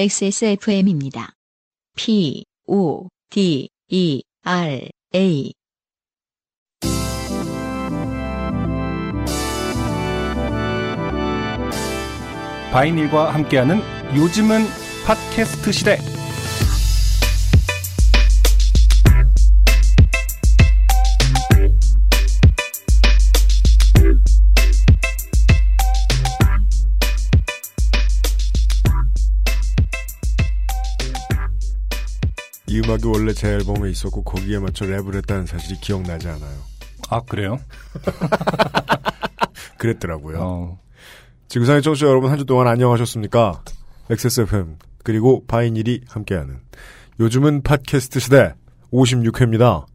XSFM입니다. 0.00 1.32
P, 1.96 2.44
O, 2.68 3.08
D, 3.30 3.68
E, 3.88 4.22
R, 4.44 4.88
A. 5.16 5.52
바이닐과 12.70 13.34
함께하는 13.34 13.80
요즘은 14.14 14.66
팟캐스트 15.04 15.72
시대. 15.72 16.17
이 32.68 32.80
음악이 32.80 33.06
원래 33.06 33.32
제 33.32 33.48
앨범에 33.48 33.90
있었고 33.90 34.22
거기에 34.24 34.58
맞춰 34.58 34.84
랩을 34.84 35.14
했다는 35.16 35.46
사실이 35.46 35.80
기억나지 35.80 36.28
않아요. 36.28 36.58
아 37.10 37.20
그래요? 37.22 37.58
그랬더라고요. 39.78 40.38
어, 40.40 40.78
지구상의 41.48 41.82
청취자 41.82 42.06
여러분 42.06 42.30
한 42.30 42.38
주 42.38 42.44
동안 42.44 42.66
안녕하셨습니까? 42.68 43.62
XSFM 44.10 44.76
그리고 45.02 45.44
바이닐이 45.46 46.02
함께하는 46.08 46.58
요즘은 47.20 47.62
팟캐스트 47.62 48.20
시대 48.20 48.54
56회입니다. 48.92 49.86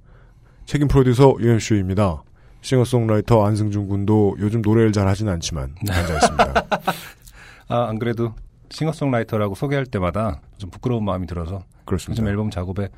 책임 0.65 0.87
프로듀서 0.87 1.35
유현수입니다. 1.40 2.24
싱어송라이터 2.62 3.46
안승준 3.46 3.87
군도 3.87 4.35
요즘 4.40 4.62
노래를 4.62 4.93
잘 4.93 5.08
하진 5.08 5.27
않지만 5.30 5.76
앉아 5.90 6.13
있습니다. 6.15 6.54
아, 7.68 7.87
안 7.90 7.99
그래도 7.99 8.34
싱어송라이터라고 8.74 9.55
소개할 9.55 9.85
때마다 9.85 10.41
좀 10.57 10.70
부끄러운 10.70 11.05
마음이 11.05 11.27
들어서 11.27 11.63
그렇습니다. 11.85 12.21
요즘 12.21 12.27
앨범 12.32 12.49
작업에 12.49 12.90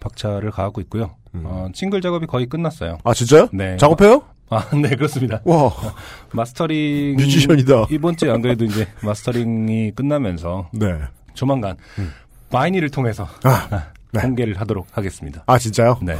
박차를 0.00 0.50
가하고 0.50 0.80
있고요. 0.82 1.16
음. 1.34 1.42
어, 1.46 1.68
싱글 1.74 2.00
작업이 2.00 2.26
거의 2.26 2.46
끝났어요. 2.46 2.98
아 3.04 3.14
진짜요? 3.14 3.48
네. 3.52 3.76
작업해요? 3.78 4.22
아, 4.50 4.68
네, 4.76 4.90
그렇습니다. 4.94 5.40
와 5.44 5.72
mastering. 6.32 7.16
뮤지션이다. 7.16 7.86
이번 7.90 8.16
주에 8.16 8.30
안 8.30 8.42
그래도 8.42 8.64
이제 8.64 8.86
mastering이 9.02 9.92
끝나면서 9.92 10.68
네. 10.72 10.98
조만간 11.32 11.76
음. 11.98 12.12
vinyl을 12.50 12.90
통해서 12.90 13.26
아, 13.44 13.88
네. 14.12 14.20
공개를 14.20 14.60
하도록 14.60 14.86
하겠습니다. 14.92 15.42
아 15.46 15.58
진짜요? 15.58 15.98
네. 16.02 16.16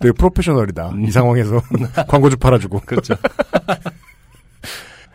되게 0.00 0.12
프로페셔널이다. 0.12 0.90
음. 0.90 1.04
이 1.04 1.10
상황에서 1.10 1.60
광고 2.08 2.28
좀 2.28 2.38
팔아주고. 2.40 2.80
그렇죠. 2.84 3.14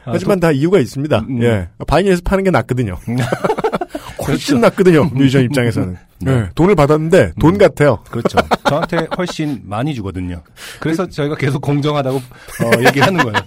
아, 0.09 0.13
하지만 0.13 0.39
다 0.39 0.51
이유가 0.51 0.79
있습니다. 0.79 1.25
음. 1.29 1.43
예. 1.43 1.67
바이닐에서 1.87 2.21
파는 2.23 2.43
게 2.43 2.51
낫거든요. 2.51 2.97
훨씬 4.27 4.55
그렇죠. 4.55 4.57
낫거든요. 4.57 5.05
뮤지션 5.13 5.43
입장에서는. 5.43 5.97
네. 6.21 6.31
예. 6.31 6.49
돈을 6.55 6.75
받았는데 6.75 7.33
돈 7.39 7.55
음. 7.55 7.57
같아요. 7.57 7.99
그렇죠. 8.09 8.37
저한테 8.67 9.07
훨씬 9.17 9.61
많이 9.63 9.95
주거든요. 9.95 10.41
그래서 10.79 11.07
저희가 11.07 11.35
계속 11.35 11.61
공정하다고 11.61 12.17
어, 12.17 12.85
얘기하는 12.85 13.23
거예요. 13.23 13.37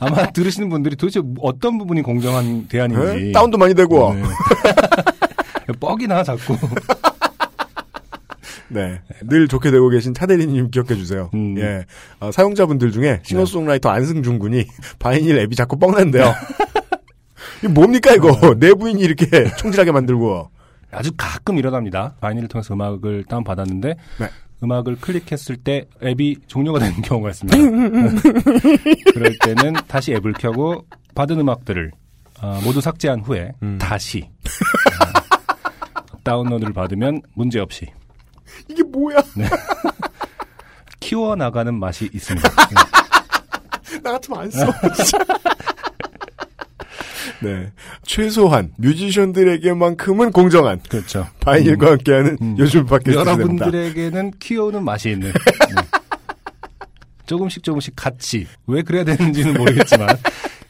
아마 0.00 0.26
들으시는 0.30 0.68
분들이 0.68 0.96
도대체 0.96 1.20
어떤 1.40 1.78
부분이 1.78 2.02
공정한 2.02 2.66
대안인지 2.68 3.28
예? 3.28 3.32
다운도 3.32 3.58
많이 3.58 3.74
되고. 3.74 4.14
네. 4.14 4.22
뻑이나 5.80 6.22
자꾸. 6.22 6.56
네. 8.68 9.00
늘 9.22 9.48
좋게 9.48 9.70
되고 9.70 9.88
계신 9.88 10.14
차대리님 10.14 10.70
기억해 10.70 10.94
주세요. 10.94 11.30
음. 11.34 11.56
예. 11.58 11.84
어, 12.20 12.30
사용자분들 12.32 12.92
중에 12.92 13.20
싱어송라이터 13.22 13.88
안승준 13.88 14.38
군이 14.38 14.66
바이닐 14.98 15.38
앱이 15.38 15.54
자꾸 15.56 15.78
뻥난대요. 15.78 16.32
이게 17.58 17.68
뭡니까 17.68 18.12
이거? 18.14 18.28
어. 18.30 18.54
내 18.54 18.72
부인이 18.74 19.00
이렇게 19.02 19.26
총질하게 19.58 19.92
만들고. 19.92 20.50
아주 20.90 21.10
가끔 21.16 21.58
일어납니다. 21.58 22.14
바이닐을 22.20 22.48
통해서 22.48 22.72
음악을 22.74 23.24
다운 23.28 23.42
받았는데 23.42 23.96
네. 24.20 24.28
음악을 24.62 24.96
클릭했을 25.00 25.56
때 25.56 25.86
앱이 26.02 26.36
종료가 26.46 26.78
되는 26.78 27.02
경우가 27.02 27.30
있습니다. 27.30 27.58
그럴 29.12 29.36
때는 29.42 29.74
다시 29.88 30.12
앱을 30.14 30.34
켜고 30.34 30.86
받은 31.16 31.38
음악들을 31.40 31.90
어, 32.40 32.60
모두 32.64 32.80
삭제한 32.80 33.20
후에 33.20 33.50
음. 33.62 33.78
다시 33.78 34.28
어, 36.12 36.16
다운로드를 36.22 36.72
받으면 36.72 37.22
문제 37.34 37.58
없이 37.58 37.86
이게 38.68 38.82
뭐야? 38.82 39.18
키워 41.00 41.36
나가는 41.36 41.74
맛이 41.74 42.08
있습니다. 42.12 42.48
나 44.02 44.12
같으면 44.12 44.40
안 44.40 44.50
써. 44.50 44.66
네. 47.42 47.72
최소한 48.04 48.72
뮤지션들에게만큼은 48.78 50.32
공정한 50.32 50.80
그렇죠. 50.88 51.26
바이닐과 51.40 51.90
함께하는 51.92 52.38
음. 52.40 52.56
요즘 52.58 52.86
됩니다. 52.86 53.66
여러분들에게는 53.66 54.32
키워오는 54.38 54.82
맛이 54.82 55.10
있는. 55.10 55.30
네. 55.30 55.82
조금씩 57.26 57.62
조금씩 57.62 57.94
같이 57.96 58.46
왜 58.66 58.82
그래야 58.82 59.04
되는지는 59.04 59.54
모르겠지만 59.54 60.08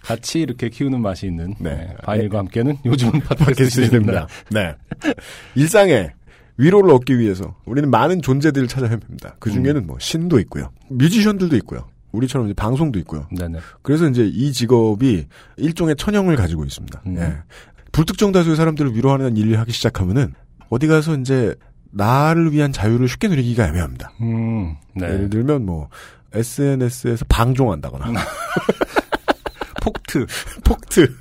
같이 0.03 0.41
이렇게 0.41 0.69
키우는 0.69 1.01
맛이 1.01 1.27
있는 1.27 1.55
네. 1.59 1.75
네. 1.75 1.95
바이닐과 2.03 2.39
함께는 2.39 2.79
요즘은 2.85 3.21
팟캐스트 3.21 3.45
팟캐스트 3.45 3.91
됩니다. 3.91 4.27
네. 4.51 4.75
일상에 5.55 6.11
위로를 6.57 6.91
얻기 6.93 7.19
위해서 7.19 7.57
우리는 7.65 7.91
많은 7.91 8.23
존재들을 8.23 8.69
찾아 8.69 8.87
헤맵니다. 8.87 9.37
그 9.41 9.51
중에는 9.51 9.87
뭐 9.87 9.99
신도 9.99 10.39
있고요. 10.41 10.71
뮤지션들도 10.89 11.57
있고요. 11.57 11.89
우리처럼 12.13 12.47
이제 12.47 12.55
방송도 12.55 12.99
있고요. 13.01 13.27
네네. 13.37 13.59
그래서 13.83 14.09
이제 14.09 14.25
이 14.25 14.53
직업이 14.53 15.27
일종의 15.57 15.97
천형을 15.97 16.37
가지고 16.37 16.65
있습니다. 16.65 17.03
음. 17.07 17.17
예. 17.19 17.37
불특정 17.91 18.33
다수의 18.33 18.57
사람들을 18.57 18.95
위로하는 18.95 19.37
일을 19.37 19.59
하기 19.61 19.73
시작하면은 19.73 20.35
어디 20.69 20.87
가서 20.87 21.17
이제 21.17 21.55
나를 21.91 22.53
위한 22.53 22.73
자유를 22.73 23.09
쉽게 23.09 23.29
누리기가 23.29 23.69
애매합니다. 23.69 24.13
음, 24.21 24.77
네. 24.97 25.07
예를 25.07 25.31
들면 25.31 25.65
뭐 25.65 25.89
SNS에서 26.33 27.25
방종한다거나 27.29 28.07
폭트. 29.83 30.27
폭트 30.65 31.15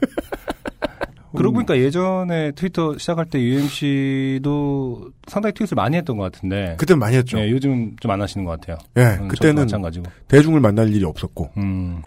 그러고 1.38 1.54
보니까 1.56 1.78
예전에 1.78 2.52
트위터 2.52 2.98
시작할 2.98 3.26
때 3.26 3.40
UMC도 3.42 5.12
상당히 5.28 5.54
트윗을 5.54 5.76
많이 5.76 5.98
했던 5.98 6.18
것 6.18 6.32
같은데. 6.32 6.76
그때 6.78 6.96
많이 6.96 7.16
했죠. 7.18 7.38
네, 7.38 7.50
요즘 7.52 7.96
좀 8.00 8.12
안 8.12 8.22
하시는 8.22 8.46
것 8.46 8.60
같아요. 8.60 8.78
예, 8.98 9.02
음, 9.16 9.18
저도 9.18 9.28
그때는 9.30 9.64
마찬가지고. 9.64 10.06
대중을 10.28 10.60
만날 10.60 10.90
일이 10.94 11.04
없었고 11.04 11.52
음, 11.58 12.02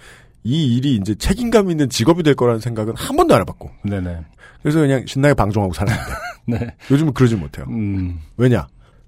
이 0.45 0.77
일이 0.77 0.95
이제 0.97 1.15
책임감 1.17 1.71
있는 1.71 1.89
직업이 1.89 2.23
될 2.23 2.35
거라는 2.35 2.61
생각은 2.61 2.95
한 2.97 3.17
번도 3.17 3.35
안 3.35 3.41
해봤고 3.41 3.71
네네. 3.85 4.19
그래서 4.63 4.81
그냥 4.81 5.05
신나게 5.07 5.35
방종하고 5.35 5.73
살았는데 5.73 6.13
네. 6.47 6.75
요즘은 6.91 7.13
그러지 7.15 7.35
못해요. 7.37 7.67
음, 7.69 8.21
왜냐? 8.37 8.67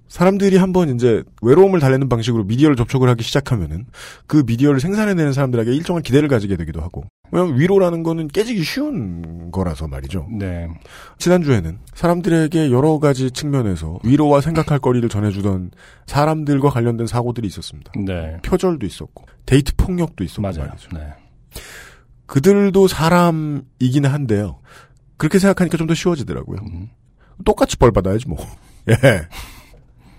사람들이 0.09 0.57
한번 0.57 0.93
이제 0.93 1.23
외로움을 1.41 1.79
달래는 1.79 2.09
방식으로 2.09 2.43
미디어를 2.43 2.75
접촉을 2.75 3.07
하기 3.09 3.23
시작하면은 3.23 3.85
그 4.27 4.43
미디어를 4.45 4.79
생산해내는 4.79 5.33
사람들에게 5.33 5.71
일정한 5.73 6.01
기대를 6.03 6.27
가지게 6.27 6.57
되기도 6.57 6.81
하고 6.81 7.05
왜냐면 7.31 7.59
위로라는 7.59 8.01
거는 8.01 8.27
깨지기 8.27 8.63
쉬운 8.63 9.51
거라서 9.51 9.87
말이죠. 9.87 10.27
네. 10.31 10.67
지난주에는 11.19 11.77
사람들에게 11.93 12.71
여러 12.71 12.97
가지 12.97 13.29
측면에서 13.29 13.99
위로와 14.03 14.41
생각할 14.41 14.79
거리를 14.79 15.07
전해주던 15.07 15.71
사람들과 16.07 16.71
관련된 16.71 17.05
사고들이 17.05 17.47
있었습니다. 17.47 17.91
네. 18.03 18.37
표절도 18.41 18.85
있었고 18.87 19.25
데이트 19.45 19.75
폭력도 19.75 20.23
있었고 20.23 20.41
맞아요. 20.41 20.69
말이죠. 20.69 20.89
네. 20.93 21.13
그들도 22.25 22.87
사람이긴 22.87 24.05
한데요. 24.05 24.59
그렇게 25.17 25.37
생각하니까 25.37 25.77
좀 25.77 25.85
더 25.87 25.93
쉬워지더라고요. 25.93 26.59
음, 26.61 26.89
똑같이 27.45 27.77
벌 27.77 27.91
받아야지 27.91 28.27
뭐. 28.27 28.37
예. 28.89 28.95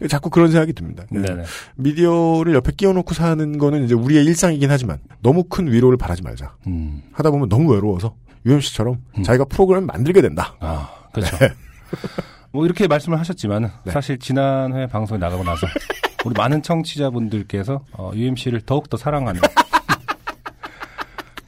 자꾸 0.08 0.31
그런 0.31 0.50
생각이 0.50 0.73
듭니다. 0.73 1.05
예. 1.14 1.19
네네. 1.19 1.44
미디어를 1.76 2.55
옆에 2.55 2.73
끼워놓고 2.73 3.14
사는 3.14 3.58
거는 3.58 3.85
이제 3.85 3.94
우리의 3.94 4.25
일상이긴 4.25 4.70
하지만 4.70 4.99
너무 5.23 5.44
큰 5.44 5.70
위로를 5.70 5.97
바라지 5.99 6.23
말자. 6.23 6.55
음, 6.67 7.02
하다 7.12 7.31
보면 7.31 7.49
너무 7.49 7.73
외로워서 7.73 8.14
UMC처럼 8.47 8.99
음. 9.19 9.23
자기가 9.23 9.44
프로그램을 9.47 9.87
만들게 9.87 10.23
된다. 10.23 10.55
아, 10.61 10.88
그렇죠. 11.12 11.37
네. 11.38 11.50
뭐 12.52 12.64
이렇게 12.64 12.88
말씀을 12.88 13.19
하셨지만 13.19 13.70
네. 13.85 13.93
사실 13.93 14.19
지난 14.19 14.75
회 14.75 14.87
방송에 14.87 15.19
나가고 15.19 15.44
나서 15.44 15.67
우리 16.25 16.35
많은 16.37 16.62
청취자분들께서 16.62 17.85
어, 17.93 18.11
UMC를 18.14 18.62
더욱 18.62 18.91
더 18.91 18.97
사랑하는 18.97 19.41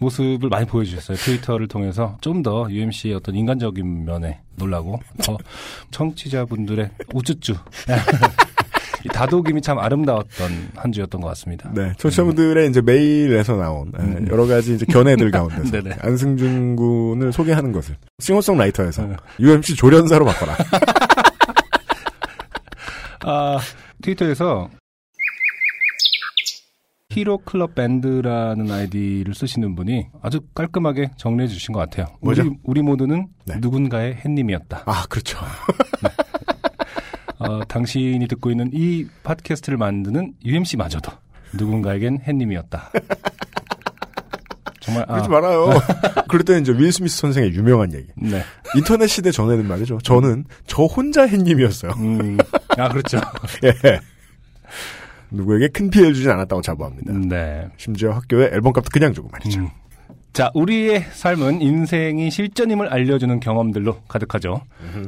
모습을 0.02 0.48
많이 0.48 0.66
보여주셨어요. 0.66 1.16
트위터를 1.16 1.68
통해서 1.68 2.18
좀 2.20 2.42
더 2.42 2.66
UMC의 2.68 3.14
어떤 3.14 3.36
인간적인 3.36 4.04
면에 4.04 4.40
놀라고 4.56 4.98
더 5.24 5.38
청취자분들의 5.92 6.90
우쭈쭈 7.14 7.54
이 9.04 9.08
다독임이 9.08 9.62
참 9.62 9.78
아름다웠던 9.78 10.70
한 10.76 10.92
주였던 10.92 11.20
것 11.20 11.28
같습니다. 11.28 11.70
네. 11.72 11.92
청취자분들의 11.98 12.68
이제 12.68 12.80
메일에서 12.80 13.56
나온 13.56 13.92
예, 13.98 14.02
음. 14.02 14.26
여러 14.30 14.46
가지 14.46 14.74
이제 14.74 14.84
견해들 14.86 15.30
가운데서 15.30 15.70
네네. 15.70 15.96
안승준 16.02 16.76
군을 16.76 17.32
소개하는 17.32 17.72
것을 17.72 17.96
싱어송라이터에서 18.20 19.06
네. 19.06 19.16
UMC 19.40 19.76
조련사로 19.76 20.24
바꿔라. 20.24 20.56
아, 23.24 23.58
트위터에서 24.02 24.68
히로 27.12 27.38
클럽 27.44 27.74
밴드라는 27.74 28.70
아이디를 28.70 29.34
쓰시는 29.34 29.74
분이 29.74 30.06
아주 30.22 30.40
깔끔하게 30.54 31.10
정리해 31.16 31.46
주신 31.46 31.74
것 31.74 31.80
같아요. 31.80 32.06
뭐죠? 32.22 32.42
우리, 32.42 32.56
우리 32.64 32.82
모두는 32.82 33.28
네. 33.44 33.56
누군가의 33.60 34.14
햇님이었다. 34.24 34.84
아, 34.86 35.04
그렇죠. 35.08 35.38
어, 37.38 37.64
당신이 37.64 38.26
듣고 38.28 38.50
있는 38.50 38.70
이 38.72 39.06
팟캐스트를 39.24 39.76
만드는 39.76 40.34
UMC마저도 40.44 41.12
누군가에겐 41.54 42.20
햇님이었다. 42.26 42.90
정말 44.80 45.04
아, 45.04 45.12
그러지 45.14 45.28
말아요. 45.28 45.70
그럴 46.28 46.44
때는 46.44 46.62
이제 46.62 46.72
윌 46.72 46.90
스미스 46.92 47.18
선생의 47.18 47.52
유명한 47.52 47.92
얘기. 47.94 48.08
네. 48.16 48.42
인터넷 48.74 49.06
시대 49.06 49.30
전에는 49.30 49.68
말이죠. 49.68 49.98
저는 50.02 50.44
저 50.66 50.84
혼자 50.84 51.26
햇님이었어요. 51.26 51.92
음, 51.98 52.38
아 52.78 52.88
그렇죠. 52.88 53.20
예. 53.64 54.00
누구에게 55.32 55.68
큰 55.68 55.90
피해를 55.90 56.14
주진 56.14 56.30
않았다고 56.30 56.62
자부합니다. 56.62 57.12
네. 57.12 57.68
심지어 57.76 58.12
학교에 58.12 58.50
앨범 58.52 58.72
값도 58.72 58.90
그냥 58.92 59.12
주고 59.12 59.28
말이죠. 59.28 59.60
음. 59.60 59.68
자, 60.32 60.50
우리의 60.54 61.02
삶은 61.12 61.60
인생이 61.60 62.30
실전임을 62.30 62.88
알려주는 62.88 63.38
경험들로 63.40 64.00
가득하죠. 64.08 64.62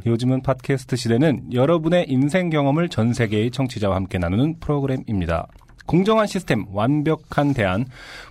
요즘은 0.04 0.42
팟캐스트 0.42 0.96
시대는 0.96 1.54
여러분의 1.54 2.04
인생 2.08 2.50
경험을 2.50 2.90
전 2.90 3.14
세계의 3.14 3.50
청취자와 3.50 3.96
함께 3.96 4.18
나누는 4.18 4.60
프로그램입니다. 4.60 5.46
공정한 5.86 6.26
시스템, 6.26 6.66
완벽한 6.70 7.54
대안, 7.54 7.86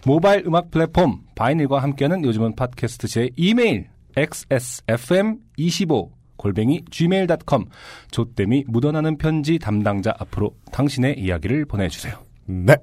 모바일 0.06 0.46
음악 0.46 0.70
플랫폼, 0.70 1.22
바이닐과 1.36 1.82
함께하는 1.82 2.24
요즘은 2.26 2.56
팟캐스트 2.56 3.08
시대 3.08 3.30
이메일, 3.38 3.88
xsfm25 4.16 6.10
골뱅이 6.44 6.84
gmail.com 6.92 7.66
조땜이 8.12 8.66
묻어나는 8.68 9.18
편지 9.18 9.58
담당자 9.60 10.14
앞으로 10.20 10.52
당신의 10.74 11.18
이야기를 11.18 11.66
보내주세요. 11.66 12.18
네. 12.46 12.76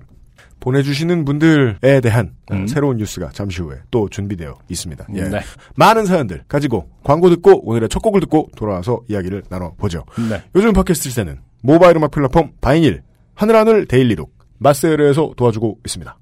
보내주시는 0.60 1.26
분들에 1.26 2.00
대한 2.02 2.34
음. 2.52 2.66
새로운 2.66 2.96
뉴스가 2.96 3.30
잠시 3.32 3.60
후에 3.60 3.76
또 3.90 4.08
준비되어 4.08 4.58
있습니다. 4.68 5.06
예. 5.14 5.28
네. 5.28 5.40
많은 5.76 6.06
사연들 6.06 6.44
가지고 6.48 6.90
광고 7.02 7.28
듣고 7.28 7.68
오늘의 7.68 7.90
첫 7.90 8.00
곡을 8.00 8.20
듣고 8.22 8.48
돌아와서 8.56 9.00
이야기를 9.08 9.44
나눠보죠. 9.50 10.04
네. 10.30 10.42
요즘 10.54 10.72
팟캐스트 10.72 11.10
시대는 11.10 11.40
모바일 11.62 11.96
음악 11.96 12.10
플랫폼 12.10 12.52
바이닐, 12.62 13.02
하늘하늘 13.34 13.86
데일리룩, 13.86 14.32
마스에르에서 14.58 15.32
도와주고 15.36 15.80
있습니다. 15.84 16.18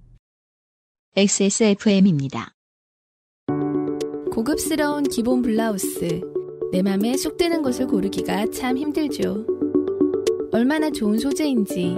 XSFM입니다. 1.16 2.52
고급스러운 4.32 5.04
기본 5.04 5.42
블라우스. 5.42 6.37
내 6.70 6.82
맘에 6.82 7.16
쏙 7.16 7.36
드는 7.36 7.62
것을 7.62 7.86
고르기가 7.86 8.46
참 8.50 8.76
힘들죠. 8.76 9.46
얼마나 10.52 10.90
좋은 10.90 11.18
소재인지, 11.18 11.96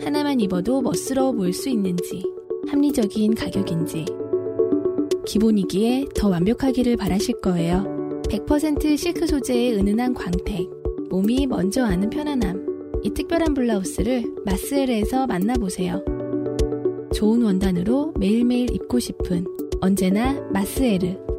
하나만 0.00 0.40
입어도 0.40 0.80
멋스러워 0.80 1.32
보일 1.32 1.52
수 1.52 1.68
있는지, 1.68 2.22
합리적인 2.68 3.34
가격인지. 3.34 4.04
기본이기에 5.26 6.06
더 6.14 6.28
완벽하기를 6.28 6.96
바라실 6.96 7.40
거예요. 7.40 7.84
100% 8.28 8.96
실크 8.96 9.26
소재의 9.26 9.74
은은한 9.74 10.14
광택, 10.14 10.68
몸이 11.10 11.46
먼저 11.46 11.84
아는 11.84 12.08
편안함. 12.08 13.00
이 13.02 13.10
특별한 13.10 13.54
블라우스를 13.54 14.24
마스엘에서 14.44 15.26
만나보세요. 15.26 16.04
좋은 17.12 17.42
원단으로 17.42 18.14
매일매일 18.18 18.72
입고 18.72 19.00
싶은 19.00 19.44
언제나 19.80 20.40
마스에르. 20.52 21.31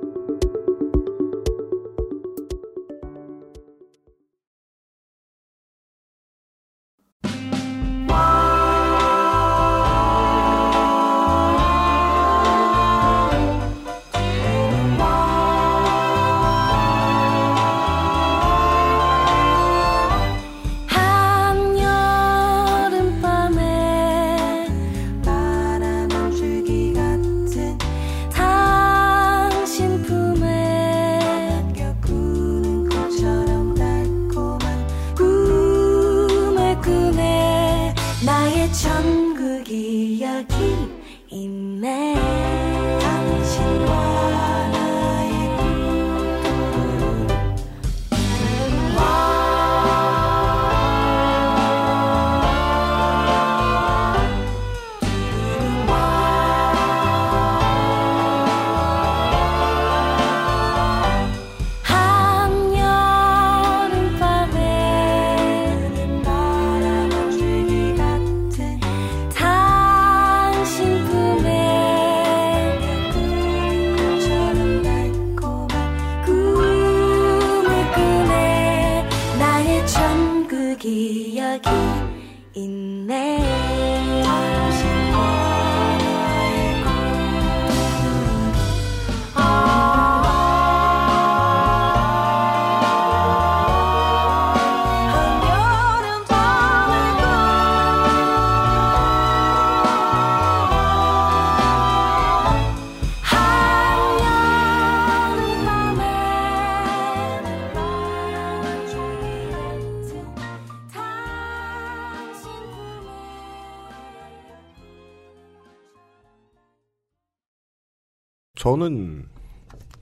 저는 118.64 119.26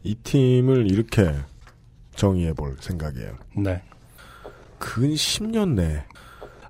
이 0.03 0.13
팀을 0.13 0.91
이렇게 0.91 1.34
정의해 2.15 2.53
볼 2.53 2.77
생각이에요. 2.80 3.36
네. 3.58 3.82
근 4.77 5.10
10년 5.10 5.74
내 5.74 6.06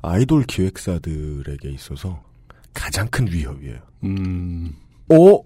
아이돌 0.01 0.43
기획사들에게 0.43 1.69
있어서 1.69 2.23
가장 2.73 3.09
큰 3.09 3.27
위협이에요. 3.29 3.77
음, 4.05 4.73
어? 5.09 5.43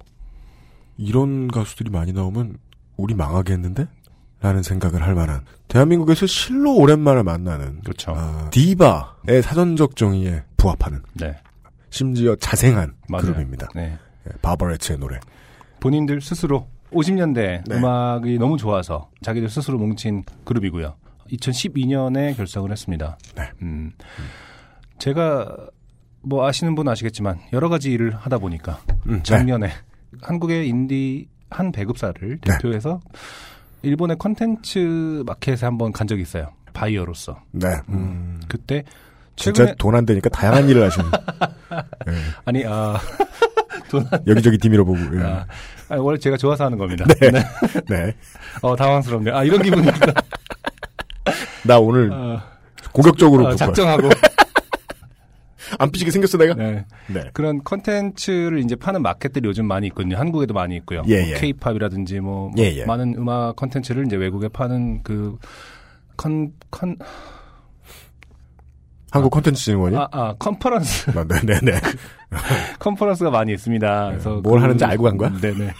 이런 0.97 1.47
가수들이 1.47 1.89
많이 1.89 2.13
나오면 2.13 2.59
우리 2.95 3.15
망하겠는데? 3.15 3.87
라는 4.41 4.61
생각을 4.61 5.01
할 5.01 5.15
만한 5.15 5.45
대한민국에서 5.67 6.27
실로 6.27 6.75
오랜만에 6.75 7.23
만나는 7.23 7.81
그렇죠. 7.81 8.13
아, 8.15 8.51
디바의 8.51 9.41
사전적 9.41 9.95
정의에 9.95 10.43
부합하는 10.57 11.01
네. 11.13 11.35
심지어 11.89 12.35
자생한 12.35 12.93
맞아요. 13.09 13.23
그룹입니다. 13.23 13.69
네. 13.73 13.97
예, 14.27 14.31
바버레츠의 14.43 14.99
노래. 14.99 15.19
본인들 15.85 16.19
스스로 16.19 16.67
50년대 16.91 17.61
네. 17.63 17.75
음악이 17.75 18.39
너무 18.39 18.57
좋아서 18.57 19.11
자기들 19.21 19.49
스스로 19.49 19.77
뭉친 19.77 20.23
그룹이고요. 20.43 20.95
2012년에 21.31 22.35
결성을 22.35 22.71
했습니다. 22.71 23.19
네. 23.35 23.51
음, 23.61 23.91
제가 24.97 25.55
뭐 26.23 26.47
아시는 26.47 26.73
분 26.73 26.87
아시겠지만 26.87 27.39
여러 27.53 27.69
가지 27.69 27.91
일을 27.91 28.15
하다 28.15 28.39
보니까 28.39 28.79
음, 29.05 29.21
작년에 29.21 29.69
한국의 30.23 30.67
인디 30.67 31.27
한 31.51 31.71
배급사를 31.71 32.19
네. 32.19 32.39
대표해서 32.41 32.99
일본의 33.83 34.17
컨텐츠 34.17 35.21
마켓에 35.27 35.67
한번 35.67 35.91
간 35.91 36.07
적이 36.07 36.23
있어요. 36.23 36.49
바이어로서. 36.73 37.39
네. 37.51 37.67
음, 37.89 38.41
그때 38.47 38.83
진짜 39.35 39.65
최근에 39.65 39.75
돈안 39.77 40.07
되니까 40.07 40.29
다양한 40.29 40.67
일을 40.67 40.83
하시는. 40.83 41.05
예, 42.07 42.13
아니 42.45 42.65
아 42.65 42.97
돈, 42.97 43.27
여기저기 44.27 44.57
디밀어 44.57 44.83
보고. 44.83 44.99
예. 45.17 45.23
아, 45.23 45.45
아니, 45.89 46.01
원래 46.01 46.17
제가 46.17 46.37
좋아서 46.37 46.65
하는 46.65 46.77
겁니다. 46.77 47.05
네. 47.05 47.31
네. 47.31 47.43
네. 47.89 48.15
어 48.61 48.75
당황스럽네요. 48.75 49.35
아 49.35 49.43
이런 49.43 49.61
기분이구나. 49.61 50.13
나 51.65 51.79
오늘 51.79 52.11
어, 52.11 52.41
공격적으로 52.91 53.47
어. 53.47 53.55
작정하고 53.55 54.09
안 55.79 55.91
삐지게 55.91 56.11
생겼어 56.11 56.37
내가. 56.37 56.53
네. 56.53 56.85
네. 57.07 57.23
그런 57.33 57.63
컨텐츠를 57.63 58.59
이제 58.59 58.75
파는 58.75 59.01
마켓들이 59.01 59.47
요즘 59.47 59.65
많이 59.65 59.87
있거든요. 59.87 60.17
한국에도 60.17 60.53
많이 60.53 60.75
있고요. 60.77 61.03
예, 61.07 61.31
예. 61.31 61.33
케이팝이라든지 61.33 62.19
뭐 62.19 62.51
예, 62.57 62.63
예. 62.75 62.85
많은 62.85 63.15
음악 63.17 63.55
컨텐츠를 63.55 64.05
이제 64.05 64.15
외국에 64.15 64.47
파는 64.47 65.01
그 65.03 65.37
컨, 66.17 66.51
컨, 66.69 66.95
한국 69.11 69.29
콘텐츠 69.31 69.63
진흥원이. 69.63 69.95
아, 69.95 70.07
아, 70.11 70.33
컨퍼런스, 70.37 71.11
아, 71.17 71.23
네네네. 71.23 71.79
컨퍼런스가 72.79 73.29
많이 73.29 73.53
있습니다. 73.53 74.07
그래서 74.09 74.41
뭘 74.43 74.59
그- 74.59 74.63
하는지 74.63 74.83
알고 74.85 75.03
간 75.03 75.17
거야? 75.17 75.29
네네. 75.39 75.71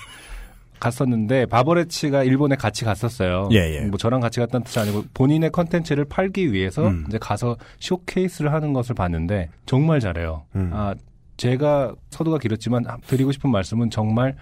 갔었는데 0.79 1.45
바버렛츠가 1.47 2.23
일본에 2.23 2.55
같이 2.55 2.85
갔었어요. 2.85 3.49
예, 3.53 3.57
예. 3.77 3.81
뭐 3.85 3.97
저랑 3.97 4.19
같이 4.19 4.39
갔다는 4.39 4.63
뜻이 4.65 4.79
아니고 4.79 5.05
본인의 5.13 5.49
컨텐츠를 5.51 6.05
팔기 6.05 6.51
위해서 6.53 6.87
음. 6.87 7.05
이제 7.07 7.17
가서 7.17 7.57
쇼케이스를 7.79 8.53
하는 8.53 8.73
것을 8.73 8.93
봤는데 8.93 9.49
정말 9.65 9.99
잘해요. 9.99 10.43
음. 10.55 10.69
아 10.73 10.93
제가 11.37 11.93
서두가 12.11 12.37
길었지만 12.37 12.85
드리고 13.07 13.31
싶은 13.31 13.49
말씀은 13.51 13.89
정말 13.89 14.35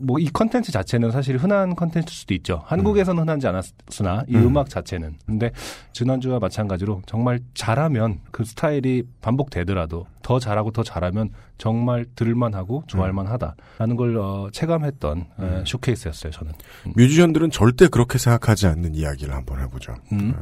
뭐 0.00 0.18
이 0.18 0.28
컨텐츠 0.30 0.72
자체는 0.72 1.10
사실 1.10 1.36
흔한 1.36 1.74
컨텐츠일 1.74 2.14
수도 2.14 2.34
있죠. 2.34 2.62
한국에서는 2.66 3.22
흔하지 3.22 3.46
않았으나 3.46 4.24
이 4.28 4.36
음. 4.36 4.46
음. 4.48 4.56
악 4.56 4.68
자체는. 4.68 5.16
근데 5.26 5.50
지난주와 5.92 6.38
마찬가지로 6.38 7.02
정말 7.06 7.40
잘하면 7.54 8.20
그 8.30 8.44
스타일이 8.44 9.02
반복되더라도 9.20 10.06
더 10.22 10.38
잘하고 10.38 10.70
더 10.70 10.82
잘하면 10.82 11.30
정말 11.58 12.04
들을만하고 12.14 12.84
좋아할만하다라는 12.86 13.96
걸 13.96 14.16
어, 14.18 14.48
체감했던 14.52 15.26
에, 15.40 15.62
쇼케이스였어요. 15.66 16.32
저는. 16.32 16.52
뮤지션들은 16.96 17.50
절대 17.50 17.88
그렇게 17.88 18.18
생각하지 18.18 18.66
않는 18.66 18.94
이야기를 18.94 19.34
한번 19.34 19.60
해보죠. 19.60 19.94
음. 20.12 20.34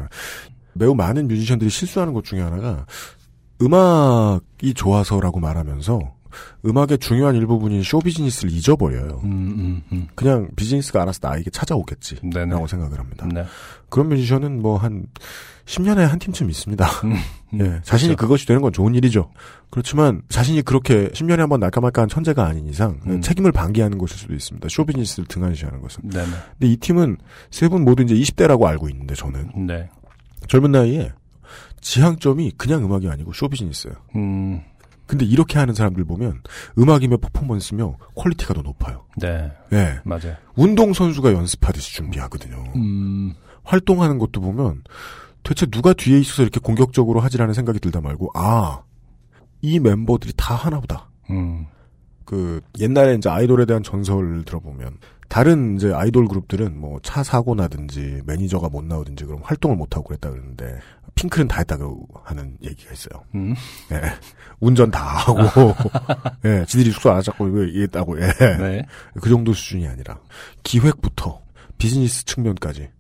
매우 0.75 0.95
많은 0.95 1.29
뮤지션들이 1.29 1.71
실수하는 1.71 2.13
것 2.13 2.25
중에 2.25 2.41
하나가 2.41 2.87
음악이 3.61 4.75
좋아서라고 4.75 5.41
말하면서 5.41 5.99
음악의 6.65 6.99
중요한 6.99 7.35
일부분인 7.37 7.83
쇼 7.83 7.99
비즈니스를 8.01 8.51
잊어버려요. 8.53 9.21
음, 9.25 9.31
음, 9.31 9.83
음. 9.93 10.09
그냥 10.15 10.49
비즈니스가 10.57 11.03
알아서 11.03 11.21
나에게 11.23 11.51
찾아오겠지. 11.51 12.17
네네. 12.23 12.53
라고 12.53 12.67
생각을 12.67 12.99
합니다. 12.99 13.27
네. 13.33 13.45
그런 13.89 14.09
뮤지션은 14.09 14.61
뭐 14.63 14.79
한 14.79 15.07
10년에 15.65 15.99
한 16.07 16.19
팀쯤 16.19 16.49
있습니다. 16.49 16.87
음, 17.05 17.15
예, 17.61 17.81
자신이 17.83 18.15
그렇죠. 18.15 18.17
그것이 18.17 18.47
되는 18.47 18.63
건 18.63 18.73
좋은 18.73 18.95
일이죠. 18.95 19.31
그렇지만 19.71 20.23
자신이 20.29 20.63
그렇게 20.63 21.09
10년에 21.09 21.39
한 21.39 21.49
번 21.49 21.61
날까 21.61 21.81
말까 21.81 22.03
한 22.03 22.09
천재가 22.09 22.45
아닌 22.47 22.67
이상 22.67 23.01
음. 23.07 23.21
책임을 23.21 23.53
방기하는 23.53 23.99
것일 23.99 24.17
수도 24.19 24.35
있습니다. 24.35 24.67
쇼 24.71 24.85
비즈니스를 24.87 25.27
등한시하는 25.29 25.81
것은. 25.83 26.09
네네. 26.09 26.27
근데 26.59 26.67
이 26.73 26.77
팀은 26.77 27.17
세 27.51 27.69
분 27.69 27.85
모두 27.85 28.03
이제 28.03 28.15
20대라고 28.15 28.65
알고 28.65 28.89
있는데 28.89 29.15
저는 29.15 29.67
네. 29.67 29.89
젊은 30.49 30.73
나이에 30.73 31.13
지향점이 31.81 32.53
그냥 32.57 32.85
음악이 32.85 33.09
아니고 33.09 33.33
쇼 33.33 33.49
비즈니스예요. 33.49 33.97
음, 35.09 35.19
근데 35.19 35.25
이렇게 35.25 35.59
하는 35.59 35.75
사람들 35.75 36.05
보면 36.05 36.43
음악이며 36.79 37.17
퍼포먼스며 37.17 37.97
quality가 38.15 38.55
더 38.55 38.63
높아요. 38.63 39.05
네. 39.17 39.51
예. 39.73 40.01
맞아요. 40.05 40.37
운동 40.55 40.93
선수가 40.93 41.33
연습하듯이 41.33 41.95
준비하거든요. 41.95 42.65
음, 42.77 43.35
활동하는 43.65 44.19
것도 44.19 44.41
보면 44.41 44.83
대체 45.43 45.67
누가 45.67 45.93
뒤에 45.95 46.19
있어서 46.19 46.43
이렇게 46.43 46.61
공격적으로 46.61 47.21
하지라는 47.21 47.55
생각이 47.55 47.79
들다 47.81 48.01
말고 48.01 48.31
아, 48.35 48.83
이 49.63 49.79
멤버들이 49.81 50.35
다 50.37 50.55
하나보다. 50.55 51.09
음, 51.31 51.67
그 52.25 52.61
옛날에 52.79 53.15
이제 53.15 53.29
아이돌에 53.31 53.65
대한 53.65 53.83
전설을 53.83 54.45
들어보면 54.45 54.99
다른 55.29 55.77
이제 55.77 55.93
아이돌 55.93 56.27
그룹들은 56.29 56.79
뭐 56.79 56.99
차 57.03 57.23
사고 57.23 57.55
나든지 57.55 58.23
매니저가 58.27 58.69
못 58.69 58.85
나오든지 58.85 59.25
그럼 59.25 59.41
활동을 59.43 59.77
못 59.77 59.95
하고 59.97 60.09
그랬다 60.09 60.31
그러는데 60.31 60.79
핑클은 61.19 61.49
다 61.49 61.59
했다고 61.59 62.07
하는 62.23 62.57
얘기가 62.63 62.93
있어요. 62.93 63.25
음. 63.35 63.53
예. 63.91 64.01
운전 64.61 64.89
다 64.91 65.03
하고 65.03 65.75
예, 66.47 66.65
지들이 66.67 66.93
숙소 66.93 67.11
안 67.11 67.21
잡고 67.23 67.49
이거 67.49 67.63
이랬다고 67.63 68.21
예. 68.21 68.27
네. 68.39 68.83
그 69.21 69.29
정도 69.29 69.53
수준이 69.53 69.89
아니라 69.89 70.21
기획부터 70.63 71.41
비즈니스 71.77 72.25
측면까지 72.25 72.91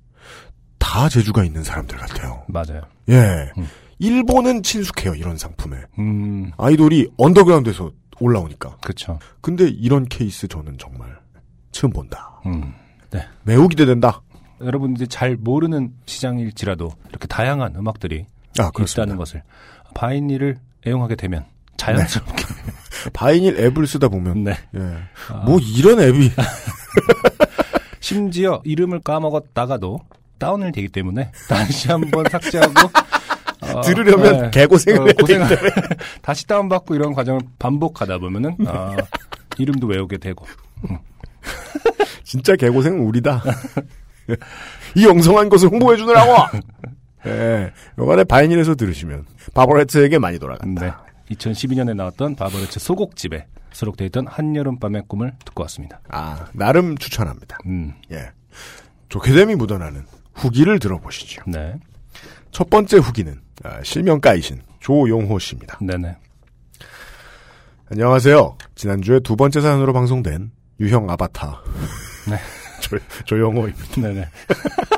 다 0.79 1.09
재주가 1.09 1.45
있는 1.45 1.63
사람들 1.63 1.97
같아요. 1.97 2.45
맞아요. 2.49 2.83
예. 3.09 3.53
음. 3.57 3.69
일본은 4.01 4.63
친숙해요, 4.63 5.15
이런 5.15 5.37
상품에. 5.37 5.77
음, 5.99 6.53
아이돌이 6.57 7.11
언더그라운드에서 7.17 7.91
올라오니까. 8.21 8.79
그쵸. 8.85 9.19
근데 9.41 9.69
이런 9.69 10.05
케이스 10.05 10.47
저는 10.47 10.79
정말 10.79 11.19
처음 11.73 11.93
본다. 11.93 12.41
음. 12.47 12.75
매우 13.43 13.67
기대된다. 13.69 14.21
여러분들이 14.61 15.09
잘 15.09 15.37
모르는 15.37 15.93
시장일지라도 16.07 16.91
이렇게 17.11 17.27
다양한 17.27 17.77
음악들이 17.77 18.27
아. 18.59 18.71
있다는 18.79 19.17
것을 19.17 19.43
바이니를 19.95 20.59
애용하게 20.87 21.17
되면 21.17 21.45
자연스럽게 21.77 22.45
바이닐 23.13 23.59
앱을 23.59 23.87
쓰다 23.87 24.09
보면 24.09 24.45
네. 24.45 24.57
예. 24.75 24.81
아, 25.31 25.45
뭐 25.45 25.59
이런 25.77 26.01
앱이 26.01 26.31
심지어 28.01 28.61
이름을 28.65 29.01
까먹었다가도 29.01 30.01
다운을 30.39 30.73
되기 30.73 30.89
때문에 30.89 31.33
다시 31.49 31.89
한번 31.89 32.25
삭제하고 32.29 32.73
어, 33.75 33.81
들으려면 33.83 34.43
네. 34.43 34.51
개고생을 34.51 35.11
어, 35.11 35.13
고생을 35.19 35.47
다시 36.23 36.47
다운받고 36.47 36.95
이런 36.95 37.13
과정을 37.13 37.41
반복하다 37.59 38.19
보면은 38.19 38.57
아, 38.67 38.97
이름도 39.59 39.87
외우게 39.87 40.19
되고 40.19 40.47
진짜 42.25 42.57
개고생은 42.57 43.01
우리다. 43.01 43.43
이 44.95 45.07
엉성한 45.07 45.49
것을 45.49 45.69
홍보해 45.69 45.97
주느라고. 45.97 46.59
예. 47.27 47.73
요번에 47.99 48.25
바이닐에서 48.25 48.75
들으시면 48.75 49.27
바버레트에게 49.55 50.19
많이 50.19 50.39
돌아간다. 50.39 50.85
네. 50.85 51.35
2012년에 51.35 51.95
나왔던 51.95 52.37
바버레츠 52.37 52.81
소곡집에 52.81 53.47
수록되어 53.73 54.07
있던 54.07 54.27
한여름밤의 54.27 55.05
꿈을 55.09 55.35
듣고 55.45 55.63
왔습니다. 55.65 56.01
아, 56.09 56.47
나름 56.53 56.97
추천합니다. 56.97 57.59
음, 57.67 57.95
예. 58.11 58.31
좋게 59.09 59.33
됨이 59.33 59.55
묻어나는 59.57 60.05
후기를 60.35 60.79
들어보시죠. 60.79 61.43
네. 61.47 61.75
첫 62.51 62.71
번째 62.71 62.99
후기는 62.99 63.41
아, 63.65 63.83
실명가이신 63.83 64.63
조용호 64.81 65.39
씨입니다. 65.39 65.79
네네. 65.81 66.17
안녕하세요. 67.91 68.57
지난주에 68.75 69.21
두 69.21 69.37
번째 69.37 69.61
사연으로 69.61 69.93
방송된 69.93 70.51
유형 70.81 71.11
아바타. 71.11 71.63
네. 72.31 72.37
조, 72.81 72.99
조용호입니다. 73.25 74.01
네네. 74.01 74.29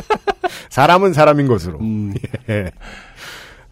사람은 0.70 1.12
사람인 1.12 1.46
것으로. 1.46 1.78
음, 1.80 2.14
예. 2.48 2.70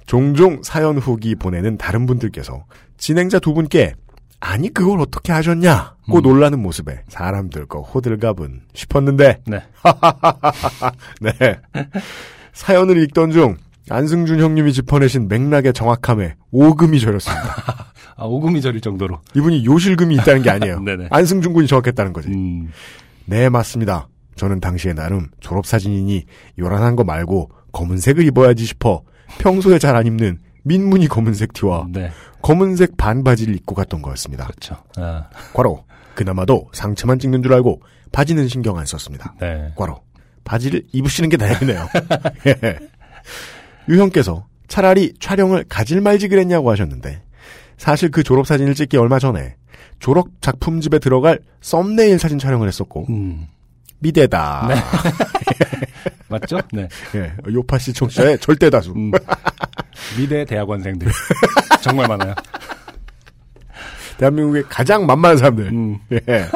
종종 0.07 0.63
사연 0.63 0.99
후기 0.99 1.35
보내는 1.35 1.77
다른 1.77 2.07
분들께서 2.07 2.65
진행자 2.97 3.39
두 3.41 3.53
분께 3.55 3.95
아니 4.41 4.73
그걸 4.73 5.01
어떻게 5.01 5.33
하셨냐고 5.33 6.19
음. 6.19 6.23
놀라는 6.23 6.61
모습에 6.61 7.03
사람들 7.09 7.67
거 7.67 7.81
호들갑은 7.81 8.63
싶었는데 8.73 9.43
네. 9.47 9.63
네. 11.21 11.33
사연을 12.53 13.03
읽던 13.05 13.33
중 13.33 13.57
안승준 13.91 14.41
형님이 14.41 14.73
짚어내신 14.73 15.29
맥락의 15.29 15.73
정확함에 15.73 16.37
오금이 16.51 17.01
저렸습니다. 17.01 17.93
아, 18.17 18.25
오금이 18.25 18.61
저릴 18.61 18.81
정도로. 18.81 19.21
이분이 19.35 19.65
요실금이 19.65 20.15
있다는 20.17 20.43
게 20.43 20.51
아니에요. 20.51 20.83
안승준 21.11 21.53
군이 21.53 21.67
정확했다는 21.67 22.13
거지. 22.13 22.29
음, 22.29 22.71
네, 23.29 23.49
맞습니다. 23.49 24.09
저는 24.37 24.61
당시에 24.61 24.95
나름 24.95 25.29
졸업사진이니 25.41 26.25
요란한 26.59 26.97
거 26.97 27.05
말고 27.05 27.51
검은색을 27.73 28.25
입어야지 28.25 28.65
싶어 28.65 29.03
평소에 29.39 29.79
잘 29.79 29.95
안 29.97 30.07
입는 30.07 30.39
민무늬 30.65 31.09
검은색 31.09 31.53
티와 31.53 31.89
네. 31.93 32.11
검은색 32.43 32.97
반바지를 32.97 33.55
입고 33.57 33.75
갔던 33.75 34.01
거였습니다. 34.03 34.47
그렇죠. 34.47 34.77
아, 34.97 35.29
과로 35.53 35.85
그나마도 36.15 36.69
상체만 36.73 37.19
찍는 37.19 37.43
줄 37.43 37.53
알고 37.53 37.83
바지는 38.13 38.49
신경 38.49 38.79
안 38.79 38.87
썼습니다. 38.87 39.35
네. 39.41 39.73
과로 39.77 40.01
바지를 40.45 40.83
입으시는 40.93 41.29
게 41.29 41.37
다행이네요. 41.37 41.89
예. 42.47 42.79
유형께서 43.89 44.47
차라리 44.69 45.15
촬영을 45.21 45.65
가질 45.69 46.01
말지 46.01 46.29
그랬냐고 46.29 46.71
하셨는데 46.71 47.23
사실 47.77 48.11
그 48.11 48.23
졸업사진을 48.23 48.75
찍기 48.75 48.97
얼마 48.97 49.19
전에 49.19 49.57
졸업 49.99 50.29
작품집에 50.41 50.99
들어갈 50.99 51.41
썸네일 51.61 52.19
사진 52.19 52.39
촬영을 52.39 52.69
했었고 52.69 53.07
음, 53.11 53.47
미대다. 53.99 54.69
맞죠? 56.29 56.61
네. 56.73 56.89
예, 57.15 57.33
요파 57.51 57.79
씨 57.79 57.93
청취자의 57.93 58.39
절대 58.39 58.71
다수. 58.71 58.93
음, 58.93 59.11
미대 60.19 60.45
대학원생들. 60.45 61.09
정말 61.83 62.07
많아요. 62.09 62.35
대한민국의 64.19 64.65
가장 64.69 65.07
만만한 65.07 65.39
사람들. 65.39 65.67
음, 65.73 65.99
예. 66.13 66.47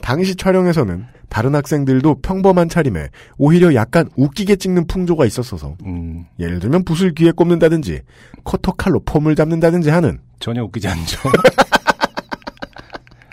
당시 0.00 0.36
촬영에서는 0.36 1.06
다른 1.28 1.54
학생들도 1.54 2.20
평범한 2.20 2.68
차림에 2.68 3.08
오히려 3.38 3.74
약간 3.74 4.08
웃기게 4.14 4.56
찍는 4.56 4.86
풍조가 4.86 5.24
있었어서 5.26 5.76
음, 5.84 6.26
예를 6.38 6.60
들면 6.60 6.84
붓을 6.84 7.14
귀에 7.14 7.32
꼽는다든지 7.32 8.02
커터 8.44 8.72
칼로 8.72 9.00
폼을 9.00 9.34
잡는다든지 9.34 9.90
하는 9.90 10.20
전혀 10.38 10.62
웃기지 10.62 10.86
않죠. 10.86 11.18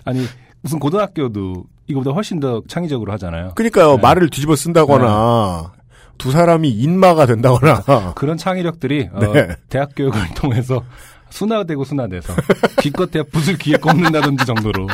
아니, 0.06 0.26
무슨 0.62 0.80
고등학교도 0.80 1.66
이거보다 1.88 2.12
훨씬 2.12 2.40
더 2.40 2.62
창의적으로 2.68 3.12
하잖아요. 3.14 3.54
그러니까요 3.56 3.96
네. 3.96 4.02
말을 4.02 4.30
뒤집어 4.30 4.56
쓴다거나 4.56 5.74
두 6.18 6.32
사람이 6.32 6.70
인마가 6.70 7.26
된다거나 7.26 8.14
그런 8.16 8.38
창의력들이 8.38 9.10
어, 9.12 9.20
네. 9.20 9.56
대학 9.70 9.90
교육을 9.96 10.20
통해서 10.36 10.84
순화되고 11.32 11.84
순화돼서 11.84 12.34
기껏해야 12.82 13.24
붓을 13.32 13.58
귀에 13.58 13.78
꼽는다든지 13.78 14.46
정도로 14.46 14.88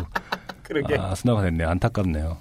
그러게. 0.64 0.98
아, 0.98 1.16
순화가 1.16 1.42
됐네요. 1.44 1.70
안타깝네요. 1.70 2.38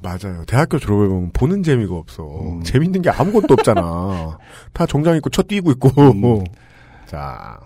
맞아요. 0.00 0.44
대학교 0.46 0.78
졸업을 0.78 1.08
보면 1.08 1.30
보는 1.32 1.62
재미가 1.62 1.94
없어. 1.94 2.22
음. 2.22 2.62
재밌는 2.62 3.02
게 3.02 3.10
아무것도 3.10 3.54
없잖아. 3.54 4.38
다 4.72 4.86
정장 4.86 5.16
입고 5.16 5.30
쳐 5.30 5.42
뛰고 5.42 5.70
있고. 5.72 5.90
음. 6.12 6.44
자. 7.06 7.58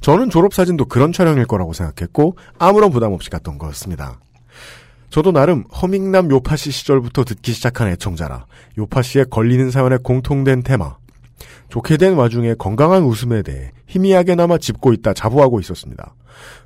저는 0.00 0.30
졸업사진도 0.30 0.86
그런 0.86 1.12
촬영일 1.12 1.46
거라고 1.46 1.72
생각했고, 1.72 2.36
아무런 2.58 2.90
부담 2.90 3.12
없이 3.12 3.30
갔던 3.30 3.58
거였습니다. 3.58 4.20
저도 5.10 5.32
나름 5.32 5.64
허밍남 5.82 6.30
요파씨 6.30 6.70
시절부터 6.70 7.24
듣기 7.24 7.52
시작한 7.52 7.88
애청자라, 7.88 8.46
요파씨의 8.76 9.26
걸리는 9.30 9.70
사연에 9.70 9.96
공통된 9.96 10.62
테마. 10.62 10.96
좋게 11.70 11.96
된 11.96 12.14
와중에 12.14 12.54
건강한 12.54 13.02
웃음에 13.02 13.42
대해 13.42 13.72
희미하게나마 13.86 14.58
짚고 14.58 14.92
있다 14.92 15.14
자부하고 15.14 15.60
있었습니다. 15.60 16.14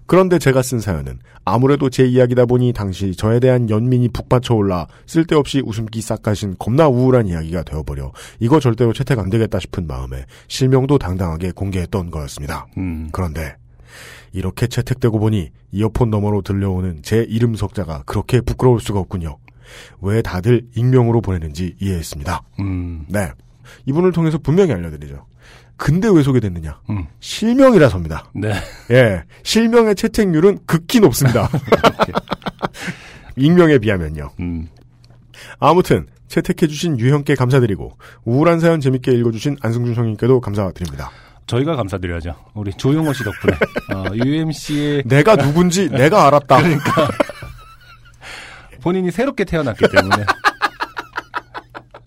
그런데 0.07 0.39
제가 0.39 0.63
쓴 0.63 0.81
사연은 0.81 1.19
아무래도 1.45 1.91
제 1.91 2.05
이야기다 2.05 2.47
보니 2.47 2.73
당시 2.73 3.15
저에 3.15 3.41
대한 3.41 3.71
연민이 3.71 4.09
북받쳐 4.09 4.55
올라 4.55 4.87
쓸데없이 5.07 5.63
웃음기 5.65 6.01
싹 6.01 6.23
가신 6.23 6.55
겁나 6.59 6.89
우울한 6.89 7.27
이야기가 7.27 7.63
되어버려 7.63 8.13
이거 8.41 8.61
절대로 8.61 8.93
채택 8.93 9.19
안 9.19 9.31
되겠다 9.31 9.59
싶은 9.59 9.87
마음에 9.87 10.25
실명도 10.49 10.99
당당하게 10.99 11.53
공개했던 11.53 12.11
거였습니다. 12.11 12.67
음. 12.77 13.09
그런데 13.13 13.57
이렇게 14.33 14.67
채택되고 14.67 15.19
보니 15.19 15.51
이어폰 15.73 16.11
너머로 16.11 16.43
들려오는 16.43 17.01
제 17.03 17.25
이름 17.29 17.55
석자가 17.55 18.03
그렇게 18.07 18.41
부끄러울 18.41 18.81
수가 18.81 19.01
없군요. 19.01 19.39
왜 20.01 20.23
다들 20.23 20.67
익명으로 20.77 21.21
보내는지 21.21 21.77
이해했습니다. 21.81 22.43
음. 22.61 23.07
네. 23.09 23.31
이분을 23.87 24.13
통해서 24.13 24.39
분명히 24.39 24.73
알려드리죠. 24.73 25.25
근데 25.83 26.09
왜 26.09 26.23
소개됐느냐? 26.23 26.79
음. 26.91 27.07
실명이라서입니다. 27.19 28.31
네. 28.37 28.55
예. 28.93 29.25
실명의 29.43 29.97
채택률은 29.97 30.61
극히 30.65 31.01
높습니다. 31.01 31.49
익명에 33.35 33.79
비하면요. 33.79 34.31
음. 34.39 34.69
아무튼 35.59 36.07
채택해주신 36.29 37.01
유형께 37.01 37.35
감사드리고 37.35 37.99
우울한 38.25 38.61
사연 38.61 38.81
재밌게 38.81 39.11
읽어주신 39.11 39.57
안승준 39.61 39.97
성님께도 39.97 40.41
감사드립니다. 40.41 41.11
저희가 41.49 41.75
감사드려야죠. 41.75 42.37
우리 42.55 42.73
조용호 42.73 43.13
씨 43.13 43.25
덕분에 43.25 43.53
어, 43.93 44.15
UMC의 44.15 45.03
내가 45.07 45.35
누군지 45.35 45.91
내가 45.91 46.29
알았다. 46.29 46.59
본인이 48.83 49.11
새롭게 49.11 49.45
태어났기 49.45 49.85
때문에 49.91 50.25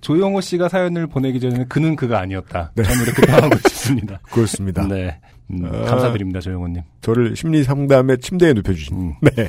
조용호 0.05 0.39
씨가 0.39 0.69
사연을 0.69 1.07
보내기 1.07 1.39
전에는 1.39 1.67
그는 1.67 1.95
그가 1.95 2.19
아니었다. 2.19 2.71
네. 2.75 2.83
저는 2.83 3.03
이렇게 3.05 3.25
표현하고 3.25 3.57
싶습니다. 3.69 4.19
그렇습니다. 4.31 4.87
네. 4.87 5.19
음, 5.49 5.65
아. 5.65 5.81
감사드립니다, 5.85 6.39
조용호님. 6.41 6.83
저를 7.01 7.35
심리 7.35 7.63
상담의 7.63 8.19
침대에 8.19 8.53
눕혀주신 8.53 8.95
음. 8.95 9.13
네 9.21 9.47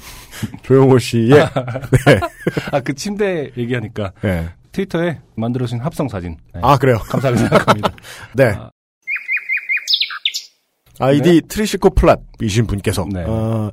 조용호 0.63 0.99
씨의 0.99 1.29
네. 2.09 2.21
아, 2.73 2.81
그 2.81 2.95
침대 2.95 3.51
얘기하니까 3.55 4.13
네. 4.23 4.49
트위터에 4.73 5.19
만들어주신 5.35 5.81
합성 5.81 6.09
사진. 6.09 6.39
네. 6.55 6.61
아 6.63 6.79
그래요. 6.79 6.97
감사하게 7.01 7.39
생각합니다. 7.39 7.93
네. 8.33 8.45
아. 8.47 8.71
아이디 10.99 11.43
트리시코 11.47 11.91
플랫이신 11.91 12.67
분께서 12.67 13.05
네. 13.13 13.25
어, 13.27 13.71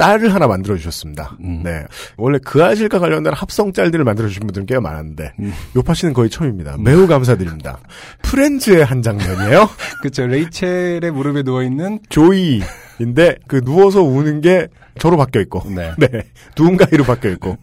짤을 0.00 0.32
하나 0.32 0.46
만들어 0.46 0.76
주셨습니다. 0.78 1.36
음. 1.44 1.62
네. 1.62 1.84
원래 2.16 2.38
그 2.42 2.64
아실과 2.64 2.98
관련된 2.98 3.34
합성 3.34 3.70
짤들을 3.74 4.02
만들어 4.02 4.28
주신 4.28 4.40
분들은 4.46 4.64
꽤 4.66 4.78
많았는데 4.78 5.32
음. 5.40 5.52
요파 5.76 5.92
씨는 5.92 6.14
거의 6.14 6.30
처음입니다. 6.30 6.76
매우 6.78 7.06
감사드립니다. 7.06 7.78
프렌즈의 8.22 8.82
한 8.84 9.02
장면이에요. 9.02 9.68
그쵸. 10.00 10.26
레이첼의 10.26 11.10
무릎에 11.10 11.42
누워 11.42 11.62
있는, 11.62 11.98
조이 12.08 12.62
인데 12.98 13.36
그 13.46 13.60
누워서 13.62 14.02
우는 14.02 14.40
게 14.40 14.68
저로 14.98 15.16
바뀌어 15.18 15.40
있고 15.42 15.62
네. 15.68 15.92
네. 16.00 16.22
누군가이로 16.56 17.04
바뀌어 17.04 17.30
있고 17.32 17.56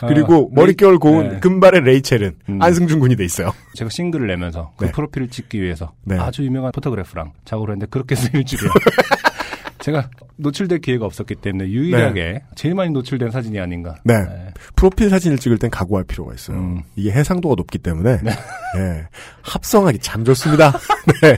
그리고 0.00 0.50
아, 0.52 0.54
머릿결 0.60 0.94
레이- 0.94 1.00
고운 1.00 1.28
네. 1.28 1.40
금발의 1.40 1.82
레이첼은 1.82 2.34
음. 2.48 2.62
안승준 2.62 2.98
군이 3.00 3.14
돼 3.16 3.24
있어요. 3.24 3.52
제가 3.74 3.88
싱글을 3.90 4.26
내면서 4.26 4.72
그 4.76 4.86
네. 4.86 4.92
프로필을 4.92 5.28
찍기 5.28 5.60
위해서 5.62 5.92
네. 6.04 6.18
아주 6.18 6.42
유명한 6.44 6.72
photographer랑 6.72 7.32
작업을 7.44 7.70
했는데 7.70 7.86
그렇게 7.90 8.14
쓰일 8.16 8.44
줄이야. 8.44 8.70
제가 9.84 10.08
노출될 10.36 10.78
기회가 10.78 11.04
없었기 11.04 11.34
때문에 11.34 11.68
유일하게 11.68 12.42
제일 12.54 12.74
많이 12.74 12.90
노출된 12.90 13.30
사진이 13.30 13.60
아닌가. 13.60 13.96
네. 14.02 14.14
프로필 14.76 15.10
사진을 15.10 15.36
찍을 15.36 15.58
땐 15.58 15.68
각오할 15.68 16.04
필요가 16.04 16.32
있어요. 16.32 16.56
음. 16.56 16.82
이게 16.96 17.12
해상도가 17.12 17.54
높기 17.54 17.76
때문에 17.76 18.12
예, 18.78 19.06
합성하기 19.42 19.98
참 19.98 20.24
좋습니다. 20.24 20.72
네. 21.20 21.36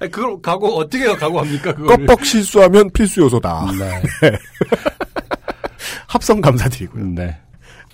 아니, 0.00 0.10
그걸 0.10 0.40
각오 0.40 0.68
어떻게 0.68 1.04
각오합니까? 1.14 1.74
그걸. 1.74 1.98
껍벅 1.98 2.24
실수하면 2.24 2.88
필수 2.90 3.20
요소다. 3.20 3.66
네. 3.78 4.32
합성 6.06 6.40
감사드리고요. 6.40 7.04
네. 7.04 7.36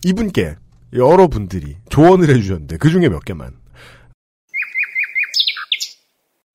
이분께 0.05 0.55
여러분들이 0.93 1.79
조언을 1.89 2.29
해주셨는데 2.29 2.77
그 2.77 2.91
중에 2.91 3.09
몇 3.09 3.25
개만. 3.25 3.60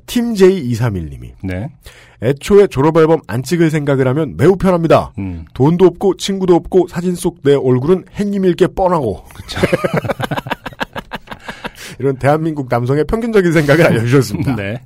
팀 0.06 0.34
J231님이 0.34 1.32
네. 1.44 1.70
애초에 2.22 2.68
졸업앨범 2.68 3.22
안 3.28 3.44
찍을 3.44 3.70
생각을 3.70 4.08
하면 4.08 4.36
매우 4.38 4.56
편합니다. 4.56 5.12
음. 5.18 5.46
돈도 5.54 5.86
없고 5.86 6.18
친구도 6.18 6.56
없고 6.56 6.88
사진 6.88 7.16
속 7.16 7.40
내 7.44 7.54
얼굴은 7.54 8.06
햇님일 8.18 8.56
게 8.56 8.68
뻔하고. 8.68 9.24
이런 12.00 12.18
대한민국 12.18 12.68
남성의 12.70 13.06
평균적인 13.06 13.52
생각을 13.52 13.86
알려주셨습니다. 13.86 14.56
네. 14.56 14.82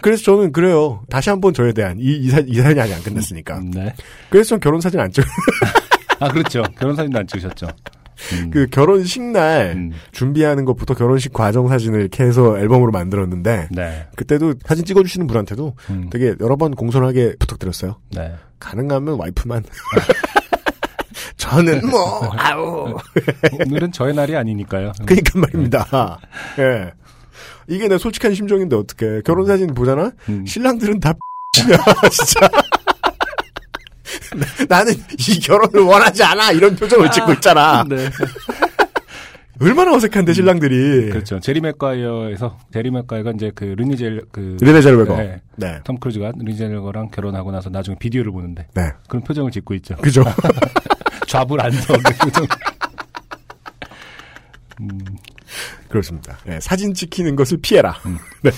그래서 0.00 0.22
저는 0.24 0.52
그래요. 0.52 1.02
다시 1.10 1.28
한번 1.30 1.52
저에 1.52 1.72
대한 1.72 1.98
이, 1.98 2.16
이, 2.16 2.30
사, 2.30 2.40
이 2.46 2.54
사연이 2.54 2.80
아직 2.80 2.94
안 2.94 3.02
끝났으니까. 3.02 3.60
네. 3.74 3.94
그래서 4.30 4.50
전 4.50 4.60
결혼 4.60 4.80
사진 4.80 5.00
안 5.00 5.10
찍. 5.10 5.24
아, 6.20 6.28
그렇죠. 6.30 6.62
결혼 6.78 6.96
사진도 6.96 7.18
안 7.18 7.26
찍으셨죠. 7.26 7.66
음. 8.32 8.50
그 8.50 8.66
결혼식 8.70 9.22
날 9.22 9.72
음. 9.76 9.92
준비하는 10.12 10.64
것부터 10.64 10.94
결혼식 10.94 11.32
과정 11.32 11.68
사진을 11.68 12.00
이렇게 12.00 12.24
해서 12.24 12.58
앨범으로 12.58 12.90
만들었는데 12.92 13.68
네. 13.70 14.06
그때도 14.16 14.54
사진 14.64 14.84
찍어주시는 14.84 15.26
분한테도 15.26 15.74
음. 15.90 16.10
되게 16.10 16.34
여러 16.40 16.56
번 16.56 16.74
공손하게 16.74 17.36
부탁드렸어요. 17.38 17.96
네. 18.14 18.34
가능하면 18.58 19.18
와이프만. 19.18 19.64
저는 21.36 21.88
뭐 21.88 22.30
아우. 22.36 22.96
오늘은 23.66 23.92
저의 23.92 24.14
날이 24.14 24.36
아니니까요. 24.36 24.92
그니까 25.06 25.38
말입니다. 25.38 26.18
예. 26.58 26.92
이게 27.66 27.88
내 27.88 27.96
솔직한 27.98 28.34
심정인데 28.34 28.76
어떻게 28.76 29.22
결혼 29.24 29.46
사진 29.46 29.72
보잖아? 29.74 30.12
음. 30.28 30.44
신랑들은 30.44 31.00
다 31.00 31.14
진짜. 32.10 32.48
나는 34.68 34.92
이 35.18 35.40
결혼을 35.40 35.80
원하지 35.82 36.22
않아 36.22 36.52
이런 36.52 36.76
표정을 36.76 37.10
짓고 37.10 37.32
있잖아. 37.34 37.84
네. 37.88 38.08
얼마나 39.62 39.92
어색한데 39.94 40.32
신랑들이. 40.32 41.10
그렇죠. 41.10 41.38
제리 41.40 41.60
맥과이어에서 41.60 42.58
제리 42.72 42.90
맥과이어가 42.90 43.32
이제 43.32 43.52
그 43.54 43.64
르니 43.76 43.96
젤 43.98 44.22
그 44.32 44.56
르네 44.60 44.80
젤위거. 44.80 45.16
네. 45.18 45.40
네. 45.56 45.80
톰 45.84 45.98
크루즈가 45.98 46.32
르니젤거랑 46.38 47.10
결혼하고 47.10 47.50
나서 47.50 47.68
나중에 47.68 47.96
비디오를 47.98 48.32
보는데 48.32 48.66
네. 48.74 48.90
그런 49.08 49.22
표정을 49.22 49.50
짓고 49.50 49.74
있죠. 49.74 49.96
그죠. 49.96 50.24
좌불안석 51.26 51.92
그 51.92 52.16
표정. 52.24 52.46
음, 54.80 54.98
그렇습니다. 55.90 56.38
네, 56.46 56.58
사진 56.60 56.94
찍히는 56.94 57.36
것을 57.36 57.58
피해라. 57.60 57.92
음. 58.06 58.16
네. 58.42 58.50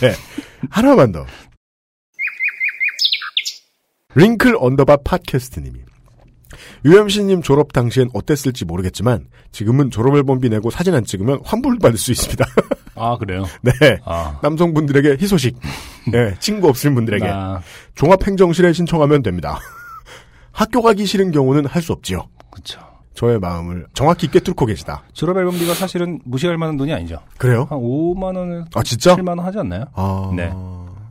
하나만 0.71 1.11
더. 1.11 1.27
링클 4.15 4.57
언더바 4.59 4.99
팟캐스트님이 5.05 5.81
UMC님 6.85 7.43
졸업 7.43 7.73
당시엔 7.73 8.11
어땠을지 8.13 8.65
모르겠지만 8.65 9.27
지금은 9.53 9.91
졸업 9.91 10.17
앨범비 10.17 10.49
내고 10.51 10.71
사진 10.71 10.95
안 10.95 11.05
찍으면 11.05 11.41
환불 11.45 11.79
받을 11.79 11.97
수 11.99 12.11
있습니다. 12.13 12.45
아 12.95 13.17
그래요. 13.17 13.45
네. 13.63 13.73
아. 14.05 14.39
남성분들에게 14.43 15.17
희소식. 15.21 15.57
네, 16.13 16.35
친구 16.41 16.69
없으신 16.69 16.95
분들에게 16.95 17.27
아, 17.27 17.61
종합행정실에 17.95 18.73
신청하면 18.75 19.23
됩니다. 19.23 19.59
학교 20.53 20.83
가기 20.83 21.07
싫은 21.07 21.31
경우는 21.31 21.67
할 21.67 21.81
수 21.83 21.93
없지요. 21.93 22.27
그렇죠. 22.51 22.81
저의 23.15 23.39
마음을 23.39 23.87
정확히 23.95 24.31
꿰뚫고 24.31 24.67
계시다. 24.67 25.03
졸업 25.15 25.37
앨범비가 25.39 25.75
사실은 25.75 26.21
무시할 26.25 26.59
만한 26.59 26.77
돈이 26.77 26.93
아니죠. 26.93 27.19
그래요? 27.39 27.67
한 27.71 27.79
5만 27.79 28.37
원에 28.37 28.65
아 28.75 28.83
진짜? 28.83 29.17
7만 29.17 29.29
원 29.29 29.41
하지 29.41 29.59
않나요? 29.59 29.85
아, 29.95 30.33
네. 30.37 30.53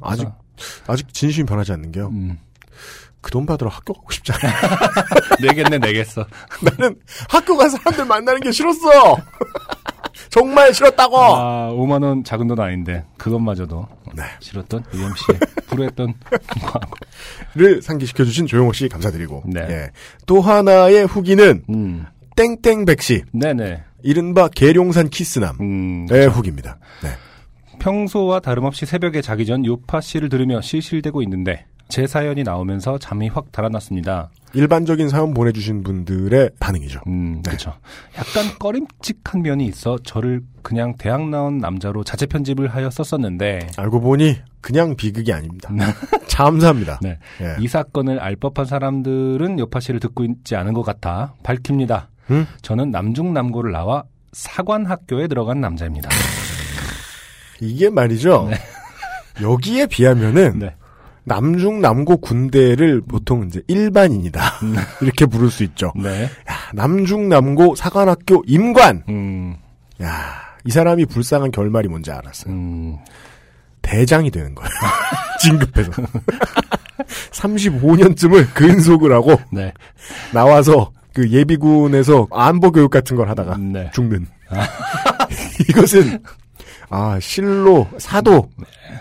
아직 0.02 0.28
아직 0.88 1.12
진심이 1.14 1.46
변하지 1.46 1.72
않는 1.74 1.92
게요. 1.92 2.10
음. 2.12 2.38
그 3.22 3.32
돈 3.32 3.46
받으러 3.46 3.70
학교 3.70 3.94
가고 3.94 4.12
싶지 4.12 4.32
않아. 4.34 4.54
내겠네 5.42 5.78
내겠어. 5.78 6.26
나는 6.62 6.96
학교 7.30 7.56
가서 7.56 7.78
사람들 7.78 8.06
만나는 8.06 8.42
게 8.42 8.52
싫었어. 8.52 9.18
정말 10.30 10.74
싫었다고. 10.74 11.18
아 11.18 11.72
5만 11.72 12.04
원 12.04 12.24
작은 12.24 12.48
돈 12.48 12.60
아닌데 12.60 13.06
그것마저도 13.18 13.88
네. 14.14 14.24
싫었던 14.40 14.84
UMC 14.94 15.24
불우했던. 15.68 16.14
를 17.56 17.82
상기시켜 17.82 18.26
주신 18.26 18.46
조용호 18.46 18.74
씨 18.74 18.90
감사드리고. 18.90 19.44
네. 19.46 19.62
예. 19.70 19.92
또 20.26 20.42
하나의 20.42 21.06
후기는 21.06 21.64
음. 21.70 22.06
땡땡백 22.36 23.02
씨, 23.02 23.24
네네. 23.34 23.84
이른바 24.04 24.48
계룡산 24.48 25.10
키스남의 25.10 25.58
음. 25.60 26.08
후기입니다. 26.32 26.78
네. 27.04 27.10
평소와 27.80 28.40
다름없이 28.40 28.86
새벽에 28.86 29.22
자기 29.22 29.46
전 29.46 29.66
요파 29.66 30.02
씨를 30.02 30.30
들으며 30.30 30.62
실실대고 30.62 31.22
있는데 31.24 31.66
제 31.92 32.08
사연이 32.08 32.42
나오면서 32.44 32.98
잠이 33.00 33.28
확 33.28 33.52
달아났습니다. 33.52 34.30
일반적인 34.54 35.10
사연 35.10 35.34
보내주신 35.34 35.84
분들의 35.84 36.52
반응이죠. 36.58 37.02
음, 37.08 37.42
네. 37.44 37.50
그렇죠. 37.50 37.74
약간 38.18 38.58
꺼림칙한 38.60 39.42
면이 39.42 39.66
있어 39.66 39.98
저를 40.04 40.42
그냥 40.62 40.96
대학 40.98 41.28
나온 41.28 41.58
남자로 41.58 42.06
자체 42.06 42.26
편집을 42.26 42.70
하여 42.70 42.90
썼었는데 42.90 43.72
알고 43.78 44.00
보니 44.00 44.38
그냥 44.62 44.96
비극이 44.96 45.34
아닙니다. 45.34 45.70
참사입니다. 46.28 47.00
네. 47.02 47.20
예. 47.42 47.58
이 47.60 47.68
사건을 47.68 48.20
알 48.20 48.38
법한 48.38 48.66
사람들은 48.66 49.60
요파 49.60 49.82
씨를 49.82 50.00
듣고 50.00 50.24
있지 50.24 50.56
않은 50.56 50.72
것 50.72 50.84
같아 50.84 51.34
밝힙니다. 51.44 52.08
음? 52.30 52.48
저는 52.62 52.92
남중남고를 52.92 53.74
나와 53.74 54.04
사관학교에 54.32 55.28
들어간 55.28 55.60
남자입니다. 55.60 56.10
이게 57.60 57.90
말이죠. 57.90 58.50
여기에 59.42 59.88
비하면은 59.88 60.60
네. 60.60 60.76
남중 61.24 61.82
남고 61.82 62.18
군대를 62.18 63.02
보통 63.02 63.46
이제 63.46 63.62
일반인이다 63.68 64.42
이렇게 65.02 65.26
부를 65.26 65.50
수 65.50 65.64
있죠. 65.64 65.94
네. 65.96 66.24
야, 66.24 66.56
남중 66.74 67.30
남고 67.30 67.76
사관학교 67.76 68.44
임관. 68.48 69.04
음, 69.10 69.56
야, 70.02 70.34
이 70.66 70.72
사람이 70.72 71.06
불쌍한 71.06 71.52
결말이 71.52 71.88
뭔지 71.88 72.12
알았어요. 72.12 72.54
음, 72.54 72.98
대장이 73.82 74.32
되는 74.32 74.56
거예요. 74.56 74.70
진급해서. 75.42 75.92
35년쯤을 77.32 78.54
근속을 78.54 79.12
하고 79.12 79.40
네. 79.52 79.74
나와서 80.34 80.92
그 81.14 81.30
예비군에서 81.30 82.28
안보 82.32 82.72
교육 82.72 82.90
같은 82.92 83.18
걸 83.18 83.28
하다가 83.30 83.58
네. 83.58 83.90
죽는. 83.94 84.28
이것은 85.70 86.22
아 86.90 87.18
실로 87.22 87.88
사도 87.98 88.50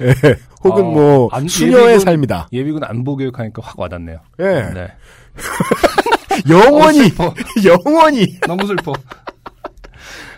예, 0.00 0.14
혹은 0.62 0.84
어, 0.84 0.90
뭐 0.90 1.28
안- 1.32 1.48
수녀의 1.48 1.96
예비군- 1.98 2.04
삶이다. 2.04 2.48
예비군 2.52 2.84
안보 2.84 3.16
교육하니까 3.16 3.62
확 3.64 3.78
와닿네요. 3.78 4.18
예, 4.40 4.44
네. 4.74 4.88
영원히 6.48 7.06
어. 7.18 7.34
영원히 7.64 8.38
너무 8.46 8.66
슬퍼. 8.66 8.92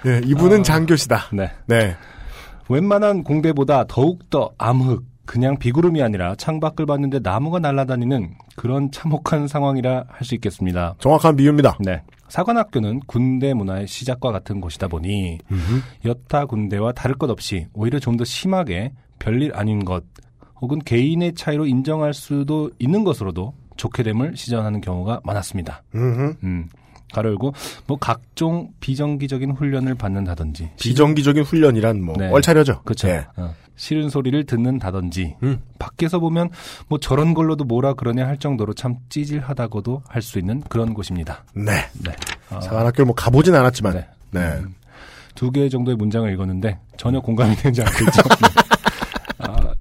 예, 0.07 0.21
이분은 0.27 0.61
아. 0.61 0.63
장교시다. 0.63 1.27
네. 1.33 1.51
네, 1.67 1.97
웬만한 2.69 3.23
공대보다 3.25 3.85
더욱더 3.87 4.53
암흑, 4.59 5.05
그냥 5.25 5.59
비구름이 5.59 6.03
아니라 6.03 6.35
창밖을 6.37 6.87
봤는데 6.87 7.21
나무가 7.21 7.59
날아다니는 7.59 8.35
그런 8.57 8.91
참혹한 8.91 9.47
상황이라 9.49 10.05
할 10.09 10.25
수 10.25 10.35
있겠습니다. 10.35 10.95
정확한 10.99 11.37
비유입니다. 11.37 11.79
네. 11.81 12.03
사관학교는 12.29 13.01
군대 13.07 13.53
문화의 13.53 13.87
시작과 13.87 14.33
같은 14.33 14.61
곳이다 14.63 14.89
보니 14.89 15.39
여타 16.07 16.47
군대와 16.47 16.93
다를 16.93 17.15
것 17.17 17.29
없이 17.29 17.67
오히려 17.75 17.99
좀 17.99 18.17
더 18.17 18.25
심하게 18.25 18.93
별일 19.23 19.53
아닌 19.55 19.85
것 19.85 20.03
혹은 20.61 20.81
개인의 20.81 21.35
차이로 21.35 21.67
인정할 21.67 22.13
수도 22.13 22.71
있는 22.79 23.05
것으로도 23.05 23.55
좋게 23.77 24.03
됨을 24.03 24.37
시전하는 24.37 24.81
경우가 24.81 25.21
많았습니다. 25.25 25.83
음흠. 25.95 26.35
음. 26.43 26.69
가로 27.13 27.29
열고 27.31 27.53
뭐 27.87 27.99
각종 27.99 28.71
비정기적인 28.81 29.53
훈련을 29.53 29.95
받는다든지 29.95 30.71
비정기적인 30.81 31.43
훈련이란 31.45 32.03
뭐 32.03 32.15
네. 32.19 32.31
얼차려죠. 32.31 32.83
그렇죠. 32.83 33.09
예. 33.09 33.27
어, 33.37 33.55
싫은 33.77 34.09
소리를 34.09 34.45
듣는다든지 34.45 35.37
음. 35.43 35.61
밖에서 35.79 36.19
보면 36.21 36.49
뭐 36.89 36.99
저런 36.99 37.35
걸로도 37.35 37.65
뭐라 37.65 37.95
그러냐 37.95 38.27
할 38.27 38.39
정도로 38.39 38.73
참 38.75 38.97
찌질하다고도 39.11 40.03
할 40.09 40.23
수 40.23 40.39
있는 40.39 40.63
그런 40.69 40.95
곳입니다. 40.95 41.45
네. 41.55 41.73
네. 42.03 42.13
어, 42.51 42.61
사관학교를 42.61 43.05
뭐 43.07 43.15
가보진 43.15 43.55
않았지만 43.55 43.93
네. 43.93 44.07
네. 44.31 44.41
음, 44.41 44.75
두 45.35 45.51
개 45.53 45.69
정도의 45.69 45.97
문장을 45.97 46.31
읽었는데 46.33 46.79
전혀 46.97 47.21
공감이 47.21 47.55
되지 47.57 47.83
않고 47.83 48.05
있죠. 48.05 48.23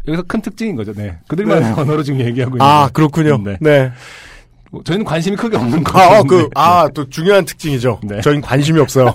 네. 0.06 0.12
아, 0.12 0.14
여기서 0.14 0.24
큰 0.24 0.42
특징인 0.42 0.76
거죠. 0.76 0.94
네. 0.94 1.18
그들만의 1.28 1.74
언어로 1.74 2.04
지금 2.04 2.20
얘기하고 2.22 2.56
있는 2.56 2.62
아 2.62 2.76
거예요. 2.80 2.90
그렇군요. 2.94 3.38
네. 3.44 3.58
네. 3.60 3.92
뭐 4.72 4.82
저희는 4.84 5.06
관심이 5.06 5.36
크게 5.36 5.58
없는 5.58 5.84
거죠. 5.84 5.98
아, 6.00 6.20
어, 6.20 6.24
그, 6.24 6.36
네. 6.36 6.50
아, 6.56 6.88
또 6.94 7.08
중요한 7.10 7.46
특징이죠. 7.46 8.00
네. 8.04 8.22
저희는 8.22 8.42
관심이 8.42 8.80
없어요. 8.80 9.14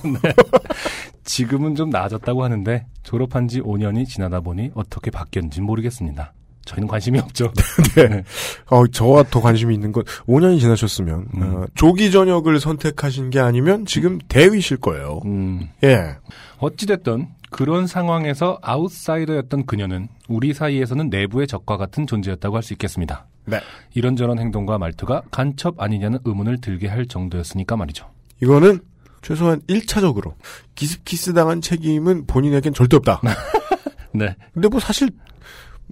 지금은 1.25 1.75
좀 1.75 1.91
나아졌다고 1.91 2.45
하는데 2.45 2.87
졸업한 3.03 3.49
지 3.49 3.61
5년이 3.61 4.07
지나다 4.07 4.41
보니 4.41 4.71
어떻게 4.75 5.11
바뀌었는지 5.11 5.61
모르겠습니다. 5.61 6.33
저희는 6.67 6.89
관심이 6.89 7.19
없죠. 7.19 7.53
네. 7.97 8.23
어, 8.67 8.87
저와 8.89 9.23
더 9.31 9.41
관심이 9.41 9.73
있는 9.73 9.93
건 9.93 10.03
5년이 10.27 10.61
지나셨으면 10.61 11.27
음. 11.35 11.43
어, 11.43 11.65
조기 11.75 12.11
전역을 12.11 12.61
선택하신 12.61 13.31
게 13.31 13.41
아니면 13.41 13.87
지금 13.87 14.19
대위실 14.29 14.77
거예요. 14.79 15.21
음, 15.25 15.69
예. 15.85 16.17
어찌됐든 16.59 17.29
그런 17.51 17.87
상황에서 17.87 18.59
아웃사이더였던 18.63 19.67
그녀는 19.67 20.09
우리 20.29 20.53
사이에서는 20.53 21.09
내부의 21.11 21.47
적과 21.47 21.77
같은 21.77 22.07
존재였다고 22.07 22.57
할 22.57 22.63
수 22.63 22.73
있겠습니다. 22.75 23.27
네. 23.45 23.61
이런저런 23.95 24.39
행동과 24.41 24.79
말투가 24.79 25.23
간첩 25.31 25.81
아니냐는 25.81 26.19
의문을 26.25 26.61
들게 26.61 26.89
할 26.89 27.07
정도였으니까 27.07 27.77
말이죠. 27.77 28.11
이거는 28.43 28.81
최소한 29.23 29.61
1차적으로 29.63 30.35
기습키스 30.75 31.33
당한 31.33 31.61
책임은 31.61 32.27
본인에겐 32.27 32.75
절대 32.75 32.97
없다. 32.97 33.21
네. 34.13 34.35
근데 34.53 34.69
뭐 34.69 34.81
사실 34.81 35.11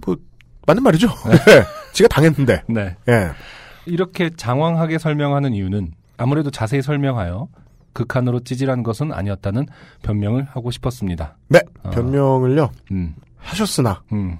뭐 0.05 0.17
맞는 0.67 0.83
말이죠. 0.83 1.07
네. 1.47 1.63
지가 1.93 2.09
당했는데. 2.09 2.63
네. 2.67 2.95
예. 3.07 3.31
이렇게 3.85 4.29
장황하게 4.35 4.97
설명하는 4.97 5.53
이유는 5.53 5.93
아무래도 6.17 6.49
자세히 6.51 6.81
설명하여 6.81 7.47
극한으로 7.95 8.41
찌질한 8.41 8.83
것은 8.83 9.11
아니었다는 9.11 9.65
변명을 10.03 10.43
하고 10.51 10.69
싶었습니다. 10.69 11.37
네. 11.47 11.61
어. 11.81 11.89
변명을요. 11.89 12.69
음, 12.91 13.15
하셨으나 13.37 14.03
음. 14.11 14.37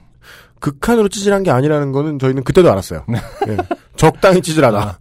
극한으로 0.60 1.08
찌질한 1.10 1.44
게 1.44 1.52
아니라는 1.52 1.92
거는 1.92 2.20
저희는 2.20 2.44
그때도 2.44 2.72
알았어요. 2.72 3.06
예. 3.48 3.58
적당히 3.96 4.42
찌질하다. 4.42 4.78
아, 4.80 4.98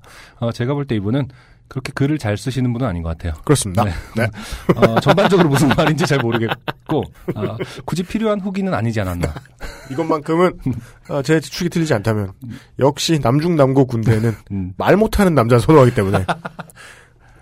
어, 0.46 0.52
제가 0.52 0.72
볼 0.74 0.86
때 0.86 0.94
이분은 0.94 1.28
그렇게 1.66 1.92
글을 1.94 2.18
잘 2.18 2.36
쓰시는 2.36 2.72
분은 2.74 2.86
아닌 2.86 3.02
것 3.02 3.08
같아요. 3.08 3.32
그렇습니다. 3.44 3.84
네. 3.84 3.90
네. 4.16 4.26
어, 4.76 5.00
전반적으로 5.00 5.48
무슨 5.48 5.68
말인지 5.70 6.06
잘 6.06 6.18
모르겠고 6.18 7.02
어, 7.34 7.56
굳이 7.86 8.02
필요한 8.02 8.38
후기는 8.40 8.72
아니지 8.72 9.00
않았나. 9.00 9.32
이것만큼은 9.90 10.52
어, 11.08 11.22
제 11.22 11.40
추측이 11.40 11.70
틀리지 11.70 11.94
않다면 11.94 12.32
역시 12.78 13.18
남중남고 13.20 13.86
군대는 13.86 14.36
음, 14.52 14.74
말 14.76 14.96
못하는 14.96 15.34
남자 15.34 15.58
선호하기 15.58 15.94
때문에 15.94 16.26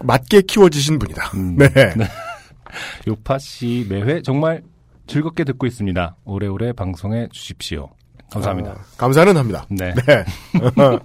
맞게 0.04 0.42
키워지신 0.42 0.98
분이다. 0.98 1.30
음. 1.34 1.56
네. 1.56 1.68
요파 3.06 3.38
씨 3.38 3.86
매회 3.88 4.22
정말 4.22 4.62
즐겁게 5.06 5.44
듣고 5.44 5.66
있습니다. 5.66 6.16
오래오래 6.24 6.72
방송해 6.72 7.28
주십시오. 7.32 7.88
감사합니다. 8.30 8.70
어, 8.70 8.76
감사는 8.96 9.36
합니다. 9.36 9.66
네. 9.68 9.92
네. 9.94 10.24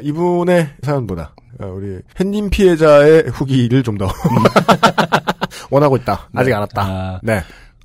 이분의 0.00 0.70
사연보다 0.82 1.34
어, 1.60 1.66
우리 1.66 2.00
햇님 2.18 2.48
피해자의 2.48 3.24
후기를 3.28 3.82
좀 3.82 3.98
더 3.98 4.08
원하고 5.70 5.96
있다. 5.98 6.28
아직 6.34 6.52
안 6.54 6.60
왔다. 6.60 6.82
아, 6.82 7.20
네. 7.22 7.42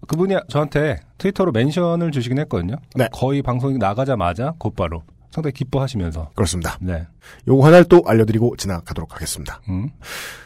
그분이 0.07 0.35
저한테 0.49 0.99
트위터로 1.17 1.51
멘션을 1.51 2.11
주시긴 2.11 2.39
했거든요. 2.39 2.75
네. 2.95 3.07
거의 3.11 3.41
방송이 3.41 3.77
나가자마자 3.77 4.53
곧바로 4.57 5.03
상당히 5.35 5.53
기뻐하시면서. 5.53 6.31
그렇습니다. 6.33 6.77
네. 6.81 7.05
요거 7.47 7.65
하나를 7.65 7.85
또 7.85 8.01
알려드리고 8.05 8.55
지나가도록 8.55 9.13
하겠습니다. 9.13 9.59
음. 9.67 9.89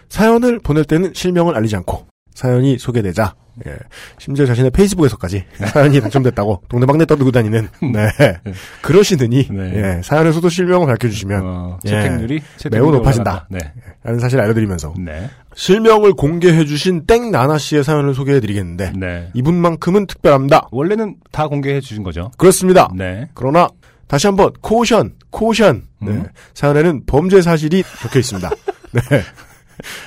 사연을 0.10 0.60
보낼 0.60 0.84
때는 0.84 1.14
실명을 1.14 1.56
알리지 1.56 1.76
않고 1.76 2.08
사연이 2.34 2.80
소개되자 2.80 3.36
예, 3.68 3.76
심지어 4.18 4.46
자신의 4.46 4.72
페이스북에서까지 4.72 5.44
사연이 5.74 6.00
당첨됐다고 6.00 6.64
동네방네 6.70 7.06
떠들고 7.06 7.32
다니는 7.32 7.68
네 7.94 8.40
그러시느니 8.82 9.48
네. 9.50 9.74
예, 9.76 10.02
사연에서도 10.02 10.48
실명을 10.48 10.88
밝혀주시면 10.88 11.42
어, 11.46 11.80
예. 11.86 11.90
채택률이 11.90 12.42
채택률이 12.56 12.82
매우 12.82 12.92
높아진다. 12.98 13.48
네. 13.52 13.60
라는 14.02 14.20
사실 14.20 14.40
알려드리면서 14.40 14.94
네. 14.98 15.30
실명을 15.54 16.14
공개해주신 16.14 17.06
땡 17.06 17.32
나나 17.32 17.58
씨의 17.58 17.84
사연을 17.84 18.16
소개해드리겠는데 18.16 18.94
네. 18.96 19.30
이분만큼은 19.34 20.08
특별합니다. 20.08 20.70
원래는 20.72 21.18
다 21.32 21.48
공개해 21.48 21.82
주신 21.82 22.04
거죠. 22.04 22.32
그렇습니다. 22.38 22.90
네. 22.96 23.28
그러나 23.34 23.68
다시 24.10 24.26
한번 24.26 24.52
코션, 24.62 25.14
코션 25.30 25.84
네. 26.02 26.12
음. 26.12 26.26
사연에는 26.56 27.04
범죄 27.06 27.44
사실이 27.44 27.84
적혀 28.02 28.18
있습니다. 28.20 28.50
네. 28.92 29.02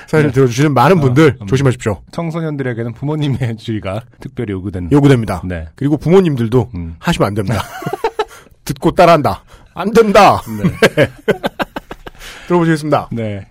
사연을 0.07 0.29
네. 0.29 0.33
들어주시는 0.33 0.73
많은 0.73 0.99
분들 0.99 1.37
음. 1.41 1.47
조심하십시오. 1.47 2.01
청소년들에게는 2.11 2.93
부모님의 2.93 3.55
주의가 3.55 4.01
특별히 4.19 4.51
요구되는. 4.51 4.91
요구됩니다. 4.91 5.41
네. 5.45 5.69
그리고 5.75 5.95
부모님들도 5.95 6.71
음. 6.75 6.97
하시면 6.99 7.27
안 7.27 7.33
됩니다. 7.33 7.63
듣고 8.65 8.91
따라한다. 8.91 9.45
안 9.73 9.91
된다. 9.91 10.41
네. 10.95 11.09
들어보시겠습니다. 12.47 13.07
네. 13.13 13.47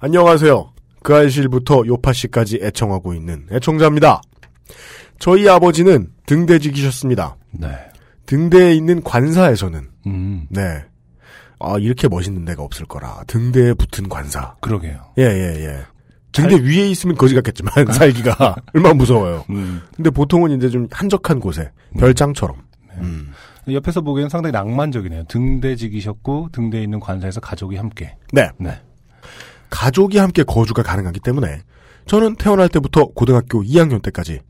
안녕하세요. 0.00 0.72
그 1.04 1.14
알실부터 1.14 1.84
요파 1.86 2.12
씨까지 2.12 2.58
애청하고 2.62 3.14
있는 3.14 3.46
애청자입니다. 3.52 4.22
저희 5.20 5.48
아버지는 5.48 6.08
등대직이셨습니다. 6.26 7.36
네. 7.52 7.68
등대에 8.26 8.74
있는 8.74 9.02
관사에서는 9.02 9.88
음. 10.06 10.46
네. 10.50 10.84
아 11.60 11.76
이렇게 11.78 12.08
멋있는 12.08 12.44
데가 12.44 12.62
없을 12.62 12.86
거라. 12.86 13.22
등대에 13.26 13.74
붙은 13.74 14.08
관사. 14.08 14.54
그러게요. 14.60 14.98
예예 15.18 15.64
예, 15.64 15.84
등대 16.32 16.56
위에 16.56 16.88
있으면 16.90 17.16
거지 17.16 17.34
같겠지만 17.34 17.72
살기가 17.92 18.56
얼마나 18.74 18.94
무서워요. 18.94 19.44
음. 19.50 19.82
근데 19.96 20.10
보통은 20.10 20.50
이제 20.52 20.68
좀 20.68 20.88
한적한 20.90 21.40
곳에 21.40 21.70
별장처럼. 21.98 22.56
음. 22.98 23.32
옆에서 23.68 24.02
보기에는 24.02 24.28
상당히 24.28 24.52
낭만적이네요. 24.52 25.24
등대직이셨고 25.24 26.50
등대에 26.52 26.82
있는 26.82 27.00
관사에서 27.00 27.40
가족이 27.40 27.76
함께. 27.76 28.16
네. 28.32 28.50
네. 28.58 28.78
가족이 29.70 30.18
함께 30.18 30.42
거주가 30.42 30.82
가능하기 30.82 31.20
때문에 31.20 31.62
저는 32.06 32.36
태어날 32.36 32.68
때부터 32.68 33.06
고등학교 33.06 33.62
2학년 33.62 34.02
때까지 34.02 34.40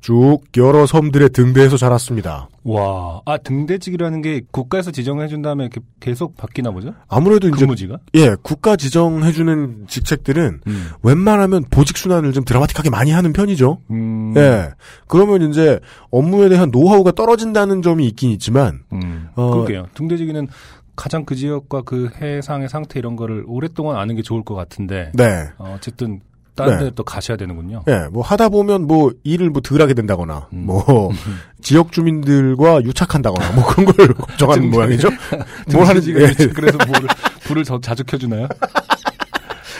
쭉 0.00 0.40
여러 0.56 0.86
섬들의 0.86 1.30
등대에서 1.30 1.76
자랐습니다. 1.76 2.48
와, 2.64 3.20
아 3.26 3.36
등대직이라는 3.38 4.22
게 4.22 4.42
국가에서 4.50 4.90
지정해 4.90 5.28
준 5.28 5.42
다음에 5.42 5.68
계속 6.00 6.36
바뀌나 6.36 6.70
보죠? 6.70 6.94
아무래도 7.08 7.48
이제 7.48 7.60
근무지가? 7.60 7.98
예 8.14 8.34
국가 8.42 8.76
지정해 8.76 9.32
주는 9.32 9.84
직책들은 9.88 10.60
음. 10.66 10.88
웬만하면 11.02 11.64
보직 11.70 11.98
순환을 11.98 12.32
좀 12.32 12.44
드라마틱하게 12.44 12.90
많이 12.90 13.10
하는 13.10 13.32
편이죠. 13.32 13.78
음. 13.90 14.34
예 14.36 14.70
그러면 15.06 15.50
이제 15.50 15.80
업무에 16.10 16.48
대한 16.48 16.70
노하우가 16.70 17.12
떨어진다는 17.12 17.82
점이 17.82 18.06
있긴 18.08 18.30
있지만 18.30 18.80
음. 18.92 19.28
어, 19.34 19.50
그러게요. 19.50 19.86
등대직이는 19.94 20.48
가장 20.96 21.24
그 21.24 21.34
지역과 21.34 21.82
그 21.82 22.10
해상의 22.20 22.68
상태 22.68 22.98
이런 22.98 23.16
거를 23.16 23.44
오랫동안 23.46 23.96
아는 23.96 24.16
게 24.16 24.22
좋을 24.22 24.44
것 24.44 24.54
같은데 24.54 25.12
네. 25.14 25.48
어, 25.56 25.74
어쨌든 25.76 26.20
다른 26.54 26.72
네. 26.74 26.78
데를 26.80 26.92
또 26.94 27.04
가셔야 27.04 27.36
되는군요. 27.36 27.84
예, 27.88 28.08
뭐 28.10 28.22
하다 28.22 28.48
보면 28.50 28.86
뭐 28.86 29.12
일을 29.24 29.50
뭐 29.50 29.60
덜 29.62 29.80
하게 29.80 29.94
된다거나 29.94 30.48
음. 30.52 30.66
뭐 30.66 31.10
지역 31.62 31.92
주민들과 31.92 32.82
유착한다거나 32.82 33.52
뭐 33.52 33.64
그런 33.66 33.86
걸 33.86 34.08
걱정하는 34.14 34.70
모양이죠. 34.70 35.08
뭘 35.72 35.86
하는지 35.86 36.12
예, 36.14 36.32
그래서 36.52 36.78
불을, 36.78 37.08
불을 37.44 37.64
저, 37.64 37.80
자주 37.80 38.04
켜주나요? 38.04 38.48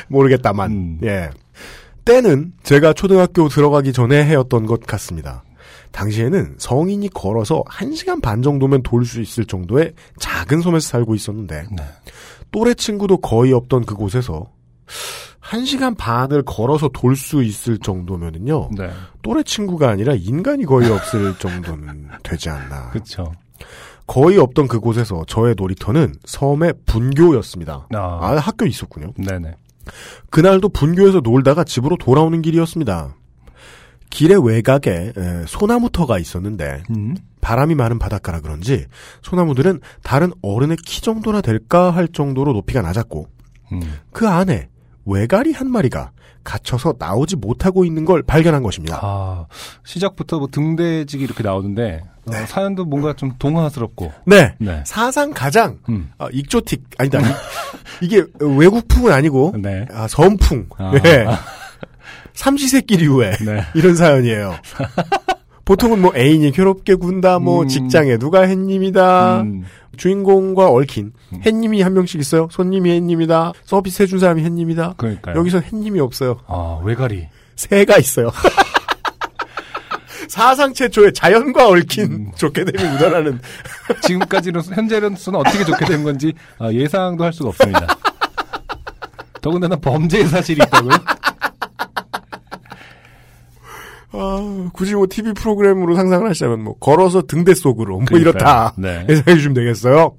모르겠다만 0.09 0.70
음. 0.70 0.98
예. 1.04 1.30
때는 2.04 2.52
제가 2.62 2.92
초등학교 2.92 3.48
들어가기 3.48 3.92
전에 3.92 4.24
해였던 4.24 4.66
것 4.66 4.80
같습니다. 4.87 5.44
당시에는 5.92 6.54
성인이 6.59 7.09
걸어서 7.11 7.62
1시간 7.68 8.22
반 8.22 8.42
정도면 8.42 8.83
돌 8.83 9.04
수 9.04 9.20
있을 9.20 9.44
정도의 9.44 9.92
작은 10.18 10.61
섬에서 10.62 10.87
살고 10.88 11.14
있었는데 11.14 11.64
네. 11.76 11.85
또래 12.52 12.74
친구도 12.74 13.18
거의 13.18 13.52
없던 13.52 13.85
그곳에서 13.87 14.46
1시간 15.42 15.96
반을 15.96 16.42
걸어서 16.42 16.88
돌 16.88 17.16
수 17.16 17.42
있을 17.42 17.79
정도면은요. 17.79 18.70
네. 18.76 18.90
또래 19.22 19.42
친구가 19.42 19.88
아니라 19.88 20.14
인간이 20.14 20.64
거의 20.64 20.90
없을 20.90 21.37
정도는 21.40 22.09
되지 22.22 22.50
않나. 22.50 22.90
그쵸. 22.90 23.33
거의 24.07 24.38
없던 24.38 24.68
그곳에서 24.68 25.24
저의 25.26 25.55
놀이터는 25.57 26.14
섬의 26.24 26.74
분교였습니다. 26.87 27.88
아. 27.94 27.98
아, 27.98 28.37
학교 28.37 28.66
있었군요. 28.66 29.12
네네. 29.16 29.55
그날도 30.31 30.68
분교에서 30.70 31.20
놀다가 31.20 31.64
집으로 31.64 31.96
돌아오는 31.96 32.42
길이었습니다. 32.42 33.14
길의 34.11 34.44
외곽에 34.44 35.12
에, 35.16 35.44
소나무터가 35.46 36.18
있었는데 36.18 36.83
음. 36.90 37.16
바람이 37.40 37.76
많은 37.76 37.98
바닷가라 38.00 38.40
그런지 38.40 38.87
소나무들은 39.22 39.81
다른 40.03 40.33
어른의 40.42 40.76
키 40.85 41.00
정도나 41.00 41.40
될까 41.40 41.90
할 41.92 42.09
정도로 42.09 42.53
높이가 42.53 42.83
낮았고 42.83 43.29
음. 43.72 43.81
그 44.12 44.29
안에 44.29 44.68
외가리 45.06 45.52
한 45.52 45.70
마리가 45.70 46.10
갇혀서 46.44 46.94
나오지 46.98 47.36
못하고 47.36 47.84
있는 47.84 48.04
걸 48.04 48.22
발견한 48.22 48.62
것입니다. 48.62 48.98
아, 49.02 49.46
시작부터 49.84 50.38
뭐 50.38 50.48
등대직이 50.50 51.22
이렇게 51.22 51.42
나오는데, 51.42 52.00
어, 52.26 52.30
네. 52.30 52.46
사연도 52.46 52.84
뭔가 52.86 53.12
좀 53.12 53.32
동화스럽고, 53.38 54.10
네. 54.26 54.54
네. 54.58 54.82
사상 54.86 55.32
가장 55.32 55.78
음. 55.90 56.10
아, 56.18 56.28
익조틱 56.32 56.84
아니다 56.98 57.20
이- 57.20 57.24
이게 58.06 58.24
외국풍은 58.40 59.12
아니고 59.12 59.54
네. 59.58 59.86
아, 59.92 60.08
섬풍 60.08 60.68
아. 60.78 60.92
예. 61.04 61.26
삼시세끼리후에 62.34 63.36
네. 63.44 63.62
이런 63.74 63.94
사연이에요. 63.96 64.54
보통은 65.70 66.02
뭐 66.02 66.12
애인이 66.16 66.50
괴롭게 66.50 66.96
군다, 66.96 67.38
뭐 67.38 67.62
음. 67.62 67.68
직장에 67.68 68.16
누가 68.16 68.40
햇님이다, 68.40 69.42
음. 69.42 69.64
주인공과 69.96 70.68
얽힌 70.68 71.12
음. 71.33 71.40
햇님이 71.46 71.83
한 71.83 71.94
명씩 71.94 72.20
있어요. 72.20 72.48
손님이 72.50 72.90
햇님이다, 72.90 73.52
서비스 73.64 74.02
해준 74.02 74.18
사람이 74.18 74.42
햇님이다. 74.42 74.94
그러니까요. 74.96 75.37
여기서 75.37 75.61
햇님이 75.61 76.00
없어요. 76.00 76.40
아, 76.48 76.80
외가리. 76.83 77.28
새가 77.54 77.98
있어요. 77.98 78.33
사상 80.28 80.74
최초의 80.74 81.12
자연과 81.12 81.68
얽힌 81.68 82.04
음. 82.04 82.33
좋게 82.35 82.64
됨이 82.64 82.90
묻어나는 82.90 83.38
지금까지는, 84.02 84.62
현재로서는 84.62 85.38
어떻게 85.38 85.64
좋게 85.64 85.85
된 85.85 86.02
건지 86.02 86.33
아, 86.59 86.72
예상도 86.72 87.22
할 87.22 87.33
수가 87.33 87.50
없습니다. 87.50 87.87
더군다나 89.40 89.76
범죄의 89.76 90.26
사실이 90.26 90.62
있다고요? 90.66 90.90
아, 94.12 94.70
굳이 94.73 94.94
뭐 94.94 95.07
TV 95.09 95.33
프로그램으로 95.35 95.94
상상을 95.94 96.29
하시자면 96.29 96.62
뭐 96.64 96.75
걸어서 96.79 97.23
등대 97.23 97.55
속으로 97.55 97.96
뭐 97.99 98.05
그러니까요. 98.07 98.31
이렇다 98.31 98.75
네. 98.77 99.07
해석해 99.11 99.35
주시면 99.37 99.55
되겠어요. 99.55 100.16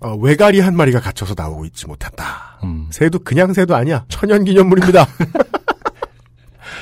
어, 0.00 0.14
외가리 0.16 0.60
한 0.60 0.76
마리가 0.76 1.00
갇혀서 1.00 1.34
나오고 1.36 1.64
있지 1.66 1.86
못한다. 1.86 2.58
음. 2.64 2.88
새도 2.90 3.20
그냥 3.20 3.52
새도 3.54 3.74
아니야. 3.74 4.04
천연기념물입니다. 4.08 5.06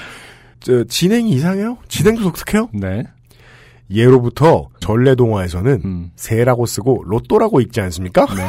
저, 0.61 0.85
진행이 0.85 1.31
이상해요? 1.31 1.79
진행도 1.89 2.23
독특해요? 2.23 2.71
네. 2.73 3.05
예로부터 3.91 4.69
전래동화에서는 4.81 5.83
음. 5.85 6.11
새라고 6.17 6.67
쓰고 6.67 7.05
로또라고 7.07 7.61
읽지 7.61 7.81
않습니까? 7.83 8.27
네. 8.35 8.47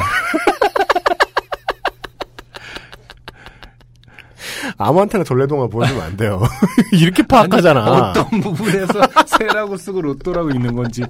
아무한테나 4.78 5.24
전래동화 5.24 5.66
보여주면 5.68 6.02
안 6.02 6.16
돼요. 6.16 6.42
이렇게 6.92 7.22
파악하잖아. 7.26 8.10
어떤 8.10 8.40
부분에서 8.40 8.92
새라고 9.38 9.76
쓰고 9.76 10.02
로또라고 10.02 10.50
있는 10.50 10.74
건지. 10.74 11.02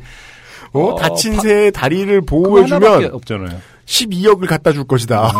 어, 0.72 0.80
어, 0.92 0.96
다친 0.96 1.34
파- 1.36 1.42
새의 1.42 1.72
다리를 1.72 2.20
보호해주면 2.22 3.14
없잖아요. 3.14 3.58
12억을 3.86 4.48
갖다 4.48 4.72
줄 4.72 4.84
것이다. 4.84 5.30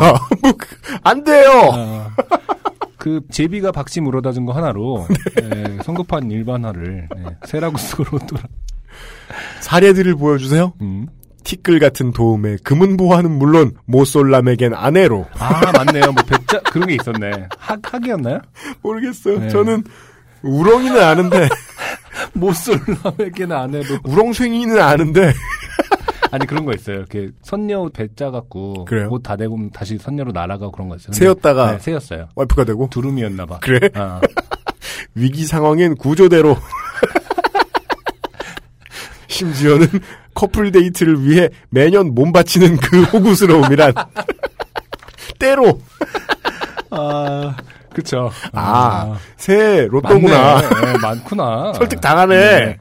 뭐, 0.42 0.52
그- 0.56 0.76
안 1.02 1.24
돼요! 1.24 1.50
아, 1.72 2.10
그 2.96 3.20
제비가 3.30 3.72
박씨 3.72 4.00
물어다 4.00 4.32
준 4.32 4.46
거 4.46 4.52
하나로 4.52 5.06
예, 5.42 5.78
성급한 5.84 6.30
일반화를 6.30 7.08
예, 7.16 7.24
새라고 7.44 7.76
쓰고 7.78 8.04
로또라. 8.04 8.42
사례들을 9.60 10.14
보여주세요. 10.16 10.72
음. 10.80 11.06
티끌 11.46 11.78
같은 11.78 12.12
도움에 12.12 12.56
금은보화는 12.64 13.30
물론 13.30 13.70
모쏠람에겐 13.84 14.74
아내로. 14.74 15.26
아 15.38 15.60
맞네요. 15.72 16.10
뭐 16.12 16.24
백자 16.28 16.58
그런 16.72 16.88
게 16.88 16.94
있었네. 17.00 17.46
학 17.56 17.78
학이었나요? 17.82 18.40
모르겠어요. 18.82 19.38
네. 19.38 19.48
저는 19.48 19.84
우렁이는 20.42 21.00
아는데, 21.00 21.48
안 23.54 23.74
해도 23.74 23.98
우렁생이는 24.04 24.80
아는데, 24.80 25.32
아니 26.32 26.46
그런 26.46 26.64
거 26.64 26.72
있어요. 26.72 26.96
이렇게 26.96 27.30
선녀 27.42 27.88
배짜 27.94 28.30
갖고? 28.32 28.84
옷 29.10 29.22
다 29.22 29.36
내고 29.36 29.56
다시 29.72 29.98
선녀로 29.98 30.32
날아가고 30.32 30.72
그런 30.72 30.88
거 30.88 30.96
있어요. 30.96 31.12
새였다가 31.12 31.72
네, 31.72 31.78
새였어요. 31.78 32.28
와이프가 32.34 32.64
되고, 32.64 32.88
두루미였나 32.90 33.46
봐. 33.46 33.58
그래? 33.62 33.88
아, 33.94 34.20
위기 35.14 35.46
상황엔 35.46 35.94
구조대로. 35.96 36.56
심지어는 39.28 39.86
커플 40.36 40.70
데이트를 40.70 41.24
위해 41.26 41.48
매년 41.70 42.14
몸 42.14 42.30
바치는 42.30 42.76
그 42.76 43.02
호구스러움이란. 43.10 43.92
때로. 45.40 45.80
아 46.90 47.56
그쵸. 47.92 48.30
아, 48.52 49.18
새 49.38 49.88
로또구나. 49.90 50.60
네, 50.60 50.98
많구나. 51.00 51.72
설득 51.78 52.00
당하네. 52.00 52.76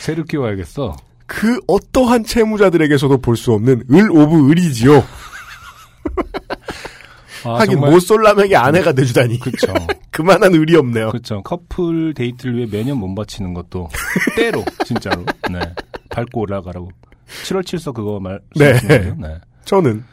새를 0.00 0.24
키워야겠어. 0.24 0.96
그 1.26 1.60
어떠한 1.66 2.24
채무자들에게서도 2.24 3.18
볼 3.18 3.36
수 3.36 3.52
없는 3.52 3.84
을 3.92 4.10
of 4.10 4.50
을이지요. 4.50 5.04
아, 7.44 7.60
하긴 7.60 7.74
정말- 7.76 7.90
모쏠남에게 7.92 8.56
아내가 8.56 8.92
돼주다니. 8.92 9.38
그쵸. 9.40 9.66
그만한 10.10 10.54
을이 10.54 10.76
없네요. 10.76 11.10
그렇죠. 11.10 11.42
커플 11.42 12.14
데이트를 12.14 12.56
위해 12.56 12.66
매년 12.70 12.98
몸 12.98 13.14
바치는 13.14 13.52
것도 13.54 13.88
때로 14.36 14.64
진짜로. 14.84 15.24
네. 15.50 15.60
밟고 16.10 16.40
올라가라고. 16.42 16.90
7월 17.44 17.62
7서 17.62 17.92
그거 17.94 18.20
말. 18.20 18.40
네. 18.56 18.72
네. 18.82 19.14
저는 19.64 20.04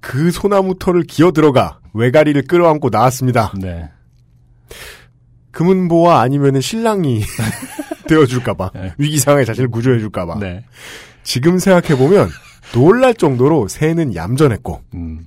그 0.00 0.30
소나무 0.30 0.78
털을 0.78 1.02
기어 1.04 1.32
들어가 1.32 1.80
외가리를 1.94 2.40
끌어안고 2.46 2.90
나왔습니다. 2.90 3.52
네. 3.58 3.88
금은보와 5.52 6.20
아니면은 6.20 6.60
신랑이 6.60 7.22
되어줄까봐 8.08 8.70
네. 8.74 8.92
위기 8.98 9.18
상황에 9.18 9.44
자신을 9.44 9.70
구조해줄까봐. 9.70 10.38
네. 10.40 10.64
지금 11.22 11.58
생각해 11.58 11.96
보면 11.98 12.28
놀랄 12.74 13.14
정도로 13.14 13.68
새는 13.68 14.14
얌전했고 14.14 14.82
음. 14.94 15.26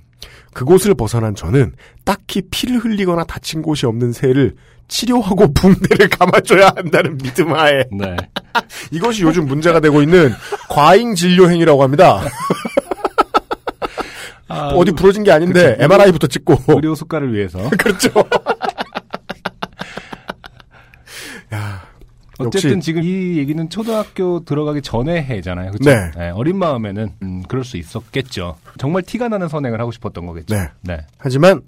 그곳을 0.58 0.92
벗어난 0.94 1.36
저는 1.36 1.72
딱히 2.04 2.42
피를 2.50 2.78
흘리거나 2.78 3.22
다친 3.22 3.62
곳이 3.62 3.86
없는 3.86 4.10
새를 4.10 4.56
치료하고 4.88 5.52
붕대를 5.54 6.08
감아줘야 6.08 6.72
한다는 6.74 7.16
믿음 7.16 7.54
하에 7.54 7.84
네. 7.92 8.16
이것이 8.90 9.22
요즘 9.22 9.46
문제가 9.46 9.78
되고 9.78 10.02
있는 10.02 10.32
과잉 10.68 11.14
진료 11.14 11.48
행위라고 11.48 11.84
합니다. 11.84 12.22
아, 14.48 14.70
어디 14.70 14.90
부러진 14.90 15.22
게 15.22 15.30
아닌데 15.30 15.76
그쵸. 15.76 15.84
MRI부터 15.84 16.26
찍고 16.26 16.56
의료 16.66 16.96
수가를 16.96 17.32
위해서. 17.32 17.70
그렇죠. 17.78 18.10
어쨌든 22.38 22.80
지금 22.80 23.02
이 23.02 23.36
얘기는 23.38 23.68
초등학교 23.68 24.44
들어가기 24.44 24.82
전에 24.82 25.22
해잖아요. 25.22 25.72
그렇죠? 25.72 25.90
네. 26.18 26.30
어린 26.30 26.56
마음에는 26.58 27.10
음, 27.22 27.42
그럴 27.48 27.64
수 27.64 27.76
있었겠죠. 27.76 28.56
정말 28.78 29.02
티가 29.02 29.28
나는 29.28 29.48
선행을 29.48 29.80
하고 29.80 29.90
싶었던 29.90 30.26
거겠죠. 30.26 30.54
네. 30.54 30.68
네. 30.82 30.98
하지만 31.18 31.62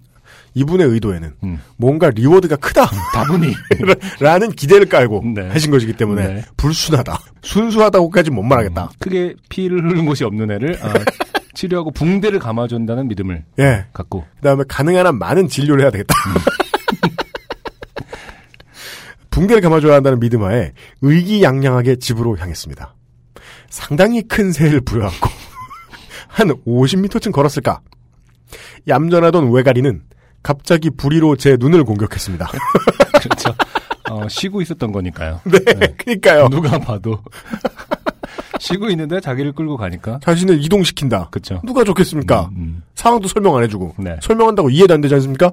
이분의 0.54 0.88
의도에는 0.88 1.32
음. 1.44 1.60
뭔가 1.76 2.10
리워드가 2.10 2.56
크다. 2.56 2.86
다분히 3.14 3.52
라는 4.20 4.50
기대를 4.50 4.88
깔고 4.88 5.22
네. 5.34 5.48
하신 5.48 5.70
것이기 5.70 5.94
때문에 5.94 6.26
네. 6.34 6.42
불순하다. 6.56 7.18
순수하다고까지 7.42 8.30
못 8.30 8.42
말하겠다. 8.42 8.90
크게 8.98 9.34
피를 9.48 9.84
흐르는 9.84 10.06
곳이 10.06 10.24
없는 10.24 10.50
애를 10.50 10.78
아, 10.82 10.92
치료하고 11.54 11.90
붕대를 11.90 12.38
감아준다는 12.38 13.08
믿음을 13.08 13.44
예. 13.58 13.86
갖고 13.92 14.24
그 14.36 14.42
다음에 14.42 14.64
가능한 14.66 15.06
한 15.06 15.18
많은 15.18 15.48
진료를 15.48 15.82
해야 15.82 15.90
되겠다. 15.90 16.14
붕대를 19.30 19.62
감아줘야 19.62 19.94
한다는 19.94 20.20
믿음 20.20 20.44
하에 20.44 20.72
의기양양하게 21.02 21.96
집으로 21.96 22.36
향했습니다. 22.36 22.94
상당히 23.68 24.22
큰 24.22 24.52
새를 24.52 24.80
부여안고 24.80 25.28
한 26.28 26.48
50m쯤 26.48 27.32
걸었을까. 27.32 27.80
얌전하던 28.88 29.52
외가리는 29.52 30.02
갑자기 30.42 30.90
부리로 30.90 31.36
제 31.36 31.56
눈을 31.58 31.84
공격했습니다. 31.84 32.48
그렇죠. 33.20 33.54
어, 34.10 34.26
쉬고 34.28 34.60
있었던 34.62 34.90
거니까요. 34.90 35.40
네, 35.44 35.58
그니까요. 35.96 36.48
누가 36.48 36.78
봐도 36.78 37.22
쉬고 38.58 38.90
있는데 38.90 39.20
자기를 39.20 39.52
끌고 39.52 39.76
가니까 39.76 40.18
자신을 40.22 40.62
이동시킨다. 40.64 41.28
그렇죠. 41.30 41.60
누가 41.64 41.84
좋겠습니까? 41.84 42.50
음, 42.52 42.56
음. 42.56 42.82
상황도 42.94 43.28
설명 43.28 43.56
안 43.56 43.64
해주고 43.64 43.94
네. 43.98 44.16
설명한다고 44.22 44.70
이해도 44.70 44.94
안 44.94 45.00
되지 45.00 45.14
않습니까? 45.14 45.52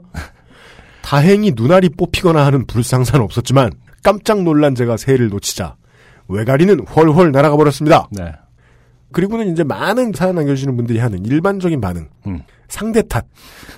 다행히 1.08 1.54
눈알이 1.56 1.88
뽑히거나 1.98 2.46
하는 2.46 2.68
불상사는 2.68 3.24
없었지만 3.24 3.72
깜짝 4.04 4.44
놀란 4.44 4.76
제가 4.76 4.98
새를 4.98 5.30
놓치자 5.30 5.78
외가리는 6.28 6.86
훨훨 6.86 7.32
날아가 7.32 7.56
버렸습니다. 7.56 8.10
네. 8.12 8.34
그리고는 9.14 9.54
이제 9.54 9.64
많은 9.64 10.12
사연 10.14 10.36
남겨주시는 10.36 10.76
분들이 10.76 11.00
하는 11.00 11.26
일반적인 11.26 11.80
반응 11.80 12.10
음. 12.28 12.42
상대 12.68 13.02
탓 13.08 13.26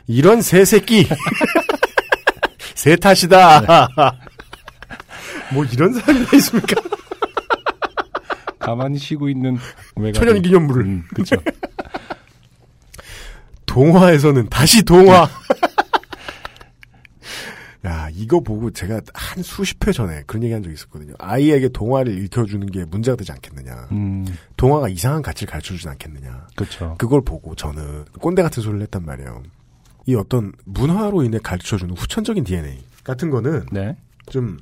이런 0.08 0.42
새 0.42 0.66
새끼 0.66 1.08
새 2.74 2.96
탓이다 2.96 3.88
뭐 5.54 5.66
이런 5.66 5.94
사연이 5.94 6.26
다 6.26 6.36
있습니까? 6.36 6.82
가만히 8.58 8.98
쉬고 8.98 9.30
있는 9.30 9.56
외가 9.96 10.20
천연 10.20 10.42
기념물을 10.42 10.84
음, 10.84 11.04
그렇죠. 11.14 11.36
동화에서는 13.68 14.50
다시 14.50 14.82
동화. 14.82 15.30
야, 17.86 18.10
이거 18.14 18.42
보고 18.42 18.70
제가 18.72 19.00
한 19.14 19.42
수십 19.42 19.86
회 19.88 19.92
전에 19.94 20.24
그런 20.28 20.44
얘기 20.44 20.54
한 20.54 20.62
적이 20.62 20.74
있었거든요. 20.74 21.14
아이에게 21.18 21.70
동화를 21.70 22.18
읽혀주는 22.26 22.68
게 22.68 22.84
문제가 22.86 23.16
되지 23.16 23.32
않겠느냐. 23.32 23.88
음, 23.92 24.26
동화가 24.58 24.90
이상한 24.90 25.22
가치를 25.22 25.50
가르쳐 25.52 25.74
주진 25.74 25.90
않겠느냐. 25.90 26.48
그렇죠. 26.56 26.96
그걸 26.98 27.22
보고 27.22 27.56
저는 27.56 28.06
꼰대 28.20 28.42
같은 28.42 28.62
소리를 28.62 28.82
했단 28.84 29.06
말이에요. 29.06 29.44
이 30.08 30.16
어떤 30.16 30.52
문화로 30.66 31.24
인해 31.24 31.40
가르쳐주는 31.42 31.96
후천적인 31.96 32.44
DNA 32.44 32.84
같은 33.04 33.30
거는 33.30 33.66
네. 33.72 33.96
좀 34.30 34.58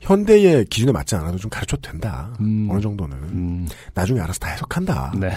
현대의 0.00 0.64
기준에 0.66 0.90
맞지 0.90 1.14
않아도 1.14 1.38
좀 1.38 1.50
가르쳐도 1.50 1.82
된다. 1.82 2.34
음. 2.40 2.68
어느 2.70 2.80
정도는. 2.80 3.16
음, 3.16 3.68
나중에 3.94 4.20
알아서 4.20 4.40
다 4.40 4.48
해석한다. 4.48 5.12
네. 5.20 5.32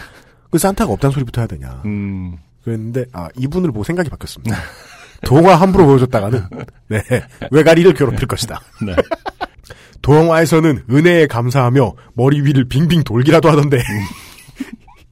그 0.49 0.57
산타가 0.57 0.91
없다는 0.93 1.13
소리부터 1.13 1.41
해야 1.41 1.47
되냐. 1.47 1.81
음, 1.85 2.37
그랬는데 2.63 3.05
아 3.11 3.29
이분을 3.37 3.71
보고 3.71 3.83
생각이 3.83 4.09
바뀌었습니다. 4.09 4.55
동화 5.25 5.55
함부로 5.55 5.85
보여줬다가는 5.85 6.43
네 6.87 7.01
외가리를 7.51 7.93
괴롭힐 7.93 8.27
것이다. 8.27 8.61
네. 8.85 8.95
동화에서는 10.01 10.83
은혜에 10.89 11.27
감사하며 11.27 11.93
머리 12.13 12.41
위를 12.41 12.65
빙빙 12.67 13.03
돌기라도 13.03 13.49
하던데 13.49 13.81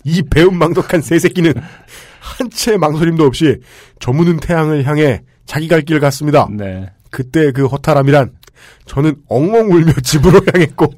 이 0.04 0.22
배은망덕한 0.24 1.02
새 1.02 1.20
새끼는 1.20 1.54
한 2.20 2.50
채 2.52 2.78
망설임도 2.78 3.26
없이 3.26 3.58
저무는 4.00 4.38
태양을 4.38 4.86
향해 4.86 5.24
자기 5.46 5.68
갈 5.68 5.82
길 5.82 6.00
갔습니다. 6.00 6.48
네. 6.52 6.90
그때 7.10 7.52
그 7.52 7.66
허탈함이란 7.68 8.32
저는 8.86 9.16
엉엉 9.30 9.72
울며 9.72 9.94
집으로 10.04 10.42
향했고 10.54 10.94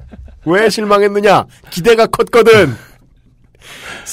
왜 0.46 0.68
실망했느냐 0.70 1.44
기대가 1.70 2.06
컸거든 2.06 2.74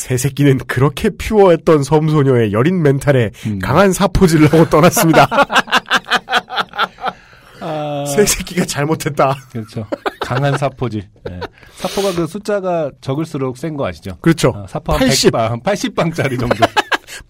새 0.07 0.15
새끼는 0.15 0.59
그렇게 0.67 1.09
퓨어했던 1.09 1.83
섬소녀의 1.83 2.53
여린 2.53 2.81
멘탈에 2.81 3.31
음. 3.45 3.59
강한 3.59 3.91
사포질을 3.91 4.53
하고 4.53 4.69
떠났습니다 4.69 5.27
아, 7.59 8.05
새 8.07 8.25
새끼가 8.25 8.63
잘못했다 8.63 9.35
그렇죠. 9.51 9.85
강한 10.21 10.57
사포질. 10.57 11.09
네. 11.25 11.41
사포가 11.75 12.15
그 12.15 12.25
숫자가 12.25 12.91
적을수록 13.01 13.57
센 13.57 13.75
거 13.75 13.85
아시죠? 13.85 14.17
그렇죠 14.21 14.53
아, 14.55 14.65
사포 14.69 14.93
한80 14.93 15.31
100방, 15.31 15.61
80방짜리 15.63 16.39
정도. 16.39 16.55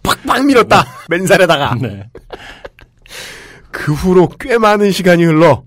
팍팍 0.03 0.45
밀었다 0.45 0.83
맨살에다가 1.09 1.75
네. 1.81 2.03
그 3.71 3.91
후로 3.93 4.29
꽤 4.39 4.59
많은 4.59 4.91
시간이 4.91 5.23
흘러 5.23 5.63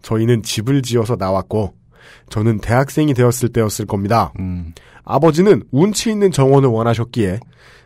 저희는 0.00 0.42
집을 0.42 0.80
지어서 0.80 1.16
나왔고 1.16 1.74
저는 2.30 2.58
대학생이 2.58 3.14
되었을 3.14 3.50
때였을 3.50 3.86
겁니다 3.86 4.32
음, 4.38 4.72
아버지는 5.04 5.62
운치 5.70 6.10
있는 6.10 6.30
정원을 6.30 6.68
원하셨기에 6.68 7.40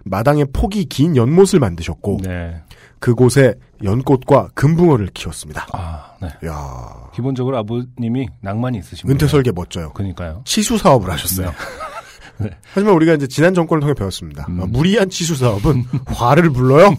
마당에 0.04 0.44
폭이 0.44 0.86
긴 0.86 1.16
연못을 1.16 1.60
만드셨고 1.60 2.20
네. 2.22 2.62
그곳에 3.00 3.54
연꽃과 3.84 4.50
금붕어를 4.54 5.08
키웠습니다. 5.14 5.66
아, 5.72 6.12
네. 6.20 6.28
야 6.48 7.10
기본적으로 7.14 7.56
아버님이 7.58 8.28
낭만이 8.40 8.78
있으신 8.78 9.08
은퇴. 9.08 9.26
설계 9.28 9.52
멋져요. 9.52 9.92
그니까요. 9.92 10.42
치수 10.44 10.78
사업을 10.78 11.10
하셨어요. 11.10 11.52
네. 12.38 12.50
하지만 12.72 12.94
우리가 12.94 13.14
이제 13.14 13.26
지난 13.26 13.54
정권을 13.54 13.80
통해 13.80 13.94
배웠습니다. 13.94 14.46
음. 14.48 14.60
어, 14.60 14.66
무리한 14.66 15.10
치수 15.10 15.36
사업은 15.36 15.84
화를 16.06 16.50
불러요. 16.50 16.94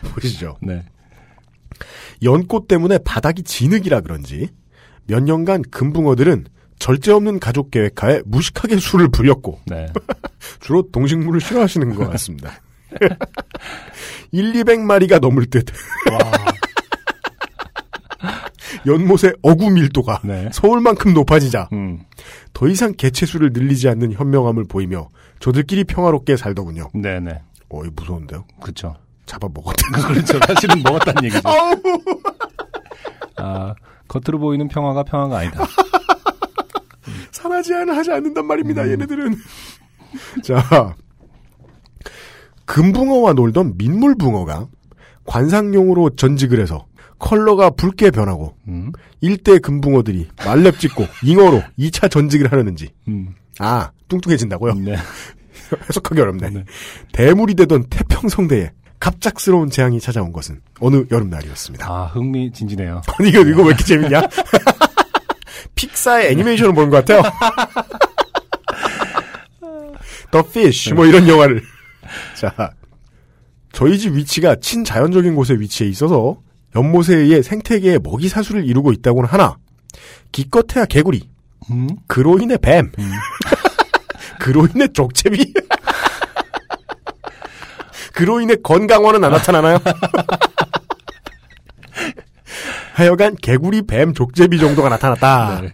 보시죠. 0.14 0.56
네. 0.62 0.84
연꽃 2.22 2.68
때문에 2.68 2.98
바닥이 2.98 3.42
진흙이라 3.42 4.00
그런지 4.00 4.48
몇 5.10 5.24
년간 5.24 5.62
금붕어들은 5.72 6.46
절제 6.78 7.10
없는 7.10 7.40
가족 7.40 7.72
계획하에 7.72 8.22
무식하게 8.24 8.78
술을 8.78 9.08
불렸고 9.08 9.58
네. 9.66 9.86
주로 10.60 10.88
동식물을 10.90 11.40
싫어하시는 11.40 11.94
것 11.96 12.08
같습니다. 12.10 12.52
1, 14.30 14.52
200마리가 14.52 15.20
넘을 15.20 15.46
듯 15.46 15.66
와. 16.10 16.18
연못의 18.86 19.34
어구 19.42 19.70
밀도가 19.70 20.20
네. 20.22 20.48
서울만큼 20.52 21.12
높아지자 21.12 21.68
음. 21.72 22.04
더 22.52 22.68
이상 22.68 22.94
개체수를 22.94 23.50
늘리지 23.52 23.88
않는 23.88 24.12
현명함을 24.12 24.64
보이며 24.68 25.10
저들끼리 25.40 25.84
평화롭게 25.84 26.36
살더군요. 26.36 26.90
네네. 26.94 27.42
어, 27.68 27.84
이 27.84 27.90
무서운데요? 27.94 28.44
그쵸. 28.62 28.94
잡아 29.26 29.48
먹었다. 29.52 29.82
그렇죠. 30.08 30.38
사실은 30.46 30.82
먹었다는 30.82 31.24
얘기죠. 31.24 31.48
아, 33.36 33.74
겉으로 34.10 34.40
보이는 34.40 34.66
평화가 34.66 35.04
평화가 35.04 35.38
아니다. 35.38 35.64
사라지는 37.30 37.90
하지 37.90 38.10
않는단 38.10 38.44
말입니다, 38.44 38.82
음. 38.82 38.90
얘네들은. 38.90 39.36
자, 40.42 40.96
금붕어와 42.64 43.34
놀던 43.34 43.74
민물붕어가 43.78 44.66
관상용으로 45.24 46.10
전직을 46.16 46.60
해서 46.60 46.86
컬러가 47.20 47.70
붉게 47.70 48.10
변하고 48.10 48.56
음. 48.66 48.90
일대 49.20 49.58
금붕어들이 49.58 50.28
말렙 50.44 50.80
찍고 50.80 51.06
잉어로 51.22 51.62
2차 51.78 52.10
전직을 52.10 52.50
하려는지 52.50 52.90
음. 53.08 53.34
아 53.58 53.90
뚱뚱해진다고요? 54.08 54.74
네. 54.74 54.96
해석하기 55.88 56.20
어렵네. 56.20 56.50
네. 56.50 56.64
대물이 57.12 57.54
되던 57.54 57.84
태평성대에 57.90 58.72
갑작스러운 59.00 59.70
재앙이 59.70 59.98
찾아온 59.98 60.30
것은 60.32 60.60
어느 60.78 61.04
여름날이었습니다. 61.10 61.86
아, 61.90 62.04
흥미진진해요. 62.06 63.00
아니 63.18 63.30
이거 63.30 63.40
이거 63.40 63.62
왜 63.62 63.68
이렇게 63.68 63.82
재밌냐? 63.84 64.20
픽사의 65.74 66.30
애니메이션을 66.32 66.74
보는 66.74 66.90
것 66.90 67.04
같아요. 67.04 67.22
더 70.30 70.42
피쉬 70.42 70.94
뭐 70.94 71.06
이런 71.06 71.26
영화를. 71.26 71.62
자, 72.36 72.72
저희 73.72 73.98
집 73.98 74.14
위치가 74.14 74.54
친자연적인 74.54 75.34
곳에 75.34 75.54
위치해 75.54 75.88
있어서 75.90 76.38
연못에 76.76 77.16
의해 77.16 77.42
생태계의 77.42 78.00
먹이 78.02 78.28
사수를 78.28 78.64
이루고 78.66 78.92
있다고는 78.92 79.28
하나 79.28 79.56
기껏해야 80.30 80.84
개구리, 80.84 81.28
음? 81.70 81.88
그로 82.06 82.38
인해 82.38 82.56
뱀, 82.58 82.92
그로 84.38 84.68
인해 84.72 84.86
족제비, 84.88 85.52
그로 88.12 88.40
인해 88.40 88.56
건강원은 88.62 89.22
안 89.24 89.32
나타나나요? 89.32 89.78
하여간 92.94 93.36
개구리, 93.36 93.82
뱀, 93.82 94.12
족제비 94.14 94.58
정도가 94.58 94.88
나타났다. 94.88 95.60
네. 95.62 95.72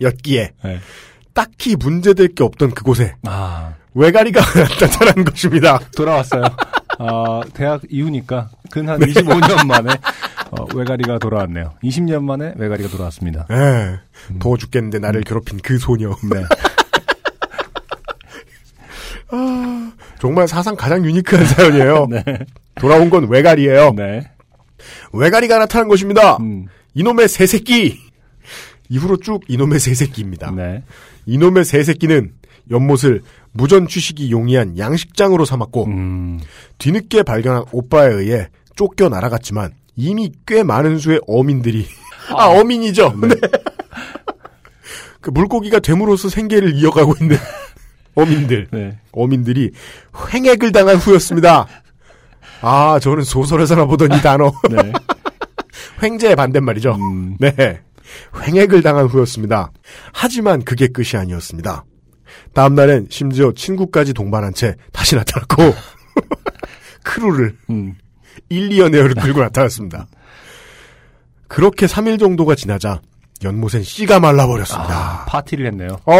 였기에 0.00 0.52
네. 0.64 0.80
딱히 1.34 1.76
문제될 1.76 2.28
게 2.34 2.42
없던 2.44 2.72
그곳에 2.72 3.14
아, 3.24 3.74
외가리가 3.94 4.40
나타난 4.80 5.24
것입니다. 5.24 5.78
돌아왔어요. 5.96 6.42
아, 6.98 7.40
대학 7.54 7.82
이후니까 7.90 8.50
근 8.70 8.88
한 8.88 8.98
25년 9.00 9.66
만에 9.66 9.90
어, 10.50 10.64
외가리가 10.74 11.18
돌아왔네요. 11.18 11.74
20년 11.82 12.22
만에 12.24 12.54
외가리가 12.56 12.88
돌아왔습니다. 12.88 13.46
예. 13.50 13.98
더워 14.38 14.56
죽겠는데 14.56 15.00
나를 15.00 15.22
괴롭힌 15.22 15.58
그 15.62 15.78
소녀. 15.78 16.10
네. 16.32 16.44
정말 20.24 20.48
사상 20.48 20.74
가장 20.74 21.04
유니크한 21.04 21.44
사연이에요. 21.44 22.06
네. 22.08 22.24
돌아온 22.76 23.10
건 23.10 23.28
외가리예요. 23.28 23.92
네. 23.94 24.22
외가리가 25.12 25.58
나타난 25.58 25.86
것입니다. 25.86 26.38
음, 26.38 26.64
이놈의 26.94 27.28
새 27.28 27.46
새끼. 27.46 27.98
이후로 28.88 29.18
쭉 29.18 29.42
이놈의 29.48 29.78
새 29.80 29.92
새끼입니다. 29.92 30.50
네. 30.52 30.82
이놈의 31.26 31.66
새 31.66 31.82
새끼는 31.82 32.32
연못을 32.70 33.20
무전 33.52 33.86
취식이 33.86 34.30
용이한 34.30 34.78
양식장으로 34.78 35.44
삼았고 35.44 35.84
음, 35.84 36.40
뒤늦게 36.78 37.22
발견한 37.24 37.64
오빠에 37.70 38.10
의해 38.10 38.48
쫓겨 38.76 39.10
날아갔지만 39.10 39.72
이미 39.94 40.32
꽤 40.46 40.62
많은 40.62 40.98
수의 40.98 41.20
어민들이 41.26 41.86
아, 42.30 42.46
어민이죠. 42.46 43.14
네. 43.20 43.28
그 45.20 45.28
물고기가 45.28 45.80
됨으로써 45.80 46.30
생계를 46.30 46.76
이어가고 46.76 47.14
있는 47.20 47.36
어민들 48.14 48.68
네. 48.70 48.98
어민들이 49.12 49.70
횡액을 50.32 50.72
당한 50.72 50.96
후였습니다. 50.96 51.66
아 52.60 52.98
저는 53.00 53.24
소설에서나 53.24 53.84
보던 53.86 54.12
이 54.12 54.22
단어 54.22 54.52
네. 54.70 54.92
횡재의 56.02 56.36
반대말이죠. 56.36 56.94
음, 56.94 57.36
네. 57.38 57.80
횡액을 58.46 58.82
당한 58.82 59.06
후였습니다. 59.06 59.72
하지만 60.12 60.62
그게 60.62 60.88
끝이 60.88 61.10
아니었습니다. 61.14 61.84
다음날엔 62.52 63.08
심지어 63.10 63.52
친구까지 63.54 64.12
동반한 64.12 64.54
채 64.54 64.74
다시 64.92 65.16
나타났고, 65.16 65.74
크루를 67.02 67.56
음, 67.70 67.94
1, 68.48 68.70
2연 68.70 68.94
에어를 68.94 69.14
끌고 69.14 69.40
나타났습니다. 69.40 70.06
그렇게 71.48 71.86
3일 71.86 72.18
정도가 72.18 72.54
지나자 72.54 73.00
연못엔 73.42 73.82
씨가 73.82 74.20
말라버렸습니다. 74.20 74.94
아, 74.94 75.24
파티를 75.26 75.66
했네요. 75.66 75.98
어, 76.06 76.14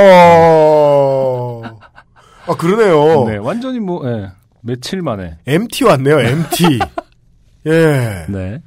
아, 2.47 2.55
그러네요. 2.57 3.25
네, 3.29 3.37
완전히 3.37 3.81
뭐, 3.81 4.07
예, 4.09 4.31
며칠 4.61 5.03
만에. 5.03 5.39
MT 5.47 5.85
왔네요, 5.85 6.21
MT. 6.21 6.79
예. 7.67 8.27
네. 8.29 8.61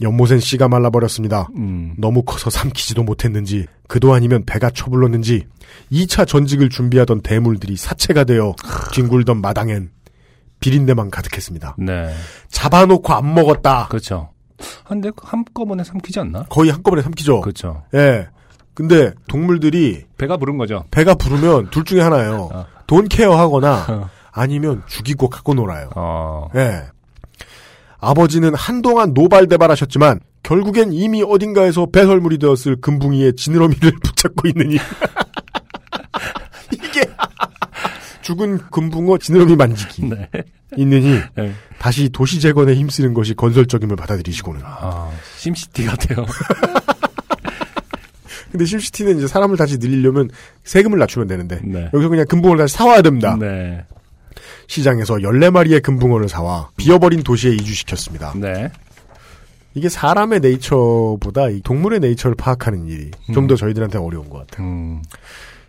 연못엔 0.00 0.38
씨가 0.38 0.68
말라버렸습니다. 0.68 1.48
음, 1.56 1.94
너무 1.98 2.22
커서 2.22 2.50
삼키지도 2.50 3.02
못했는지 3.02 3.66
그도 3.88 4.14
아니면 4.14 4.44
배가 4.46 4.70
처불렀는지 4.70 5.46
2차 5.90 6.26
전직을 6.26 6.68
준비하던 6.68 7.22
대물들이 7.22 7.76
사체가 7.76 8.24
되어 8.24 8.54
뒹굴던 8.92 9.40
마당엔 9.40 9.90
비린내만 10.60 11.10
가득했습니다. 11.10 11.76
네. 11.78 12.14
잡아놓고 12.48 13.12
안 13.12 13.34
먹었다. 13.34 13.88
그렇죠. 13.88 14.30
아, 14.84 14.88
근데 14.88 15.10
한꺼번에 15.16 15.82
삼키지 15.82 16.20
않나? 16.20 16.44
거의 16.48 16.70
한꺼번에 16.70 17.02
삼키죠. 17.02 17.40
그렇죠. 17.40 17.82
예. 17.94 18.28
근데 18.74 19.12
동물들이 19.28 20.04
배가 20.16 20.36
부른 20.36 20.56
거죠. 20.58 20.84
배가 20.92 21.14
부르면 21.14 21.70
둘 21.70 21.84
중에 21.84 22.00
하나예요. 22.00 22.48
어. 22.52 22.66
돈 22.88 23.06
케어하거나 23.06 24.10
아니면 24.32 24.82
죽이고 24.88 25.28
갖고 25.28 25.54
놀아요. 25.54 25.90
어, 25.94 26.48
예. 26.56 26.82
아버지는 28.00 28.54
한동안 28.54 29.12
노발대발하셨지만 29.12 30.20
결국엔 30.42 30.92
이미 30.92 31.22
어딘가에서 31.22 31.86
배설물이 31.86 32.38
되었을 32.38 32.80
금붕이의 32.80 33.36
지느러미를 33.36 33.92
붙잡고 34.02 34.48
있느니 34.48 34.78
이게 36.72 37.02
죽은 38.22 38.58
금붕어 38.70 39.18
지느러미 39.18 39.56
만지기 39.56 40.04
네. 40.04 40.28
있느니 40.76 41.18
네. 41.34 41.52
다시 41.78 42.08
도시 42.08 42.40
재건에 42.40 42.74
힘쓰는 42.74 43.14
것이 43.14 43.34
건설적임을 43.34 43.96
받아들이시고는 43.96 44.62
아, 44.64 45.10
심시티 45.36 45.84
같아요. 45.86 46.24
근데 48.58 48.64
심시티는 48.64 49.18
이제 49.18 49.28
사람을 49.28 49.56
다시 49.56 49.78
늘리려면 49.78 50.30
세금을 50.64 50.98
낮추면 50.98 51.28
되는데 51.28 51.60
네. 51.62 51.88
여기서 51.94 52.08
그냥 52.08 52.26
금붕어를 52.26 52.64
다시 52.64 52.74
사와야 52.76 53.02
됩니다. 53.02 53.36
네. 53.38 53.84
시장에서 54.66 55.14
14마리의 55.14 55.80
금붕어를 55.80 56.28
사와 56.28 56.70
비어버린 56.76 57.22
도시에 57.22 57.52
이주시켰습니다. 57.52 58.32
네. 58.34 58.68
이게 59.74 59.88
사람의 59.88 60.40
네이처보다 60.40 61.50
이 61.50 61.60
동물의 61.62 62.00
네이처를 62.00 62.34
파악하는 62.34 62.88
일이 62.88 63.12
좀더 63.32 63.54
저희들한테 63.54 63.98
어려운 63.98 64.28
것 64.28 64.38
같아요. 64.48 64.66
음, 64.66 65.02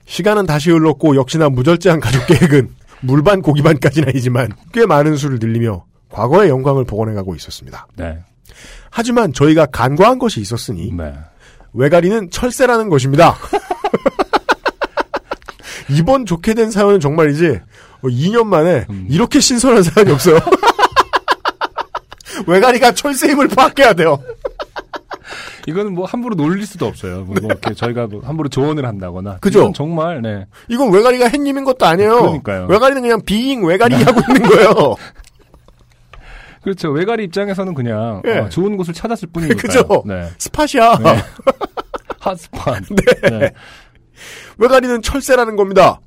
시간은 0.06 0.48
다시 0.48 0.72
흘렀고 0.72 1.16
역시나 1.16 1.50
무절제한 1.50 2.00
가족 2.00 2.26
계획은 2.26 2.70
물반 3.02 3.44
고기반까지는 3.44 4.10
아니지만 4.10 4.50
꽤 4.74 4.88
많은 4.88 5.16
수를 5.16 5.38
늘리며 5.40 5.86
과거의 6.10 6.50
영광을 6.50 6.86
복원해가고 6.86 7.36
있었습니다. 7.36 7.86
네. 7.96 8.18
하지만 8.90 9.32
저희가 9.32 9.68
간과한 9.68 10.18
것이 10.18 10.42
있었으니 10.42 10.92
네. 10.92 11.14
외가리는 11.74 12.30
철새라는 12.32 12.90
것입니다. 12.90 13.36
이번 15.90 16.26
좋게 16.26 16.54
된 16.54 16.72
사연은 16.72 17.00
정말이지 17.00 17.60
2년 18.04 18.46
만에 18.46 18.86
음. 18.90 19.08
이렇게 19.10 19.40
신선한 19.40 19.84
사연이 19.84 20.12
없어요. 20.12 20.40
외가리가 22.48 22.94
철새임을 22.94 23.48
파악해야 23.50 23.94
돼요. 23.94 24.22
이거는 25.68 25.94
뭐 25.94 26.06
함부로 26.06 26.36
놀릴 26.36 26.66
수도 26.66 26.88
없어요. 26.88 27.26
뭐 27.26 27.36
이렇게 27.38 27.74
저희가 27.74 28.08
뭐 28.08 28.22
함부로 28.24 28.50
조언을 28.50 28.86
한다거나. 28.86 29.38
그죠? 29.40 29.60
이건 29.60 29.74
정말, 29.74 30.22
네. 30.22 30.46
이건 30.68 30.92
외가리가 30.92 31.28
햇님인 31.28 31.64
것도 31.64 31.86
아니에요. 31.86 32.22
그러니까요. 32.22 32.66
외가리는 32.68 33.02
그냥 33.02 33.22
비잉 33.24 33.64
외가리 33.64 33.96
하고 33.96 34.22
있는 34.28 34.50
거예요. 34.50 34.96
그렇죠. 36.62 36.90
외가리 36.90 37.24
입장에서는 37.26 37.74
그냥 37.74 38.22
예. 38.26 38.40
어, 38.40 38.50
좋은 38.50 38.76
곳을 38.78 38.94
찾았을 38.94 39.30
뿐이니까요. 39.32 39.62
그죠? 39.62 40.04
네. 40.06 40.30
스팟이야. 40.38 40.98
네. 41.00 41.24
핫스팟. 42.20 42.80
네. 43.30 43.52
외가리는 44.58 45.02
철새라는 45.02 45.56
겁니다. 45.56 46.00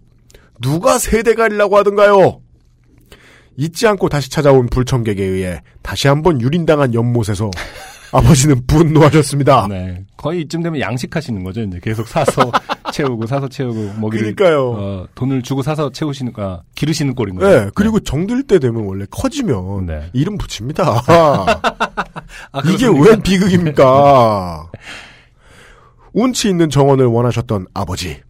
누가 0.60 0.98
세대가리라고 0.98 1.76
하던가요? 1.78 2.40
잊지 3.56 3.86
않고 3.86 4.08
다시 4.08 4.30
찾아온 4.30 4.66
불청객에 4.66 5.22
의해 5.22 5.62
다시 5.82 6.08
한번 6.08 6.40
유린당한 6.40 6.94
연못에서 6.94 7.50
아버지는 8.12 8.66
분노하셨습니다. 8.66 9.66
네. 9.68 10.04
거의 10.16 10.42
이쯤 10.42 10.62
되면 10.62 10.80
양식하시는 10.80 11.42
거죠. 11.44 11.62
이제 11.62 11.80
계속 11.82 12.06
사서 12.06 12.52
채우고 12.92 13.26
사서 13.26 13.48
채우고 13.48 13.94
먹이를 14.00 14.34
그러니까요. 14.36 14.70
어, 14.70 15.06
돈을 15.14 15.42
주고 15.42 15.62
사서 15.62 15.90
채우시는 15.90 16.32
거 16.32 16.62
기르시는 16.76 17.14
꼴인 17.14 17.36
네, 17.36 17.40
거예요. 17.40 17.70
그리고 17.74 17.98
정들 17.98 18.44
때 18.44 18.58
되면 18.60 18.84
원래 18.84 19.04
커지면 19.10 19.86
네. 19.86 20.10
이름 20.12 20.38
붙입니다. 20.38 21.02
아, 21.08 22.62
이게? 22.66 22.86
왜 22.86 23.16
비극입니까? 23.20 24.70
운치 26.12 26.48
있는 26.48 26.70
정원을 26.70 27.06
원하셨던 27.06 27.66
아버지. 27.74 28.20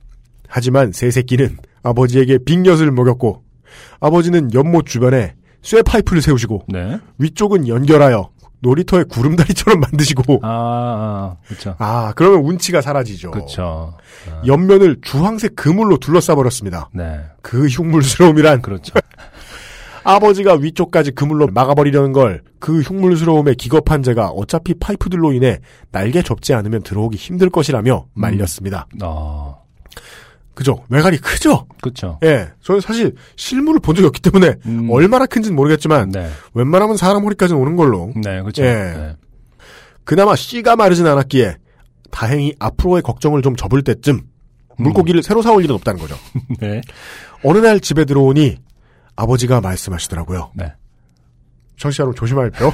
하지만 0.49 0.93
새 0.93 1.11
새끼는 1.11 1.59
아버지에게 1.83 2.39
빅엿을 2.45 2.91
먹였고 2.93 3.43
아버지는 4.01 4.53
연못 4.55 4.87
주변에 4.87 5.35
쇠 5.63 5.83
파이프를 5.83 6.23
세우시고 6.23 6.65
네. 6.69 6.99
위쪽은 7.19 7.69
연결하여 7.69 8.31
놀이터의 8.63 9.05
구름다리처럼 9.07 9.81
만드시고 9.93 10.41
아, 10.43 10.49
아 10.49 11.37
그렇죠. 11.47 11.75
아 11.79 12.13
그러면 12.17 12.41
운치가 12.45 12.81
사라지죠. 12.81 13.31
그렇죠. 13.31 13.97
옆면을 14.47 14.99
주황색 15.03 15.57
그물로 15.57 15.99
둘러싸 15.99 16.35
버렸습니다. 16.35 16.89
네. 16.95 17.21
그 17.43 17.67
흉물스러움이란 17.67 18.63
그렇죠. 18.63 18.95
아버지가 20.05 20.55
위쪽까지 20.55 21.13
그물로 21.13 21.49
막아버리려는 21.49 22.13
걸 22.13 22.43
그 22.63 22.81
흉물스러움에 22.81 23.55
기겁한 23.55 24.05
제가 24.05 24.29
어차피 24.29 24.75
파이프들로 24.75 25.33
인해 25.33 25.59
날개 25.91 26.23
접지 26.23 26.55
않으면 26.55 26.85
들어오기 26.85 27.17
힘들 27.17 27.51
것이라며 27.51 28.07
말렸습니다. 28.15 28.87
어, 29.03 29.62
그죠? 30.55 30.85
외갈이 30.89 31.19
크죠? 31.19 31.67
그렇죠. 31.81 32.19
예. 32.25 32.51
저는 32.63 32.81
사실 32.81 33.15
실물을 33.37 33.81
본 33.81 33.95
적이 33.95 34.09
없기 34.09 34.21
때문에 34.21 34.57
음. 34.67 34.89
얼마나 34.91 35.27
큰지는 35.27 35.57
모르겠지만 35.57 36.11
네. 36.11 36.29
웬만하면 36.55 36.97
사람 36.97 37.25
허리까지는 37.25 37.61
오는 37.61 37.77
걸로 37.77 38.13
네, 38.17 38.41
그렇죠. 38.43 38.63
예. 38.63 38.73
네. 38.73 39.17
그나마 40.05 40.37
씨가 40.37 40.77
마르진 40.77 41.07
않았기에 41.07 41.57
다행히 42.11 42.55
앞으로의 42.59 43.03
걱정을 43.03 43.41
좀 43.43 43.57
접을 43.57 43.83
때쯤 43.83 44.21
물고기를 44.77 45.23
새로 45.23 45.43
사올 45.43 45.65
일은 45.65 45.75
없다는 45.77 46.01
거죠. 46.01 46.17
네. 46.61 46.81
어느 47.45 47.59
날 47.59 47.81
집에 47.81 48.05
들어오니 48.05 48.59
아버지가 49.17 49.61
말씀하시더라고요. 49.61 50.53
네. 50.55 50.73
청취자 51.79 52.03
여러분 52.03 52.17
조심할게요. 52.17 52.73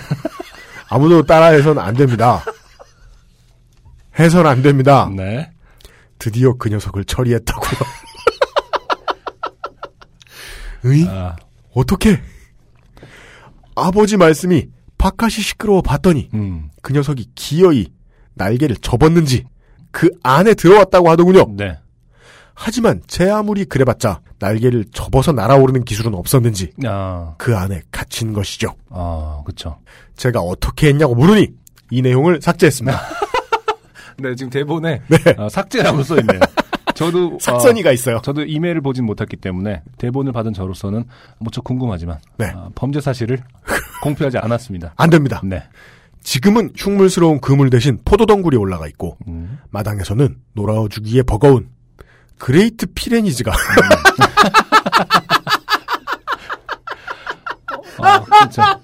아무도 0.88 1.22
따라해서는 1.22 1.82
안 1.82 1.94
됩니다. 1.94 2.42
해서는 4.18 4.50
안 4.50 4.62
됩니다. 4.62 5.10
네. 5.14 5.50
드디어 6.18 6.54
그 6.54 6.68
녀석을 6.68 7.04
처리했다고요. 7.04 7.80
의? 10.84 11.06
아, 11.08 11.36
어떻게? 11.74 12.20
아버지 13.74 14.16
말씀이 14.16 14.68
바깥이 14.96 15.32
시끄러워 15.32 15.82
봤더니 15.82 16.30
음. 16.34 16.70
그 16.82 16.92
녀석이 16.92 17.30
기어이 17.34 17.92
날개를 18.34 18.76
접었는지 18.76 19.44
그 19.90 20.10
안에 20.22 20.54
들어왔다고 20.54 21.08
하더군요. 21.10 21.46
네. 21.56 21.78
하지만 22.54 23.00
제 23.06 23.30
아무리 23.30 23.64
그래봤자 23.64 24.20
날개를 24.40 24.86
접어서 24.92 25.30
날아오르는 25.30 25.84
기술은 25.84 26.14
없었는지 26.14 26.72
아, 26.84 27.34
그 27.38 27.56
안에 27.56 27.82
갇힌 27.92 28.32
것이죠. 28.32 28.74
아, 28.90 29.42
그렇죠. 29.44 29.78
제가 30.16 30.40
어떻게 30.40 30.88
했냐고 30.88 31.14
물으니 31.14 31.48
이 31.90 32.02
내용을 32.02 32.40
삭제했습니다. 32.42 32.98
네, 34.18 34.34
지금 34.34 34.50
대본에 34.50 35.00
네. 35.06 35.16
어, 35.36 35.48
삭제라고 35.48 36.02
써 36.02 36.18
있네요. 36.20 36.40
저도 36.94 37.34
어, 37.34 37.38
삭선이가 37.40 37.92
있어요. 37.92 38.20
저도 38.22 38.42
이메일을 38.42 38.80
보진 38.80 39.04
못했기 39.06 39.36
때문에 39.36 39.82
대본을 39.98 40.32
받은 40.32 40.52
저로서는 40.52 41.04
무척 41.38 41.62
궁금하지만 41.64 42.18
네. 42.38 42.46
어, 42.46 42.70
범죄 42.74 43.00
사실을 43.00 43.38
공표하지 44.02 44.38
않았습니다. 44.38 44.94
안 44.96 45.08
됩니다. 45.10 45.40
네. 45.44 45.62
지금은 46.22 46.72
흉물스러운 46.76 47.40
그물 47.40 47.70
대신 47.70 47.98
포도덩굴이 48.04 48.56
올라가 48.56 48.88
있고 48.88 49.16
음. 49.28 49.60
마당에서는 49.70 50.36
놀아 50.54 50.74
주기에 50.90 51.22
버거운 51.22 51.68
그레이트 52.38 52.86
피레니즈가 52.94 53.52
어, 57.98 58.24
진짜. 58.42 58.78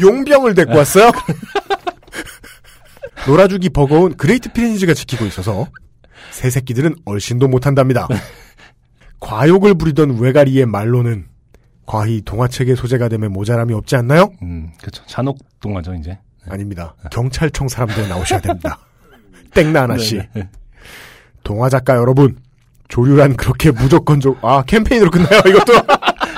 용병을 0.00 0.54
데리고 0.54 0.78
왔어요. 0.78 1.10
놀아주기 3.26 3.70
버거운 3.70 4.16
그레이트 4.16 4.52
피레니즈가 4.52 4.94
지키고 4.94 5.24
있어서 5.26 5.68
새 6.30 6.50
새끼들은 6.50 6.94
얼씬도 7.04 7.48
못한답니다. 7.48 8.06
과욕을 9.20 9.74
부리던 9.74 10.20
외가리의 10.20 10.66
말로는 10.66 11.26
과히 11.86 12.20
동화책의 12.22 12.76
소재가 12.76 13.08
되면 13.08 13.32
모자람이 13.32 13.72
없지 13.74 13.96
않나요? 13.96 14.32
음, 14.42 14.72
그렇죠. 14.80 15.04
잔혹 15.06 15.38
동화죠 15.60 15.94
이제. 15.94 16.18
아닙니다. 16.48 16.94
경찰청 17.10 17.68
사람들 17.68 18.08
나오셔야 18.08 18.40
됩니다. 18.40 18.78
땡나나 19.54 19.98
씨. 19.98 20.16
네, 20.16 20.28
네. 20.34 20.48
동화 21.42 21.68
작가 21.68 21.96
여러분, 21.96 22.36
조류란 22.88 23.36
그렇게 23.36 23.70
무조건적, 23.70 24.44
아, 24.44 24.62
캠페인으로 24.62 25.10
끝나요, 25.10 25.40
이것도. 25.46 25.72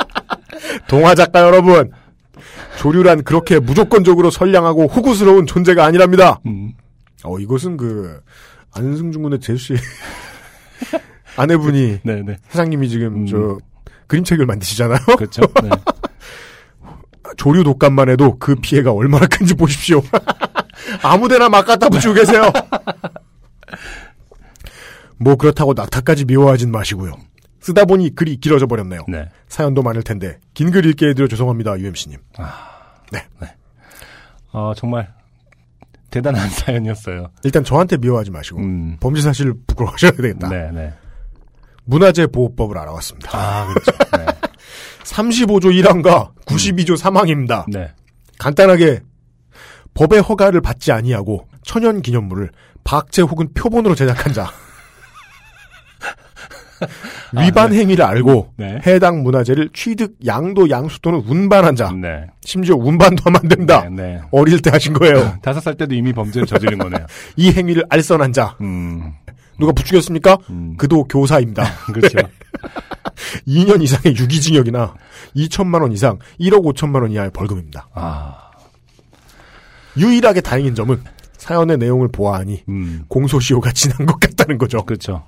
동화 0.87 1.15
작가 1.15 1.41
여러분, 1.41 1.91
조류란 2.78 3.24
그렇게 3.24 3.59
무조건적으로 3.59 4.30
선량하고 4.30 4.86
호구스러운 4.86 5.47
존재가 5.47 5.84
아니랍니다. 5.84 6.41
음, 6.47 6.72
어, 7.24 7.39
이것은 7.39 7.76
그, 7.76 8.20
안승준 8.72 9.22
군의 9.22 9.41
제수씨 9.41 9.74
아내분이, 11.36 12.01
네, 12.05 12.22
네. 12.22 12.36
사장님이 12.49 12.89
지금 12.89 13.07
음. 13.22 13.26
저, 13.26 13.59
그림책을 14.07 14.47
만드시잖아요? 14.47 14.99
그렇죠. 15.16 15.43
네. 15.62 15.70
조류 17.36 17.62
독감만 17.62 18.09
해도 18.09 18.39
그 18.39 18.55
피해가 18.55 18.93
얼마나 18.93 19.26
큰지 19.26 19.55
보십시오. 19.55 20.03
아무데나 21.03 21.49
막 21.51 21.66
갖다 21.66 21.89
붙이고 21.89 22.14
계세요. 22.14 22.51
뭐 25.18 25.36
그렇다고 25.36 25.74
낙타까지 25.74 26.24
미워하진 26.24 26.70
마시고요. 26.70 27.12
쓰다 27.69 27.85
보니 27.85 28.14
글이 28.14 28.39
길어져 28.39 28.66
버렸네요. 28.66 29.05
네. 29.09 29.29
사연도 29.49 29.83
많을 29.83 30.03
텐데 30.03 30.39
긴 30.55 30.71
글 30.71 30.87
읽게 30.87 31.09
해드려 31.09 31.29
죄송합니다, 31.29 31.79
UMC님. 31.79 32.19
어, 34.53 34.73
정말 34.75 35.12
대단한 36.11 36.49
사연이었어요. 36.51 37.31
일단 37.45 37.62
저한테 37.64 37.99
미워하지 37.99 38.31
마시고 38.31 38.61
음. 38.61 38.97
범죄 39.01 39.21
사실을 39.21 39.55
부끄러워하셔야 39.66 40.12
되겠다. 40.12 40.49
네, 40.49 40.71
네. 40.73 40.93
문화재 41.85 42.27
보호법을 42.27 42.77
알아왔습니다. 42.79 43.31
아, 43.33 43.66
그렇죠. 43.66 43.93
네. 44.16 44.27
35조 45.05 45.64
1항과 45.83 46.33
92조 46.47 46.97
3항입니다. 46.99 47.64
네. 47.71 47.93
간단하게 48.39 49.01
법의 49.95 50.21
허가를 50.23 50.61
받지 50.62 50.93
아니하고 50.93 51.47
천연 51.62 52.01
기념물을 52.03 52.51
박제 52.85 53.23
혹은 53.23 53.53
표본으로 53.53 53.95
제작한 53.95 54.33
자 54.33 54.51
위반 57.39 57.72
행위를 57.72 58.05
알고 58.05 58.55
네. 58.57 58.81
해당 58.87 59.22
문화재를 59.22 59.70
취득, 59.72 60.16
양도, 60.26 60.70
양수 60.70 61.01
또는 61.01 61.22
운반한 61.26 61.76
자 61.76 61.93
네. 61.93 62.26
심지어 62.43 62.76
운반도 62.76 63.22
하면 63.24 63.41
안 63.43 63.49
된다. 63.49 63.89
네, 63.91 64.03
네. 64.03 64.20
어릴 64.31 64.61
때 64.61 64.70
하신 64.70 64.93
거예요. 64.95 65.39
다섯 65.43 65.61
살 65.61 65.74
때도 65.74 65.95
이미 65.95 66.12
범죄를 66.12 66.47
저지른 66.47 66.79
거네요. 66.79 67.07
이 67.37 67.51
행위를 67.53 67.85
알선한 67.89 68.33
자 68.33 68.57
음, 68.61 69.12
누가 69.59 69.72
부추겼습니까? 69.72 70.39
음. 70.51 70.74
그도 70.76 71.05
교사입니다. 71.05 71.64
그렇죠. 71.93 72.18
2년 73.47 73.83
이상의 73.83 74.16
유기징역이나 74.16 74.95
2천만 75.37 75.83
원 75.83 75.93
이상 75.93 76.18
1억 76.41 76.62
5천만 76.74 77.03
원 77.03 77.11
이하의 77.11 77.31
벌금입니다. 77.33 77.89
아, 77.93 78.51
유일하게 79.97 80.41
다행인 80.41 80.74
점은 80.74 81.03
사연의 81.37 81.79
내용을 81.79 82.09
보아하니 82.09 82.64
음, 82.68 83.05
공소시효가 83.09 83.72
지난 83.72 84.07
것 84.07 84.18
같다는 84.20 84.59
거죠. 84.59 84.85
그렇죠. 84.85 85.24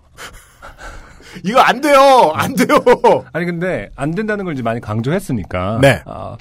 이거 1.45 1.61
안 1.61 1.81
돼요! 1.81 2.33
안 2.35 2.55
돼요! 2.55 2.79
아니 3.33 3.47
근데 3.47 3.91
안 3.97 4.11
된다는 4.13 4.45
걸 4.45 4.55
이제 4.55 4.63
많이 4.63 4.81
강조했으니까. 4.81 5.79
네. 5.81 6.03
아, 6.07 6.37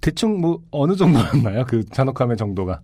대충 0.00 0.40
뭐 0.40 0.60
어느 0.70 0.96
정도였나요? 0.96 1.64
그 1.66 1.84
잔혹함의 1.90 2.36
정도가. 2.36 2.80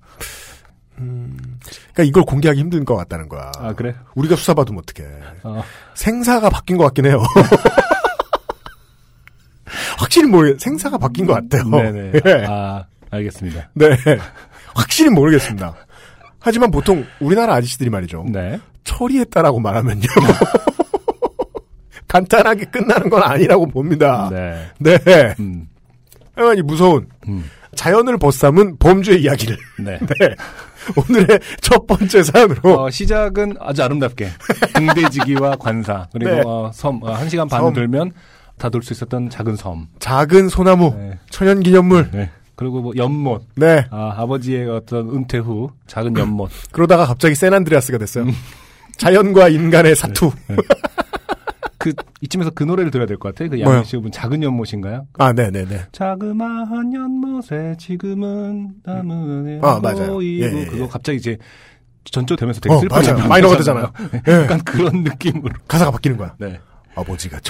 그러니까 0.96 2.02
이걸 2.04 2.24
공개하기 2.24 2.60
힘든 2.60 2.84
것 2.84 2.94
같다는 2.96 3.28
거야. 3.28 3.50
아 3.58 3.72
그래? 3.72 3.94
우리가 4.14 4.36
수사받으면 4.36 4.82
어떡해. 4.82 5.08
어, 5.44 5.62
생사가 5.94 6.50
바뀐 6.50 6.76
것 6.76 6.84
같긴 6.84 7.06
해요. 7.06 7.22
확실히 9.98 10.28
모르겠, 10.28 10.60
생사가 10.60 10.98
바뀐 10.98 11.26
것 11.26 11.34
같아요. 11.34 11.68
네네. 11.70 12.20
예. 12.26 12.44
아 12.46 12.84
알겠습니다. 13.10 13.70
네. 13.74 13.88
확실히 14.74 15.10
모르겠습니다. 15.10 15.74
하지만 16.38 16.70
보통 16.70 17.04
우리나라 17.20 17.54
아저씨들이 17.54 17.90
말이죠. 17.90 18.24
네. 18.28 18.60
처리했다라고 18.84 19.60
말하면요. 19.60 20.02
간단하게 22.10 22.64
끝나는 22.66 23.08
건 23.08 23.22
아니라고 23.22 23.66
봅니다. 23.68 24.28
네. 24.32 24.68
네. 24.78 24.98
음, 25.38 25.68
하여간이 26.34 26.62
무서운 26.62 27.06
음, 27.28 27.44
자연을 27.76 28.18
벗삼은 28.18 28.78
범죄 28.78 29.16
이야기를. 29.16 29.56
네. 29.78 29.98
네. 30.20 30.34
오늘의 30.96 31.38
첫 31.60 31.86
번째 31.86 32.22
사연으로. 32.24 32.80
어, 32.82 32.90
시작은 32.90 33.54
아주 33.60 33.84
아름답게 33.84 34.28
등대지기와 34.74 35.56
관사 35.56 36.08
그리고 36.12 36.30
네. 36.32 36.42
어, 36.44 36.70
섬 36.74 37.00
어, 37.02 37.12
한 37.12 37.28
시간 37.28 37.46
반 37.46 37.60
섬. 37.60 37.74
돌면 37.74 38.10
다 38.58 38.68
돌 38.70 38.82
수 38.82 38.92
있었던 38.92 39.30
작은 39.30 39.54
섬. 39.56 39.86
작은 40.00 40.48
소나무, 40.48 40.92
네. 40.98 41.18
천연기념물. 41.30 42.10
네. 42.12 42.30
그리고 42.56 42.80
뭐 42.82 42.92
연못. 42.96 43.44
네. 43.54 43.86
아, 43.90 44.14
아버지의 44.18 44.68
어떤 44.68 45.08
은퇴 45.10 45.38
후 45.38 45.70
작은 45.86 46.16
연못. 46.18 46.50
그러다가 46.72 47.06
갑자기 47.06 47.34
샌안드레아스가 47.36 47.96
됐어요. 47.98 48.24
음. 48.24 48.32
자연과 48.98 49.48
인간의 49.48 49.96
사투. 49.96 50.30
그 51.80 51.94
이쯤에서 52.20 52.50
그 52.50 52.62
노래를 52.64 52.90
들어야 52.90 53.06
될 53.06 53.16
것 53.16 53.34
같아요. 53.34 53.48
그? 53.50 53.58
양현 53.58 53.84
씨분 53.84 54.12
작은 54.12 54.42
연못인가요? 54.42 55.06
아, 55.18 55.32
네 55.32 55.50
네 55.50 55.64
네. 55.64 55.86
자그마한 55.92 56.92
연못에 56.92 57.76
지금은 57.78 58.74
나무는 58.84 59.60
아, 59.64 59.80
맞아요. 59.82 60.12
보이고 60.12 60.44
예, 60.44 60.52
예, 60.52 60.60
예. 60.60 60.64
그거 60.66 60.86
갑자기 60.88 61.16
이제 61.18 61.38
전조되면서 62.04 62.60
되게 62.60 62.74
어, 62.74 62.78
슬픈 62.80 63.02
맞아요. 63.14 63.28
마이너가 63.28 63.56
되잖아요. 63.58 63.92
예. 64.28 64.32
약간 64.32 64.58
그런 64.62 65.02
느낌으로. 65.04 65.54
가사가 65.66 65.90
바뀌는 65.92 66.18
거야. 66.18 66.34
네. 66.38 66.60
아버지가. 66.94 67.40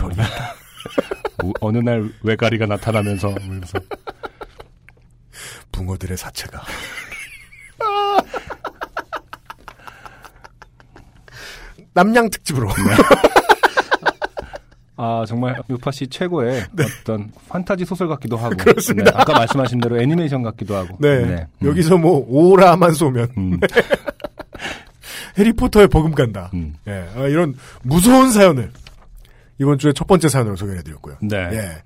오- 1.43 1.53
어느 1.61 1.78
날 1.78 2.09
외가리가 2.22 2.66
나타나면서 2.66 3.35
그래서 3.35 3.78
붕어들의 5.72 6.16
사체가. 6.16 6.62
남양 11.95 12.31
특집으로. 12.31 12.68
아 15.03 15.24
정말 15.26 15.57
유파 15.70 15.90
씨 15.90 16.07
최고의 16.07 16.62
어떤 17.01 17.32
판타지 17.48 17.86
소설 17.86 18.07
같기도 18.09 18.36
하고 18.36 18.55
네. 18.55 18.64
그렇습니다. 18.64 19.11
네, 19.11 19.16
아까 19.16 19.32
말씀하신 19.32 19.80
대로 19.80 19.98
애니메이션 19.98 20.42
같기도 20.42 20.76
하고 20.76 20.98
네. 21.01 21.09
음. 21.09 21.46
여기서 21.62 21.96
뭐, 21.96 22.22
오라만 22.28 22.92
쏘면. 22.92 23.28
음, 23.38 23.59
해리포터의 25.38 25.88
버금 25.88 26.12
간다. 26.12 26.51
음. 26.53 26.74
예, 26.86 27.09
아, 27.16 27.22
이런 27.28 27.55
무서운 27.82 28.30
사연을 28.30 28.70
이번 29.59 29.78
주에 29.78 29.94
첫 29.94 30.07
번째 30.07 30.28
사연으로 30.28 30.57
소개해드렸고요. 30.57 31.16
네. 31.22 31.48
예. 31.53 31.82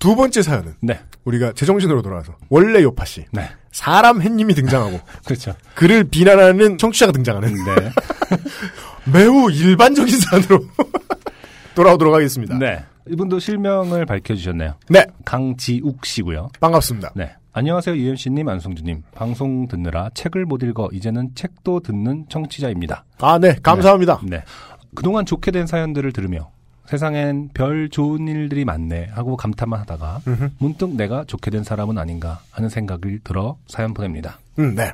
두 0.00 0.16
번째 0.16 0.42
사연은 0.42 0.74
네. 0.80 0.98
우리가 1.24 1.52
제정신으로 1.52 2.02
돌아와서 2.02 2.36
원래 2.48 2.82
요파 2.82 3.04
씨 3.04 3.24
네. 3.30 3.48
사람 3.70 4.20
햇님이 4.20 4.54
등장하고 4.54 5.00
그렇죠. 5.24 5.54
그를 5.74 6.02
비난하는 6.04 6.76
청취자가 6.78 7.12
등장하는 7.12 7.54
네. 7.54 7.92
매우 9.12 9.50
일반적인 9.50 10.18
사연으로 10.18 10.64
돌아오도록 11.78 12.12
하겠습니다. 12.12 12.58
네. 12.58 12.84
이분도 13.08 13.38
실명을 13.38 14.04
밝혀주셨네요. 14.04 14.74
네, 14.88 15.06
강지욱 15.24 16.04
씨고요. 16.04 16.48
반갑습니다. 16.58 17.12
네. 17.14 17.36
안녕하세요, 17.52 17.96
유엠씨님, 17.96 18.48
안성주님. 18.48 19.02
방송 19.14 19.68
듣느라 19.68 20.10
책을 20.12 20.44
못 20.44 20.64
읽어 20.64 20.88
이제는 20.92 21.36
책도 21.36 21.80
듣는 21.80 22.26
청취자입니다. 22.28 23.04
아, 23.20 23.38
네, 23.38 23.54
감사합니다. 23.62 24.20
네. 24.24 24.42
그동안 24.96 25.24
좋게 25.24 25.52
된 25.52 25.68
사연들을 25.68 26.12
들으며 26.12 26.50
세상엔 26.86 27.50
별 27.54 27.88
좋은 27.90 28.26
일들이 28.26 28.64
많네 28.64 29.10
하고 29.12 29.36
감탄만 29.36 29.78
하다가 29.80 30.22
음흠. 30.26 30.48
문득 30.58 30.96
내가 30.96 31.22
좋게 31.24 31.52
된 31.52 31.62
사람은 31.62 31.96
아닌가 31.96 32.40
하는 32.50 32.68
생각이 32.68 33.20
들어 33.22 33.56
사연 33.68 33.94
보냅니다. 33.94 34.40
음, 34.58 34.74
네. 34.74 34.90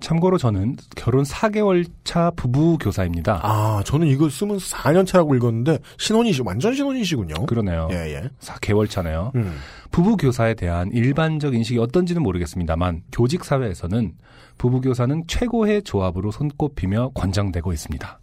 참고로 0.00 0.38
저는 0.38 0.76
결혼 0.96 1.24
4개월 1.24 1.86
차 2.04 2.30
부부 2.30 2.78
교사입니다. 2.78 3.40
아, 3.42 3.82
저는 3.84 4.06
이거 4.06 4.28
쓰면서 4.28 4.76
4년 4.76 5.06
차라고 5.06 5.34
읽었는데 5.34 5.78
신혼이시 5.98 6.42
완전 6.44 6.74
신혼이시군요. 6.74 7.46
그러네요. 7.46 7.88
예, 7.92 8.14
예. 8.14 8.22
4개월 8.40 8.88
차네요. 8.88 9.32
음. 9.34 9.58
부부 9.90 10.16
교사에 10.16 10.54
대한 10.54 10.90
일반적 10.92 11.54
인식이 11.54 11.78
어떤지는 11.78 12.22
모르겠습니다만 12.22 13.02
교직 13.12 13.44
사회에서는 13.44 14.12
부부 14.58 14.80
교사는 14.80 15.24
최고의 15.26 15.82
조합으로 15.82 16.30
손꼽히며 16.30 17.10
권장되고 17.14 17.72
있습니다. 17.72 18.20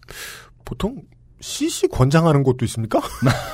보통 0.66 1.02
CC 1.40 1.88
권장하는 1.88 2.44
곳도 2.44 2.66
있습니까? 2.66 3.00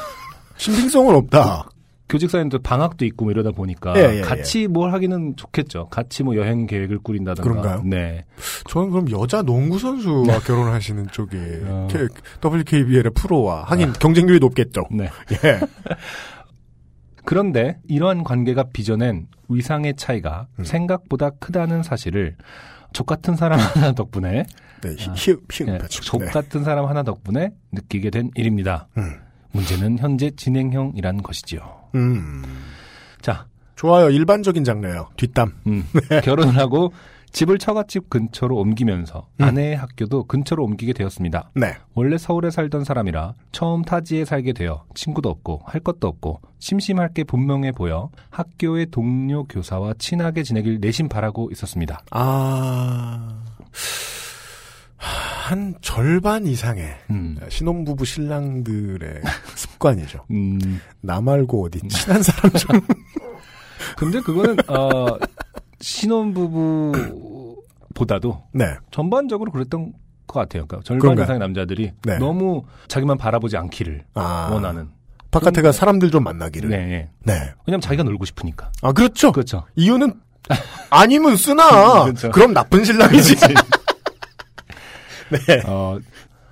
신빙성은 0.58 1.16
없다. 1.16 1.70
교직 2.10 2.30
사회도 2.30 2.60
방학도 2.60 3.06
있고 3.06 3.26
뭐 3.26 3.32
이러다 3.32 3.52
보니까 3.52 3.94
예, 3.98 4.18
예, 4.18 4.22
같이 4.22 4.68
뭘 4.68 4.94
하기는 4.94 5.36
좋겠죠. 5.38 5.88
같이 5.90 6.24
뭐 6.24 6.36
여행 6.36 6.68
계획을 6.68 7.00
꾸린다든가. 7.00 7.50
그런가요? 7.50 7.82
네. 7.86 8.26
저는 8.70 8.92
그럼 8.92 9.10
여자 9.12 9.42
농구 9.42 9.80
선수와 9.80 10.40
결혼하시는 10.40 11.08
쪽이 11.12 11.38
어. 11.66 11.88
K- 11.90 12.08
WKBL의 12.44 13.12
프로와 13.16 13.64
하긴 13.64 13.94
경쟁률이 13.94 14.40
높겠죠. 14.40 14.84
네. 14.92 15.10
예. 15.44 15.60
그런데 17.26 17.80
이러한 17.88 18.24
관계가 18.24 18.66
빚어낸 18.74 19.28
위상의 19.48 19.96
차이가 19.96 20.48
음. 20.60 20.64
생각보다 20.66 21.30
크다는 21.32 21.84
사실을 21.84 22.36
족 22.92 23.08
같은 23.08 23.36
사람 23.36 23.60
하나 23.74 23.94
덕분에 23.94 24.46
네, 24.82 24.90
히- 24.98 25.10
아. 25.10 25.14
히읗, 25.16 25.40
히읗 25.52 25.70
예, 25.70 25.78
받침. 25.78 26.02
족 26.04 26.20
네. 26.20 26.26
같은 26.32 26.64
사람 26.66 26.86
하나 26.86 27.04
덕분에 27.04 27.52
느끼게 27.72 28.10
된 28.10 28.30
일입니다. 28.36 28.88
음. 28.98 29.14
문제는 29.54 30.00
현재 30.00 30.30
진행형이란 30.32 31.24
것이지요. 31.24 31.62
음. 31.96 32.44
자, 33.22 33.48
좋아요. 33.76 34.10
일반적인 34.10 34.64
장르예요. 34.64 35.10
뒷담. 35.18 35.54
음, 35.68 35.86
결혼을 36.24 36.58
하고 36.58 36.92
집을 37.34 37.58
처갓집 37.58 38.10
근처로 38.10 38.56
옮기면서 38.58 39.28
음. 39.42 39.46
아내의 39.46 39.76
학교도 39.76 40.26
근처로 40.26 40.64
옮기게 40.64 40.94
되었습니다. 40.94 41.50
네. 41.56 41.74
원래 41.96 42.18
서울에 42.18 42.52
살던 42.52 42.84
사람이라 42.84 43.34
처음 43.52 43.82
타지에 43.82 44.24
살게 44.24 44.54
되어 44.54 44.86
친구도 44.94 45.30
없고 45.30 45.62
할 45.66 45.82
것도 45.82 46.08
없고 46.08 46.42
심심할 46.60 47.10
게 47.10 47.24
분명해 47.24 47.72
보여 47.72 48.10
학교의 48.30 48.88
동료 48.92 49.46
교사와 49.46 49.96
친하게 49.98 50.44
지내길 50.44 50.80
내심 50.80 51.10
바라고 51.10 51.50
있었습니다. 51.52 52.04
아, 52.12 53.44
한 55.44 55.76
절반 55.82 56.48
이상의 56.48 56.96
음, 57.10 57.38
신혼부부 57.50 58.06
신랑들의 58.06 59.22
습관이죠. 59.56 60.24
음, 60.32 60.80
나 61.02 61.20
말고 61.20 61.66
어디 61.66 61.86
친한 61.90 62.24
사람 62.24 62.50
좀. 62.54 62.80
근데 63.98 64.22
그거는 64.22 64.56
어, 64.70 65.18
신혼부부보다도 65.82 68.44
네. 68.54 68.74
전반적으로 68.90 69.52
그랬던 69.52 69.92
것 70.28 70.40
같아요. 70.40 70.66
그러니까 70.66 70.86
절반 70.86 71.02
그런가요? 71.02 71.26
이상의 71.26 71.40
남자들이 71.40 71.92
네. 72.04 72.18
너무 72.20 72.64
자기만 72.88 73.18
바라보지 73.18 73.58
않기를 73.58 74.06
아. 74.14 74.48
원하는. 74.50 74.88
바깥에가 75.30 75.74
사람들 75.74 76.10
좀 76.10 76.24
만나기를. 76.24 76.70
네, 76.70 76.86
네. 76.86 77.10
네. 77.24 77.54
왜냐면 77.68 77.82
자기가 77.82 78.04
놀고 78.04 78.24
싶으니까. 78.24 78.72
아, 78.82 78.94
그렇죠. 78.94 79.34
그렇죠. 79.34 79.66
이유는 79.76 80.14
아니면 80.90 81.36
쓰나. 81.36 82.06
그렇죠. 82.06 82.32
그럼 82.32 82.54
나쁜 82.54 82.86
신랑이지. 82.86 83.36
네. 85.48 85.62
어, 85.66 86.00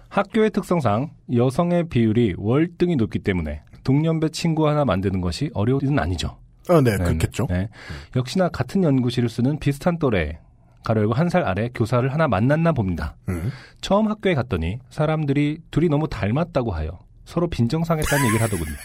학교의 0.09 0.51
특성상 0.51 1.11
여성의 1.33 1.89
비율이 1.89 2.35
월등히 2.37 2.95
높기 2.95 3.19
때문에 3.19 3.61
동년배 3.83 4.29
친구 4.29 4.67
하나 4.67 4.85
만드는 4.85 5.21
것이 5.21 5.49
어려운 5.53 5.81
일은 5.81 5.97
아니죠. 5.99 6.37
아, 6.69 6.81
네, 6.81 6.91
네, 6.97 7.03
그렇겠죠. 7.03 7.47
네. 7.49 7.69
역시나 8.15 8.49
같은 8.49 8.83
연구실을 8.83 9.29
쓰는 9.29 9.57
비슷한 9.59 9.97
또래, 9.97 10.39
가로열고 10.83 11.13
한 11.13 11.29
살 11.29 11.43
아래 11.43 11.69
교사를 11.73 12.11
하나 12.11 12.27
만났나 12.27 12.71
봅니다. 12.71 13.15
음. 13.29 13.51
처음 13.81 14.07
학교에 14.09 14.33
갔더니 14.35 14.79
사람들이 14.89 15.59
둘이 15.71 15.89
너무 15.89 16.07
닮았다고 16.07 16.71
하여 16.71 16.99
서로 17.25 17.47
빈정상했다는 17.49 18.25
얘기를 18.25 18.41
하더군요. 18.43 18.75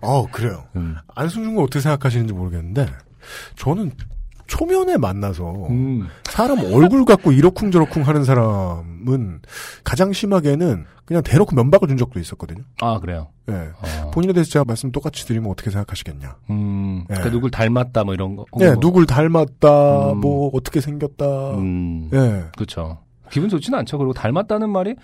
어, 0.00 0.26
그래요. 0.30 0.64
음. 0.76 0.96
안승준 1.14 1.54
군 1.54 1.64
어떻게 1.64 1.80
생각하시는지 1.80 2.32
모르겠는데, 2.32 2.86
저는 3.56 3.92
초면에 4.46 4.96
만나서 4.96 5.66
음, 5.68 6.08
사람 6.24 6.58
얼굴 6.58 7.04
갖고 7.04 7.32
이러쿵저러쿵 7.32 8.02
하는 8.06 8.24
사람은 8.24 9.40
가장 9.84 10.12
심하게는 10.12 10.84
그냥 11.04 11.22
대놓고 11.22 11.54
면박을 11.54 11.88
준 11.88 11.96
적도 11.96 12.18
있었거든요. 12.18 12.64
아, 12.80 12.98
그래요. 12.98 13.28
예. 13.48 13.52
어, 13.52 14.10
본인에 14.10 14.32
대해서 14.32 14.50
제가 14.50 14.64
말씀 14.64 14.90
똑같이 14.90 15.24
드리면 15.26 15.50
어떻게 15.50 15.70
생각하시겠냐. 15.70 16.36
음, 16.50 17.04
예. 17.10 17.14
그러니까 17.14 17.30
누굴 17.30 17.50
닮았다 17.50 18.04
뭐 18.04 18.14
이런 18.14 18.36
거. 18.36 18.44
예, 18.60 18.72
뭐, 18.72 18.80
누굴 18.80 19.06
닮았다, 19.06 20.12
음. 20.12 20.18
뭐, 20.18 20.50
어떻게 20.52 20.80
생겼다. 20.80 21.52
음, 21.52 22.10
예. 22.12 22.44
그렇죠. 22.56 22.98
기분 23.30 23.48
좋지는 23.48 23.78
않죠. 23.80 23.98
그리고 23.98 24.12
닮았다는 24.12 24.70
말이 24.70 24.94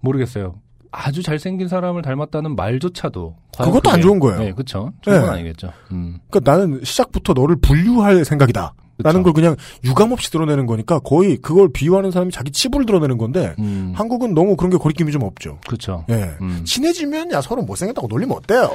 모르겠어요. 0.00 0.56
아주 0.98 1.22
잘생긴 1.22 1.68
사람을 1.68 2.00
닮았다는 2.02 2.56
말조차도 2.56 3.36
그것도 3.58 3.90
안 3.90 3.96
그게- 3.96 4.02
좋은 4.02 4.18
거예요. 4.18 4.38
네, 4.38 4.52
그렇죠. 4.52 4.92
좋은 5.02 5.20
건 5.20 5.26
네. 5.26 5.32
아니겠죠. 5.34 5.70
음, 5.92 6.18
그니까 6.30 6.50
나는 6.50 6.80
시작부터 6.82 7.34
너를 7.34 7.56
분류할 7.56 8.24
생각이다. 8.24 8.72
라는 8.98 9.22
걸 9.22 9.34
그쵸. 9.34 9.42
그냥 9.42 9.56
유감 9.84 10.12
없이 10.12 10.30
드러내는 10.30 10.64
거니까 10.64 10.98
거의 11.00 11.36
그걸 11.36 11.68
비유하는 11.70 12.10
사람이 12.12 12.32
자기 12.32 12.50
치부를 12.50 12.86
드러내는 12.86 13.18
건데, 13.18 13.54
음, 13.58 13.92
한국은 13.94 14.32
너무 14.32 14.56
그런 14.56 14.70
게 14.70 14.78
거리낌이 14.78 15.12
좀 15.12 15.22
없죠. 15.22 15.58
그렇죠. 15.66 16.06
예. 16.08 16.34
음. 16.40 16.62
친해지면 16.64 17.30
야 17.32 17.42
서로 17.42 17.60
못생겼다고 17.62 18.06
놀리면 18.08 18.34
어때요? 18.38 18.70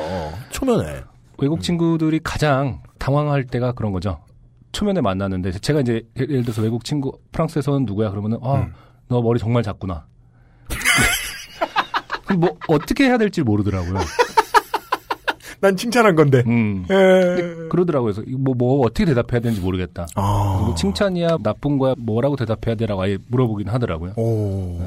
초면에. 0.52 1.02
외국 1.40 1.62
친구들이 1.62 2.20
가장 2.24 2.84
당황할 3.00 3.46
때가 3.48 3.72
그런 3.72 3.92
거죠. 3.92 4.20
초면에 4.74 5.02
만났는데 5.02 5.54
제가 5.54 5.82
이제 5.82 6.04
예를 6.20 6.44
들어서 6.44 6.62
외국 6.62 6.84
친구 6.86 7.14
프랑스에서는 7.32 7.86
누구야 7.86 8.12
그러면은 8.12 8.38
아, 8.44 8.58
음. 8.60 8.74
너 9.08 9.24
머리 9.24 9.40
정말 9.40 9.64
작구나. 9.64 10.06
뭐 12.38 12.58
어떻게 12.68 13.06
해야 13.06 13.18
될지 13.18 13.42
모르더라고요. 13.42 14.00
난 15.62 15.78
칭찬한 15.78 16.16
건데. 16.16 16.44
음. 16.48 16.86
예. 16.90 17.68
그러더라고요. 17.70 18.14
그래서 18.14 18.24
뭐, 18.38 18.56
뭐 18.56 18.86
어떻게 18.86 19.06
대답해야 19.06 19.40
되는지 19.40 19.62
모르겠다. 19.62 20.08
아. 20.16 20.64
뭐 20.66 20.76
칭찬이야 20.76 21.38
나쁜 21.44 21.78
거야 21.78 21.94
뭐라고 22.00 22.36
대답해야 22.36 22.76
되라고 22.76 23.02
아예 23.04 23.18
물어보긴 23.28 23.70
하더라고요. 23.70 24.14
오. 24.18 24.80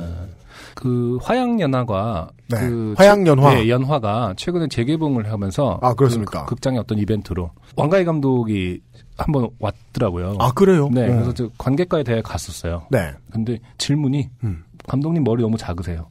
그 0.74 1.18
화양연화가 1.22 2.28
네. 2.50 2.58
그 2.58 2.94
화양연화. 2.98 3.54
네, 3.54 3.68
연화가 3.68 4.34
최근에 4.36 4.66
재개봉을 4.68 5.30
하면서 5.30 5.78
아, 5.80 5.94
그렇습니까? 5.94 6.44
그 6.44 6.54
극장의 6.54 6.80
어떤 6.80 6.98
이벤트로 6.98 7.50
왕가희 7.76 8.04
감독이 8.04 8.80
한번 9.16 9.48
왔더라고요. 9.60 10.36
아, 10.40 10.52
그래요? 10.52 10.88
네, 10.92 11.04
어. 11.04 11.12
그래서 11.12 11.32
저 11.34 11.48
관객과의 11.58 12.02
대회에 12.02 12.22
갔었어요. 12.22 12.86
네. 12.90 13.12
근데 13.30 13.60
질문이 13.78 14.28
음. 14.42 14.64
감독님 14.88 15.22
머리 15.22 15.42
너무 15.42 15.56
작으세요. 15.56 16.08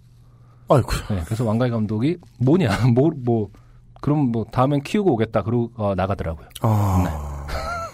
아이고. 0.69 0.91
네, 1.09 1.21
그래서 1.25 1.43
왕가희 1.45 1.71
감독이 1.71 2.17
뭐냐, 2.39 2.87
뭐, 2.93 3.11
뭐, 3.15 3.49
그럼 4.01 4.31
뭐 4.31 4.45
다음엔 4.51 4.81
키우고 4.83 5.13
오겠다. 5.13 5.43
그러고 5.43 5.71
어, 5.75 5.95
나가더라고요. 5.95 6.47
아. 6.61 7.47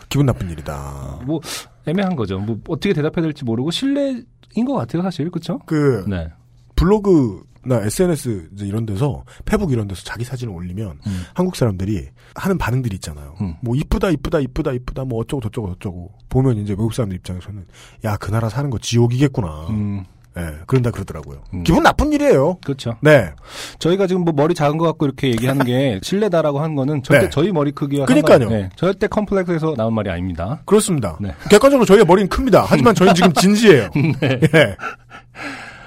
기분 0.09 0.25
나쁜 0.25 0.49
일이다. 0.49 1.19
뭐 1.25 1.39
애매한 1.85 2.15
거죠. 2.15 2.39
뭐 2.39 2.57
어떻게 2.67 2.93
대답해야 2.93 3.21
될지 3.21 3.45
모르고 3.45 3.71
신뢰인 3.71 4.25
것 4.65 4.73
같아요, 4.73 5.03
사실 5.03 5.29
그렇죠? 5.29 5.59
그, 5.65 6.03
네. 6.07 6.29
블로그 6.75 7.43
나 7.63 7.81
SNS 7.81 8.49
이제 8.53 8.65
이런 8.65 8.85
데서, 8.85 9.23
페북 9.45 9.71
이런 9.71 9.87
데서 9.87 10.03
자기 10.03 10.23
사진을 10.23 10.53
올리면, 10.53 10.99
음. 11.05 11.23
한국 11.33 11.55
사람들이 11.55 12.07
하는 12.35 12.57
반응들이 12.57 12.95
있잖아요. 12.95 13.35
음. 13.41 13.55
뭐, 13.61 13.75
이쁘다, 13.75 14.09
이쁘다, 14.11 14.39
이쁘다, 14.39 14.71
이쁘다, 14.71 15.03
뭐, 15.05 15.19
어쩌고 15.19 15.41
저쩌고 15.41 15.73
저쩌고. 15.73 16.13
보면 16.29 16.57
이제 16.57 16.71
외국 16.71 16.93
사람들 16.93 17.17
입장에서는, 17.17 17.65
야, 18.05 18.15
그 18.17 18.31
나라 18.31 18.47
사는 18.49 18.69
거 18.69 18.79
지옥이겠구나. 18.79 19.67
음, 19.71 20.05
예, 20.41 20.55
그런다 20.67 20.91
그러더라고요. 20.91 21.41
음. 21.53 21.63
기분 21.63 21.83
나쁜 21.83 22.11
일이에요. 22.13 22.57
그렇죠. 22.63 22.97
네. 23.01 23.31
저희가 23.79 24.07
지금 24.07 24.23
뭐 24.23 24.33
머리 24.33 24.53
작은 24.53 24.77
것 24.77 24.85
같고 24.85 25.05
이렇게 25.05 25.27
얘기하는 25.29 25.65
게 25.65 25.99
실례다라고 26.03 26.59
한 26.59 26.75
거는 26.75 27.03
절대 27.03 27.25
네. 27.25 27.29
저희 27.29 27.51
머리 27.51 27.71
크기와 27.71 28.05
그러니까요. 28.05 28.39
상관- 28.39 28.49
네, 28.61 28.69
절대 28.75 29.07
컴플렉스에서 29.07 29.75
나온 29.77 29.93
말이 29.93 30.09
아닙니다. 30.09 30.61
그렇습니다. 30.65 31.17
네. 31.19 31.33
객관적으로 31.49 31.85
저희의 31.85 32.05
머리는 32.05 32.29
큽니다. 32.29 32.65
하지만 32.67 32.95
저희는 32.95 33.15
지금 33.15 33.31
진지해요. 33.33 33.89
네. 34.21 34.39
예. 34.55 34.75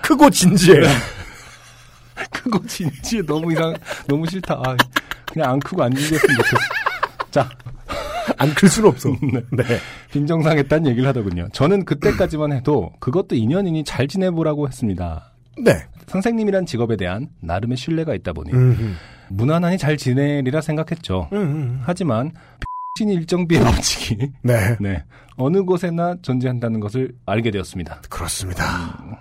크고 0.03 0.30
진지해요. 0.30 0.82
크고 2.30 2.66
진지해 2.66 3.22
너무 3.26 3.53
이상 3.53 3.74
너무 4.07 4.26
싫다. 4.26 4.55
아, 4.64 4.76
그냥 5.32 5.50
안 5.53 5.61
크고 5.61 5.82
안 5.82 5.94
진지했으면 5.94 6.36
좋겠어. 6.36 6.57
자, 7.30 7.48
안 8.39 8.55
클 8.55 8.68
수는 8.68 8.89
없어. 8.89 9.11
네. 9.51 9.64
빈정상했다는 10.12 10.91
얘기를 10.91 11.09
하더군요. 11.09 11.49
저는 11.53 11.85
그때까지만 11.85 12.53
해도 12.53 12.91
그것도 13.01 13.35
인연이니 13.35 13.85
잘 13.85 14.07
지내보라고 14.09 14.68
했습니다. 14.68 15.33
네. 15.59 15.73
선생님이란 16.07 16.66
직업에 16.66 16.97
대한 16.97 17.29
나름의 17.41 17.77
신뢰가 17.77 18.14
있다 18.14 18.33
보니 18.33 18.53
음, 18.53 18.97
무난하니 19.31 19.79
잘 19.79 19.97
지내리라 19.97 20.61
생각했죠. 20.61 21.29
음, 21.33 21.39
음. 21.39 21.81
하지만 21.85 22.33
신 22.99 23.09
일정비의 23.09 23.62
법칙이 23.62 24.18
네. 24.43 24.77
네 24.81 25.05
어느 25.37 25.62
곳에나 25.62 26.16
존재한다는 26.23 26.81
것을 26.81 27.12
알게 27.27 27.51
되었습니다. 27.51 28.03
그렇습니다. 28.11 29.18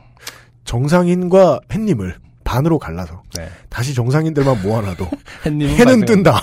정상인과 0.65 1.61
햇님을 1.73 2.15
반으로 2.43 2.79
갈라서 2.79 3.23
네. 3.37 3.47
다시 3.69 3.93
정상인들만 3.93 4.61
모아놔도 4.63 5.07
햇님은 5.45 5.75
해는 5.75 6.05
뜬다. 6.05 6.39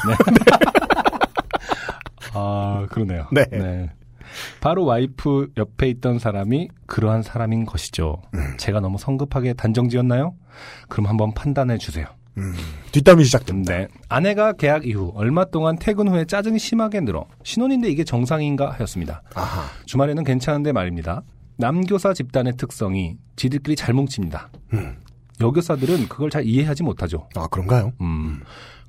아 2.39 2.87
그러네요. 2.91 3.27
네. 3.33 3.91
바로 4.61 4.85
와이프 4.85 5.53
옆에 5.57 5.89
있던 5.89 6.19
사람이 6.19 6.69
그러한 6.87 7.23
사람인 7.23 7.65
것이죠. 7.67 8.23
제가 8.59 8.81
너무 8.81 8.99
성급하게 8.99 9.55
단정 9.55 9.89
지었나요? 9.89 10.35
그럼 10.89 11.07
한번 11.07 11.33
판단해 11.35 11.79
주세요. 11.79 12.07
뒷담이 12.93 13.25
시작됩니다. 13.25 13.77
네. 13.77 13.89
아내가 14.09 14.53
계약 14.53 14.87
이후 14.87 15.13
얼마 15.17 15.45
동안 15.45 15.77
퇴근 15.79 16.09
후에 16.09 16.25
짜증이 16.25 16.59
심하게 16.59 17.01
늘어 17.01 17.27
신혼인데 17.43 17.91
이게 17.91 18.05
정상인가 18.05 18.71
하였습니다. 18.71 19.23
아하. 19.35 19.65
주말에는 19.87 20.23
괜찮은데 20.25 20.73
말입니다. 20.73 21.23
남교사 21.57 22.15
집단의 22.15 22.57
특성이 22.57 23.17
지들끼리 23.35 23.75
잘 23.75 23.95
뭉칩니다. 23.95 24.51
음. 24.75 24.97
여교사들은 25.41 26.09
그걸 26.09 26.31
잘 26.31 26.45
이해하지 26.45 26.83
못하죠. 26.83 27.29
아, 27.35 27.47
그런가요? 27.49 27.93
음. 28.01 28.41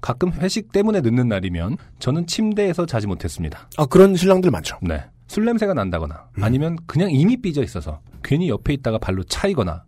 가끔 0.02 0.32
회식 0.34 0.72
때문에 0.72 1.02
늦는 1.02 1.28
날이면 1.28 1.78
저는 2.00 2.28
침대에서 2.28 2.86
자지 2.86 3.08
못했습니다. 3.08 3.68
아, 3.78 3.86
그런 3.86 4.16
신랑들 4.16 4.50
많죠. 4.52 4.78
네. 4.82 5.04
술 5.28 5.46
냄새가 5.46 5.74
난다거나 5.74 6.30
아니면 6.42 6.78
그냥 6.88 7.12
이미 7.12 7.38
삐져 7.38 7.64
있어서 7.64 8.02
괜히 8.24 8.50
옆에 8.50 8.74
있다가 8.74 8.98
발로 8.98 9.24
차이거나 9.24 9.84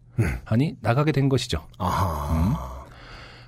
하니 0.45 0.75
나가게 0.81 1.11
된 1.11 1.29
것이죠. 1.29 1.65
아하. 1.79 2.81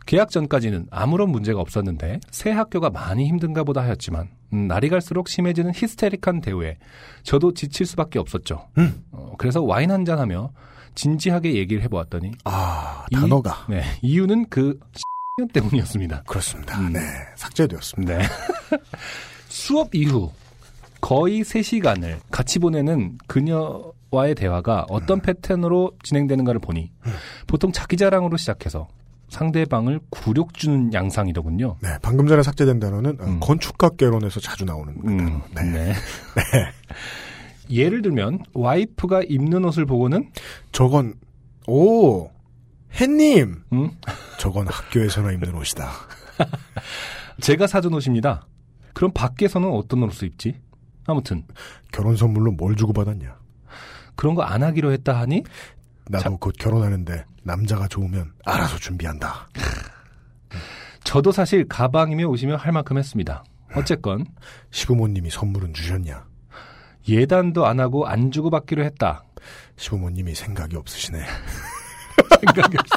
계약 0.05 0.31
전까지는 0.31 0.87
아무런 0.91 1.29
문제가 1.29 1.61
없었는데 1.61 2.19
새 2.31 2.51
학교가 2.51 2.89
많이 2.89 3.25
힘든가 3.27 3.63
보다 3.63 3.81
하였지만 3.83 4.27
음, 4.53 4.67
날이 4.67 4.89
갈수록 4.89 5.29
심해지는 5.29 5.71
히스테릭한 5.73 6.41
대우에 6.41 6.77
저도 7.23 7.53
지칠 7.53 7.85
수밖에 7.85 8.19
없었죠. 8.19 8.67
음. 8.77 9.03
어, 9.11 9.33
그래서 9.37 9.61
와인 9.61 9.91
한 9.91 10.03
잔 10.03 10.19
하며 10.19 10.49
진지하게 10.95 11.55
얘기를 11.55 11.81
해보았더니 11.83 12.31
아, 12.43 13.05
이- 13.11 13.15
단어가. 13.15 13.65
네, 13.69 13.81
이유는 14.01 14.47
그 14.49 14.77
X 15.39 15.51
때문이었습니다. 15.51 16.23
그렇습니다. 16.27 16.79
음. 16.79 16.93
네. 16.93 16.99
삭제되었습니다. 17.35 18.17
네. 18.17 18.23
수업 19.49 19.95
이후 19.95 20.31
거의 21.01 21.41
3시간을 21.41 22.19
같이 22.29 22.59
보내는 22.59 23.17
그녀와의 23.25 24.35
대화가 24.35 24.85
어떤 24.89 25.21
패턴으로 25.21 25.91
진행되는가를 26.03 26.59
보니 26.59 26.91
보통 27.47 27.71
자기 27.71 27.97
자랑으로 27.97 28.37
시작해서 28.37 28.87
상대방을 29.29 30.01
굴욕 30.11 30.53
주는 30.53 30.93
양상이더군요. 30.93 31.77
네. 31.81 31.97
방금 32.03 32.27
전에 32.27 32.43
삭제된 32.43 32.79
단어는 32.79 33.17
어, 33.19 33.23
음. 33.25 33.39
건축학개론에서 33.39 34.39
자주 34.39 34.65
나오는 34.65 34.93
음, 35.03 35.41
단어. 35.55 35.71
네. 35.71 35.93
네. 35.93 35.93
예를 37.71 38.03
들면 38.03 38.43
와이프가 38.53 39.23
입는 39.23 39.65
옷을 39.65 39.87
보고는 39.87 40.29
저건, 40.71 41.15
오, 41.65 42.29
햇님! 42.99 43.63
음, 43.73 43.91
저건 44.39 44.67
학교에서나 44.67 45.31
입는 45.31 45.55
옷이다. 45.55 45.89
제가 47.41 47.67
사준 47.67 47.93
옷입니다. 47.93 48.45
그럼 48.93 49.11
밖에서는 49.13 49.67
어떤 49.69 50.03
옷을 50.03 50.27
입지? 50.27 50.59
아무튼 51.07 51.45
결혼 51.91 52.15
선물로 52.15 52.51
뭘 52.51 52.75
주고 52.75 52.93
받았냐? 52.93 53.35
그런 54.15 54.35
거 54.35 54.43
안 54.43 54.61
하기로 54.63 54.91
했다 54.91 55.19
하니 55.19 55.43
나도 56.07 56.37
곧 56.37 56.53
결혼하는데 56.59 57.25
남자가 57.43 57.87
좋으면 57.87 58.31
알아서 58.45 58.77
준비한다. 58.77 59.47
저도 61.03 61.31
사실 61.31 61.67
가방이며 61.67 62.27
옷이며 62.27 62.55
할 62.57 62.71
만큼 62.71 62.97
했습니다. 62.97 63.43
어쨌건 63.75 64.25
시부모님이 64.71 65.31
선물은 65.31 65.73
주셨냐? 65.73 66.25
예단도 67.09 67.65
안 67.65 67.79
하고 67.79 68.05
안 68.07 68.31
주고 68.31 68.49
받기로 68.51 68.83
했다. 68.83 69.23
시부모님이 69.77 70.35
생각이 70.35 70.75
없으시네. 70.77 71.19
생각이 72.29 72.77
없어. 72.79 72.95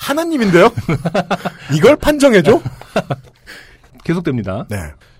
하나님인데요? 0.00 0.70
이걸 1.74 1.96
판정해줘? 1.96 2.60
계속됩니다. 4.04 4.66
네. 4.68 4.76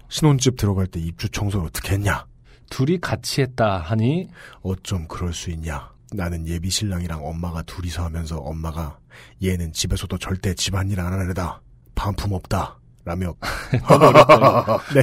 신혼집 0.09 0.57
들어갈 0.57 0.87
때 0.87 1.01
입주 1.01 1.29
청소를 1.29 1.67
어떻게 1.67 1.93
했냐? 1.95 2.27
둘이 2.69 2.99
같이 3.01 3.41
했다 3.43 3.79
하니 3.79 4.29
어쩜 4.63 5.07
그럴 5.09 5.33
수 5.33 5.51
있냐? 5.51 5.91
나는 6.15 6.47
예비 6.47 6.69
신랑이랑 6.71 7.25
엄마가 7.25 7.63
둘이서 7.63 8.05
하면서 8.05 8.37
엄마가 8.37 8.99
얘는 9.43 9.73
집에서도 9.73 10.19
절대 10.19 10.55
집안일 10.55 11.01
안 11.01 11.13
하는 11.13 11.31
애다. 11.31 11.61
반품 11.95 12.33
없다. 12.33 12.79
라며 13.05 13.35
네. 14.95 15.03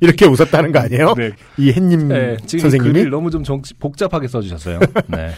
이렇게 0.00 0.26
웃었다는 0.26 0.70
거 0.70 0.78
아니에요? 0.78 1.14
네. 1.14 1.32
이 1.58 1.72
햇님 1.72 2.06
네, 2.06 2.36
지금 2.46 2.58
이 2.58 2.60
선생님이 2.62 2.92
글을 2.92 3.10
너무 3.10 3.32
좀 3.32 3.42
정- 3.42 3.60
복잡하게 3.80 4.28
써주셨어요. 4.28 4.78
네. 5.08 5.32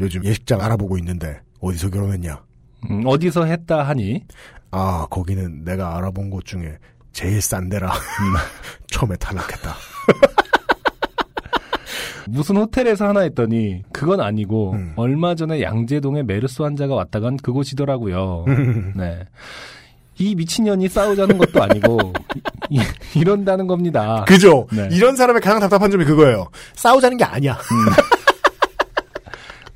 요즘 0.00 0.24
예식장 0.24 0.60
알아보고 0.60 0.98
있는데 0.98 1.40
어디서 1.60 1.90
결혼했냐? 1.90 2.40
음, 2.90 3.02
어디서 3.06 3.44
했다 3.44 3.82
하니 3.82 4.24
아 4.70 5.06
거기는 5.10 5.64
내가 5.64 5.96
알아본 5.96 6.30
곳 6.30 6.44
중에 6.44 6.78
제일 7.12 7.40
싼 7.40 7.68
데라 7.68 7.92
처음에 8.88 9.16
탈락했다. 9.16 9.74
무슨 12.28 12.58
호텔에서 12.58 13.08
하나 13.08 13.20
했더니 13.20 13.82
그건 13.90 14.20
아니고 14.20 14.72
음. 14.72 14.92
얼마 14.96 15.34
전에 15.34 15.62
양재동에 15.62 16.24
메르스 16.24 16.60
환자가 16.62 16.94
왔다 16.94 17.20
간 17.20 17.38
그곳이더라고요. 17.38 18.44
네. 18.94 19.24
이 20.18 20.34
미친년이 20.34 20.88
싸우자는 20.88 21.38
것도 21.38 21.62
아니고 21.62 22.12
이, 22.70 22.80
이런다는 23.14 23.66
겁니다. 23.66 24.24
그죠? 24.26 24.66
네. 24.72 24.88
이런 24.92 25.16
사람의 25.16 25.40
가장 25.40 25.60
답답한 25.60 25.90
점이 25.90 26.04
그거예요. 26.04 26.48
싸우자는 26.74 27.16
게 27.16 27.24
아니야. 27.24 27.56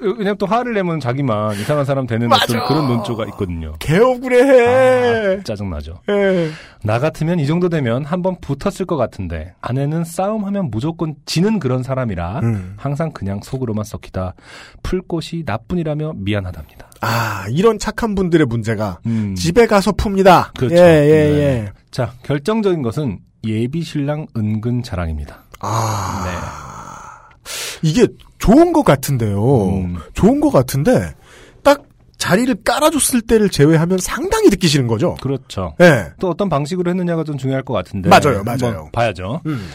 왜냐면 0.03 0.37
또 0.39 0.47
화를 0.47 0.75
내면 0.75 1.01
자기만 1.01 1.55
이상한 1.55 1.85
사람 1.85 2.07
되는 2.07 2.33
어떤 2.33 2.59
맞아. 2.59 2.69
그런 2.69 2.89
논조가 2.89 3.27
있거든요. 3.27 3.75
개 3.79 3.99
억울해. 3.99 5.39
아, 5.39 5.43
짜증나죠. 5.43 6.01
예. 6.09 6.51
나 6.85 6.99
같으면 6.99 7.39
이 7.39 7.47
정도 7.47 7.69
되면 7.69 8.05
한번 8.05 8.37
붙었을 8.41 8.87
것 8.87 8.97
같은데 8.97 9.55
아내는 9.61 10.05
싸움하면 10.05 10.71
무조건 10.71 11.15
지는 11.27 11.59
그런 11.59 11.83
사람이라 11.83 12.41
음. 12.41 12.75
항상 12.77 13.13
그냥 13.13 13.41
속으로만 13.43 13.85
썩히다 13.85 14.35
풀꽃이 14.83 15.45
나뿐이라며 15.47 16.15
미안하답니다. 16.17 16.91
아 17.01 17.47
이런 17.51 17.79
착한 17.79 18.15
분들의 18.15 18.47
문제가 18.47 18.99
음. 19.07 19.35
집에 19.35 19.67
가서 19.67 19.93
풉니다. 19.93 20.53
그렇죠. 20.59 20.77
예, 20.77 20.81
예, 20.81 20.85
네. 20.85 21.39
예. 21.39 21.73
자 21.91 22.13
결정적인 22.25 22.83
것은 22.83 23.21
예비 23.45 23.83
신랑 23.83 24.27
은근 24.37 24.83
자랑입니다. 24.83 25.45
아 25.61 26.23
네. 26.25 27.89
이게 27.89 28.07
좋은 28.43 28.73
것 28.73 28.83
같은데요. 28.83 29.69
음. 29.69 29.97
좋은 30.15 30.41
것 30.41 30.51
같은데 30.51 31.15
딱 31.63 31.85
자리를 32.19 32.53
깔아줬을 32.65 33.21
때를 33.21 33.49
제외하면 33.49 33.99
상당히 33.99 34.51
듣기 34.51 34.67
싫은 34.67 34.89
거죠. 34.89 35.15
그렇죠. 35.21 35.77
예. 35.81 36.09
또 36.19 36.29
어떤 36.29 36.49
방식으로 36.49 36.91
했느냐가 36.91 37.23
좀 37.23 37.39
중요할 37.39 37.63
것 37.63 37.73
같은데 37.73 38.11
맞아요, 38.11 38.43
맞아요. 38.43 38.89
봐야죠. 38.93 39.43
음. 39.47 39.69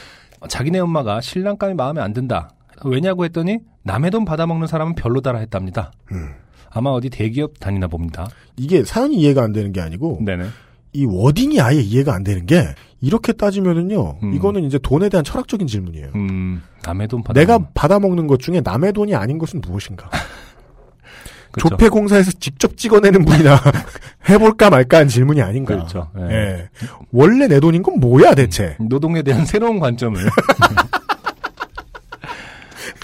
자기네 0.49 0.79
엄마가 0.79 1.21
신랑감이 1.21 1.75
마음에 1.75 2.01
안 2.01 2.11
든다. 2.11 2.49
왜냐고 2.83 3.23
했더니 3.23 3.59
남의 3.83 4.11
돈 4.11 4.25
받아먹는 4.25 4.67
사람은 4.67 4.95
별로다라 4.95 5.39
했답니다. 5.39 5.93
음. 6.11 6.33
아마 6.69 6.89
어디 6.89 7.09
대기업 7.09 7.61
다니나 7.61 7.87
봅니다. 7.87 8.27
이게 8.57 8.83
사연이 8.83 9.15
이해가 9.15 9.43
안 9.43 9.53
되는 9.53 9.71
게 9.71 9.79
아니고 9.79 10.19
네네. 10.25 10.43
이 10.91 11.05
워딩이 11.05 11.61
아예 11.61 11.79
이해가 11.79 12.13
안 12.13 12.23
되는 12.25 12.45
게 12.45 12.65
이렇게 13.01 13.31
따지면은요. 13.33 14.17
음. 14.23 14.33
이거는 14.33 14.63
이제 14.63 14.79
돈에 14.79 15.09
대한 15.09 15.23
철학적인 15.23 15.67
질문이에요. 15.67 16.09
음, 16.15 16.63
남의 16.83 17.07
돈 17.07 17.23
받아. 17.23 17.39
내가 17.39 17.59
받아먹는 17.73 18.27
것 18.27 18.39
중에 18.39 18.61
남의 18.63 18.93
돈이 18.93 19.15
아닌 19.15 19.37
것은 19.37 19.61
무엇인가? 19.61 20.09
그렇죠. 21.51 21.69
조폐공사에서 21.69 22.31
직접 22.39 22.75
찍어내는 22.77 23.23
분이나 23.25 23.59
해볼까 24.29 24.69
말까 24.69 24.99
한 24.99 25.07
질문이 25.07 25.41
아닌가. 25.41 25.75
그렇죠. 25.75 26.09
예. 26.19 26.23
예. 26.31 26.69
원래 27.11 27.47
내 27.47 27.59
돈인 27.59 27.81
건 27.83 27.99
뭐야 27.99 28.35
대체? 28.35 28.75
노동에 28.79 29.21
대한 29.21 29.45
새로운 29.45 29.79
관점을. 29.79 30.19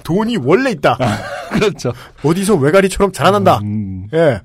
돈이 0.03 0.37
원래 0.37 0.71
있다. 0.71 0.97
그렇죠. 1.51 1.93
어디서 2.23 2.55
외가리처럼 2.55 3.11
자라난다. 3.11 3.59
음, 3.59 4.07
예. 4.13 4.41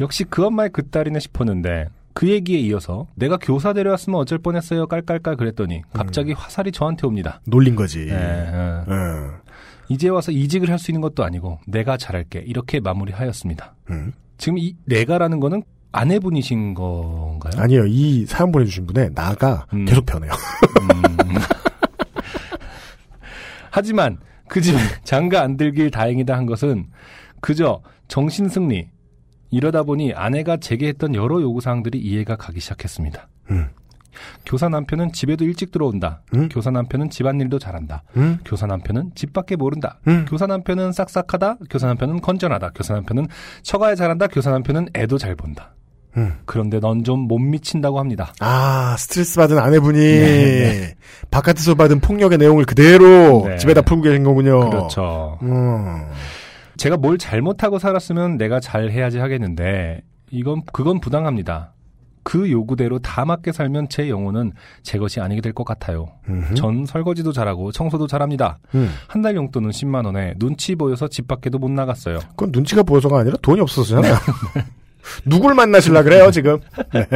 역시 0.00 0.24
그 0.24 0.44
엄마의 0.46 0.70
그 0.72 0.88
딸이네 0.88 1.18
싶었는데 1.18 1.88
그 2.14 2.28
얘기에 2.28 2.58
이어서 2.58 3.06
내가 3.14 3.36
교사 3.38 3.72
데려왔으면 3.72 4.18
어쩔 4.20 4.38
뻔했어요 4.38 4.86
깔깔깔 4.86 5.36
그랬더니 5.36 5.82
갑자기 5.92 6.32
화살이 6.32 6.70
저한테 6.72 7.06
옵니다. 7.06 7.40
놀린 7.46 7.74
거지. 7.74 8.00
예, 8.08 8.12
예. 8.12 8.84
예. 8.88 8.94
이제 9.88 10.08
와서 10.08 10.30
이직을 10.32 10.70
할 10.70 10.78
수 10.78 10.90
있는 10.90 11.00
것도 11.00 11.24
아니고 11.24 11.58
내가 11.66 11.96
잘할게 11.96 12.40
이렇게 12.46 12.80
마무리하였습니다. 12.80 13.74
음. 13.90 14.12
지금 14.38 14.58
이 14.58 14.74
내가라는 14.86 15.38
거는 15.40 15.62
아내분이신 15.92 16.74
건가요? 16.74 17.52
아니요. 17.56 17.84
이 17.86 18.24
사연 18.26 18.50
보내주신 18.52 18.86
분의 18.86 19.10
나가 19.14 19.66
음. 19.74 19.84
계속 19.84 20.06
변해요. 20.06 20.32
음. 20.32 21.34
하지만 23.70 24.18
그 24.48 24.60
집에 24.60 24.78
장가 25.04 25.40
안 25.42 25.56
들길 25.56 25.90
다행이다 25.90 26.36
한 26.36 26.46
것은 26.46 26.86
그저 27.40 27.80
정신승리 28.08 28.88
이러다 29.52 29.84
보니 29.84 30.14
아내가 30.14 30.56
제게 30.56 30.88
했던 30.88 31.14
여러 31.14 31.40
요구사항들이 31.40 31.98
이해가 31.98 32.36
가기 32.36 32.58
시작했습니다. 32.58 33.28
음. 33.50 33.68
교사 34.44 34.68
남편은 34.68 35.12
집에도 35.12 35.44
일찍 35.44 35.70
들어온다. 35.70 36.22
음. 36.34 36.48
교사 36.48 36.70
남편은 36.70 37.10
집안일도 37.10 37.58
잘한다. 37.58 38.02
음? 38.16 38.38
교사 38.44 38.66
남편은 38.66 39.12
집 39.14 39.32
밖에 39.32 39.56
모른다. 39.56 39.98
음. 40.08 40.26
교사 40.28 40.46
남편은 40.46 40.92
싹싹하다. 40.92 41.58
교사 41.70 41.86
남편은 41.86 42.20
건전하다. 42.20 42.70
교사 42.74 42.94
남편은 42.94 43.28
처가에 43.62 43.94
잘한다. 43.94 44.26
교사 44.28 44.50
남편은 44.50 44.88
애도 44.94 45.18
잘 45.18 45.34
본다. 45.36 45.74
음. 46.16 46.34
그런데 46.44 46.78
넌 46.80 47.04
좀 47.04 47.20
못 47.20 47.38
미친다고 47.38 47.98
합니다. 47.98 48.32
아, 48.40 48.96
스트레스 48.98 49.36
받은 49.36 49.58
아내분이 49.58 49.98
네, 49.98 50.94
바깥에서 51.30 51.74
받은 51.74 52.00
폭력의 52.00 52.36
내용을 52.38 52.64
그대로 52.66 53.44
네. 53.46 53.56
집에다 53.56 53.82
풀고 53.82 54.02
계신 54.02 54.24
거군요. 54.24 54.68
그렇죠. 54.70 55.38
음. 56.82 56.84
제가 56.84 56.96
뭘 56.96 57.16
잘못하고 57.18 57.78
살았으면 57.78 58.36
내가 58.38 58.58
잘 58.60 58.90
해야지 58.90 59.18
하겠는데 59.18 60.02
이건 60.30 60.62
그건 60.72 61.00
부당합니다. 61.00 61.72
그 62.24 62.50
요구대로 62.52 63.00
다 63.00 63.24
맞게 63.24 63.50
살면 63.50 63.88
제 63.88 64.08
영혼은 64.08 64.52
제 64.82 64.96
것이 64.98 65.20
아니게 65.20 65.40
될 65.40 65.52
것 65.52 65.64
같아요. 65.64 66.06
음흠. 66.28 66.54
전 66.54 66.86
설거지도 66.86 67.32
잘하고 67.32 67.72
청소도 67.72 68.06
잘합니다. 68.06 68.58
음. 68.76 68.90
한달 69.08 69.34
용돈은 69.34 69.70
10만 69.70 70.06
원에 70.06 70.34
눈치 70.38 70.76
보여서 70.76 71.08
집 71.08 71.26
밖에도 71.26 71.58
못 71.58 71.70
나갔어요. 71.70 72.18
그건 72.30 72.50
눈치가 72.52 72.82
보여서가 72.84 73.18
아니라 73.20 73.36
돈이 73.42 73.60
없어서잖아요. 73.60 74.14
누굴 75.26 75.54
만나실라 75.54 76.02
그래요, 76.04 76.30
지금? 76.30 76.58
네. 76.94 77.06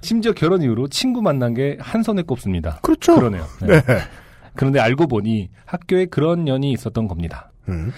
심지어 0.00 0.32
결혼 0.32 0.62
이후로 0.62 0.88
친구 0.88 1.20
만난 1.20 1.52
게 1.52 1.76
한 1.78 2.02
손에 2.02 2.22
꼽습니다. 2.22 2.78
그렇죠. 2.82 3.14
그러네요. 3.16 3.44
네. 3.60 3.82
네. 3.82 3.98
그런데 4.54 4.80
알고 4.80 5.06
보니 5.06 5.50
학교에 5.66 6.06
그런 6.06 6.44
년이 6.44 6.72
있었던 6.72 7.06
겁니다. 7.08 7.52
음. 7.68 7.92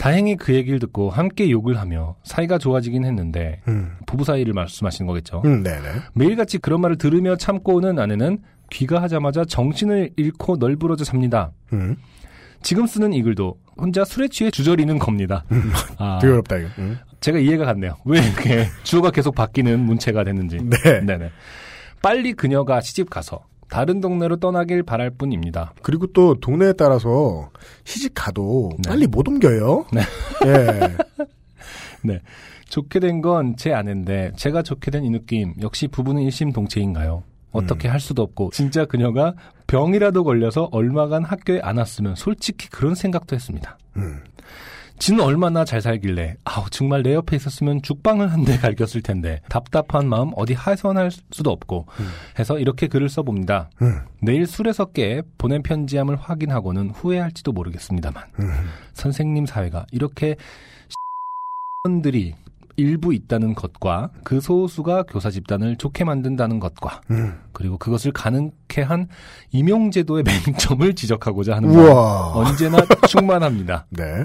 다행히 0.00 0.34
그 0.34 0.54
얘기를 0.54 0.78
듣고 0.78 1.10
함께 1.10 1.50
욕을 1.50 1.78
하며 1.78 2.16
사이가 2.22 2.56
좋아지긴 2.56 3.04
했는데 3.04 3.60
음. 3.68 3.98
부부 4.06 4.24
사이를 4.24 4.54
말씀하시는 4.54 5.06
거겠죠. 5.06 5.42
음. 5.44 5.62
매일같이 6.14 6.56
그런 6.56 6.80
말을 6.80 6.96
들으며 6.96 7.36
참고 7.36 7.74
오는 7.74 7.98
아내는 7.98 8.38
귀가하자마자 8.70 9.44
정신을 9.44 10.12
잃고 10.16 10.56
널브러져 10.56 11.04
잡니다. 11.04 11.52
음. 11.74 11.96
지금 12.62 12.86
쓰는 12.86 13.12
이 13.12 13.22
글도 13.22 13.58
혼자 13.76 14.06
술에 14.06 14.28
취해 14.28 14.50
주저리는 14.50 14.98
겁니다. 14.98 15.44
아, 15.98 16.18
되게 16.22 16.32
어렵다, 16.32 16.56
이거. 16.56 16.68
음. 16.78 16.98
제가 17.20 17.38
이해가 17.38 17.66
갔네요. 17.66 17.96
왜 18.06 18.20
이렇게 18.20 18.68
주어가 18.82 19.10
계속 19.10 19.34
바뀌는 19.34 19.80
문체가 19.80 20.24
됐는지. 20.24 20.60
네. 20.62 21.00
네네. 21.04 21.30
빨리 22.00 22.32
그녀가 22.32 22.80
시집 22.80 23.10
가서 23.10 23.44
다른 23.70 24.00
동네로 24.00 24.36
떠나길 24.36 24.82
바랄 24.82 25.10
뿐입니다. 25.10 25.72
그리고 25.82 26.06
또 26.08 26.34
동네에 26.34 26.72
따라서 26.74 27.50
시집 27.84 28.12
가도 28.14 28.72
네. 28.84 28.88
빨리 28.90 29.06
못 29.06 29.26
옮겨요. 29.28 29.86
네. 29.92 30.00
예. 30.46 30.96
좋게 32.68 33.00
된 33.00 33.20
건 33.20 33.56
제 33.56 33.72
아내인데 33.72 34.32
제가 34.36 34.62
좋게 34.62 34.90
된 34.90 35.04
이 35.04 35.10
느낌 35.10 35.54
역시 35.60 35.88
부부는 35.88 36.22
일심동체인가요? 36.22 37.22
어떻게 37.52 37.88
음. 37.88 37.92
할 37.92 38.00
수도 38.00 38.22
없고 38.22 38.50
진짜 38.52 38.84
그녀가 38.84 39.34
병이라도 39.66 40.22
걸려서 40.24 40.68
얼마간 40.72 41.24
학교에 41.24 41.60
안 41.62 41.78
왔으면 41.78 42.14
솔직히 42.14 42.68
그런 42.70 42.94
생각도 42.94 43.34
했습니다. 43.34 43.76
음. 43.96 44.20
지는 45.00 45.24
얼마나 45.24 45.64
잘 45.64 45.80
살길래 45.80 46.36
아우 46.44 46.68
정말 46.70 47.02
내 47.02 47.14
옆에 47.14 47.34
있었으면 47.34 47.80
죽방을 47.82 48.30
한 48.32 48.44
대 48.44 48.56
갈겼을 48.58 49.02
텐데 49.02 49.40
답답한 49.48 50.08
마음 50.08 50.30
어디 50.36 50.52
하소연할 50.54 51.10
수도 51.10 51.50
없고 51.50 51.86
음. 52.00 52.08
해서 52.38 52.58
이렇게 52.58 52.86
글을 52.86 53.08
써봅니다. 53.08 53.70
음. 53.82 54.00
내일 54.22 54.46
술에서 54.46 54.84
깨 54.86 55.22
보낸 55.38 55.62
편지함을 55.62 56.16
확인하고는 56.16 56.90
후회할지도 56.90 57.52
모르겠습니다만 57.52 58.22
음. 58.40 58.50
선생님 58.92 59.46
사회가 59.46 59.86
이렇게 59.90 60.36
들이 62.02 62.34
일부 62.76 63.12
있다는 63.14 63.54
것과 63.54 64.10
그 64.24 64.40
소수가 64.40 65.04
교사 65.04 65.30
집단을 65.30 65.76
좋게 65.76 66.04
만든다는 66.04 66.60
것과 66.60 67.00
음. 67.10 67.38
그리고 67.52 67.76
그것을 67.78 68.12
가능케 68.12 68.82
한 68.82 69.08
임용제도의 69.52 70.24
맹점을 70.46 70.94
지적하고자 70.94 71.56
하는 71.56 71.70
우와. 71.70 72.32
언제나 72.34 72.78
충만합니다. 73.08 73.86
네. 73.92 74.24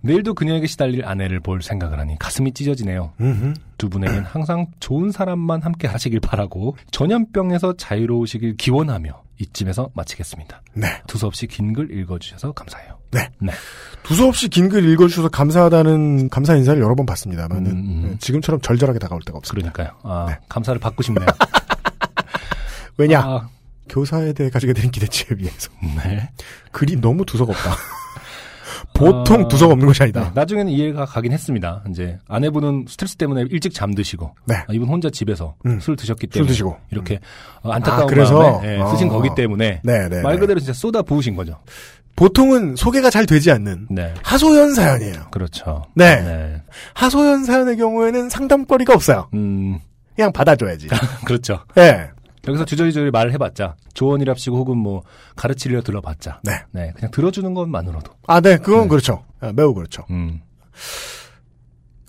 내일도 0.00 0.34
그녀에게 0.34 0.66
시달릴 0.66 1.04
아내를 1.04 1.40
볼 1.40 1.60
생각을 1.62 1.98
하니 1.98 2.18
가슴이 2.18 2.52
찢어지네요. 2.52 3.12
음흠. 3.20 3.54
두 3.78 3.88
분에겐 3.88 4.24
항상 4.24 4.66
좋은 4.80 5.10
사람만 5.10 5.62
함께 5.62 5.88
하시길 5.88 6.20
바라고 6.20 6.76
전염병에서 6.90 7.74
자유로우시길 7.76 8.56
기원하며 8.56 9.22
이쯤에서 9.40 9.90
마치겠습니다. 9.94 10.62
네. 10.74 10.88
두서없이 11.06 11.46
긴 11.46 11.72
글 11.72 11.96
읽어주셔서 11.96 12.52
감사해요. 12.52 12.98
네. 13.12 13.28
네. 13.40 13.52
두서없이 14.02 14.48
긴 14.48 14.68
글 14.68 14.84
읽어주셔서 14.88 15.28
감사하다는 15.28 16.28
감사 16.30 16.54
인사를 16.56 16.80
여러 16.82 16.94
번 16.94 17.06
받습니다만은 17.06 17.70
음, 17.70 17.76
음. 17.76 18.08
네, 18.10 18.18
지금처럼 18.18 18.60
절절하게 18.60 18.98
다가올 18.98 19.20
때가 19.24 19.38
없습니다. 19.38 19.70
그러니까요. 19.72 19.98
아, 20.02 20.26
네. 20.28 20.38
감사를 20.48 20.78
받고 20.80 21.02
싶네요. 21.04 21.26
왜냐? 22.96 23.20
아, 23.20 23.48
교사에 23.88 24.32
대해 24.32 24.50
가지게 24.50 24.72
되는 24.72 24.90
기대치에 24.90 25.36
비해서 25.36 25.70
네. 26.02 26.28
글이 26.72 27.00
너무 27.00 27.24
두서가 27.24 27.52
없다. 27.52 27.70
보통 28.94 29.44
아, 29.44 29.48
두서가 29.48 29.72
없는 29.74 29.86
것이 29.86 29.98
네, 30.00 30.04
아니다. 30.04 30.32
나중에는 30.34 30.72
이해가 30.72 31.04
가긴 31.04 31.32
했습니다. 31.32 31.82
이제 31.90 32.18
아내분은 32.26 32.86
스트레스 32.88 33.16
때문에 33.16 33.44
일찍 33.50 33.72
잠드시고 33.72 34.34
네. 34.46 34.56
아, 34.56 34.64
이분 34.72 34.88
혼자 34.88 35.08
집에서 35.08 35.54
음. 35.66 35.78
술 35.80 35.94
드셨기 35.94 36.26
술 36.26 36.30
때문에 36.30 36.48
드시고. 36.48 36.76
이렇게 36.90 37.20
어, 37.62 37.70
안타까운 37.70 38.02
아, 38.02 38.06
그래서? 38.06 38.38
마음에 38.38 38.80
예, 38.80 38.90
쓰신 38.90 39.08
어. 39.08 39.12
거기 39.12 39.30
때문에 39.36 39.80
네, 39.84 40.08
네. 40.08 40.22
말 40.22 40.34
네. 40.34 40.40
그대로 40.40 40.58
진짜 40.58 40.72
쏟아 40.72 41.02
부으신 41.02 41.36
거죠. 41.36 41.58
보통은 42.16 42.74
소개가 42.74 43.10
잘 43.10 43.26
되지 43.26 43.52
않는 43.52 43.86
네. 43.90 44.12
하소연 44.24 44.74
사연이에요. 44.74 45.28
그렇죠. 45.30 45.84
네. 45.94 46.16
네. 46.20 46.62
하소연 46.94 47.44
사연의 47.44 47.76
경우에는 47.76 48.28
상담거리가 48.28 48.92
없어요. 48.94 49.28
음, 49.34 49.78
그냥 50.16 50.32
받아줘야지. 50.32 50.88
그렇죠. 51.24 51.60
네. 51.76 52.10
여기서 52.46 52.64
주저리주저리 52.64 53.10
말을 53.10 53.32
해봤자 53.32 53.76
조언이랍시고 53.94 54.56
혹은 54.56 54.78
뭐 54.78 55.02
가르치려 55.36 55.82
들어봤자 55.82 56.40
네. 56.44 56.52
네, 56.70 56.92
그냥 56.94 57.10
들어주는 57.10 57.52
것만으로도 57.54 58.12
아, 58.26 58.40
네. 58.40 58.58
그건 58.58 58.82
네. 58.82 58.88
그렇죠. 58.88 59.24
아, 59.40 59.52
매우 59.52 59.74
그렇죠. 59.74 60.04
음, 60.10 60.40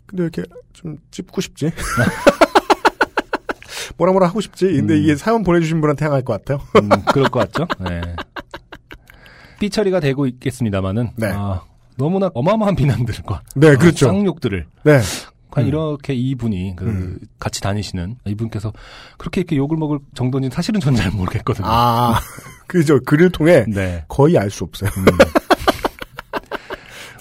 근데 0.05 0.23
왜 0.23 0.29
이렇게 0.33 0.43
좀 0.73 0.97
찝고 1.11 1.41
싶지? 1.41 1.71
뭐라 3.97 4.13
뭐라 4.13 4.27
하고 4.27 4.39
싶지? 4.39 4.65
근데 4.65 4.95
음. 4.95 5.03
이게 5.03 5.15
사연 5.15 5.43
보내주신 5.43 5.81
분한테 5.81 6.05
향할 6.05 6.23
것 6.23 6.33
같아요. 6.33 6.65
음, 6.81 6.89
그럴 7.11 7.29
것 7.29 7.51
같죠. 7.51 7.67
네. 7.79 8.01
삐 9.59 9.69
처리가 9.69 9.99
되고 9.99 10.25
있겠습니다만은 10.25 11.11
네. 11.17 11.31
아, 11.33 11.61
너무나 11.97 12.29
어마어마한 12.33 12.75
비난들과 12.75 13.41
네, 13.55 13.75
그렇죠. 13.75 14.07
어, 14.07 14.11
쌍욕들을 14.11 14.65
네. 14.83 15.01
과연 15.51 15.67
음. 15.67 15.69
이렇게 15.69 16.13
이분이 16.13 16.75
그 16.75 16.85
음. 16.85 17.19
같이 17.39 17.61
다니시는 17.61 18.17
이분께서 18.25 18.71
그렇게 19.17 19.41
이렇게 19.41 19.55
욕을 19.57 19.77
먹을 19.77 19.99
정도인지 20.13 20.53
사실은 20.53 20.79
전 20.79 20.95
잘 20.95 21.11
모르겠거든요. 21.11 21.65
아, 21.67 22.19
그죠. 22.67 22.99
글을 23.03 23.31
통해 23.31 23.65
네. 23.67 24.03
거의 24.07 24.37
알 24.37 24.49
수 24.51 24.63
없어요. 24.63 24.89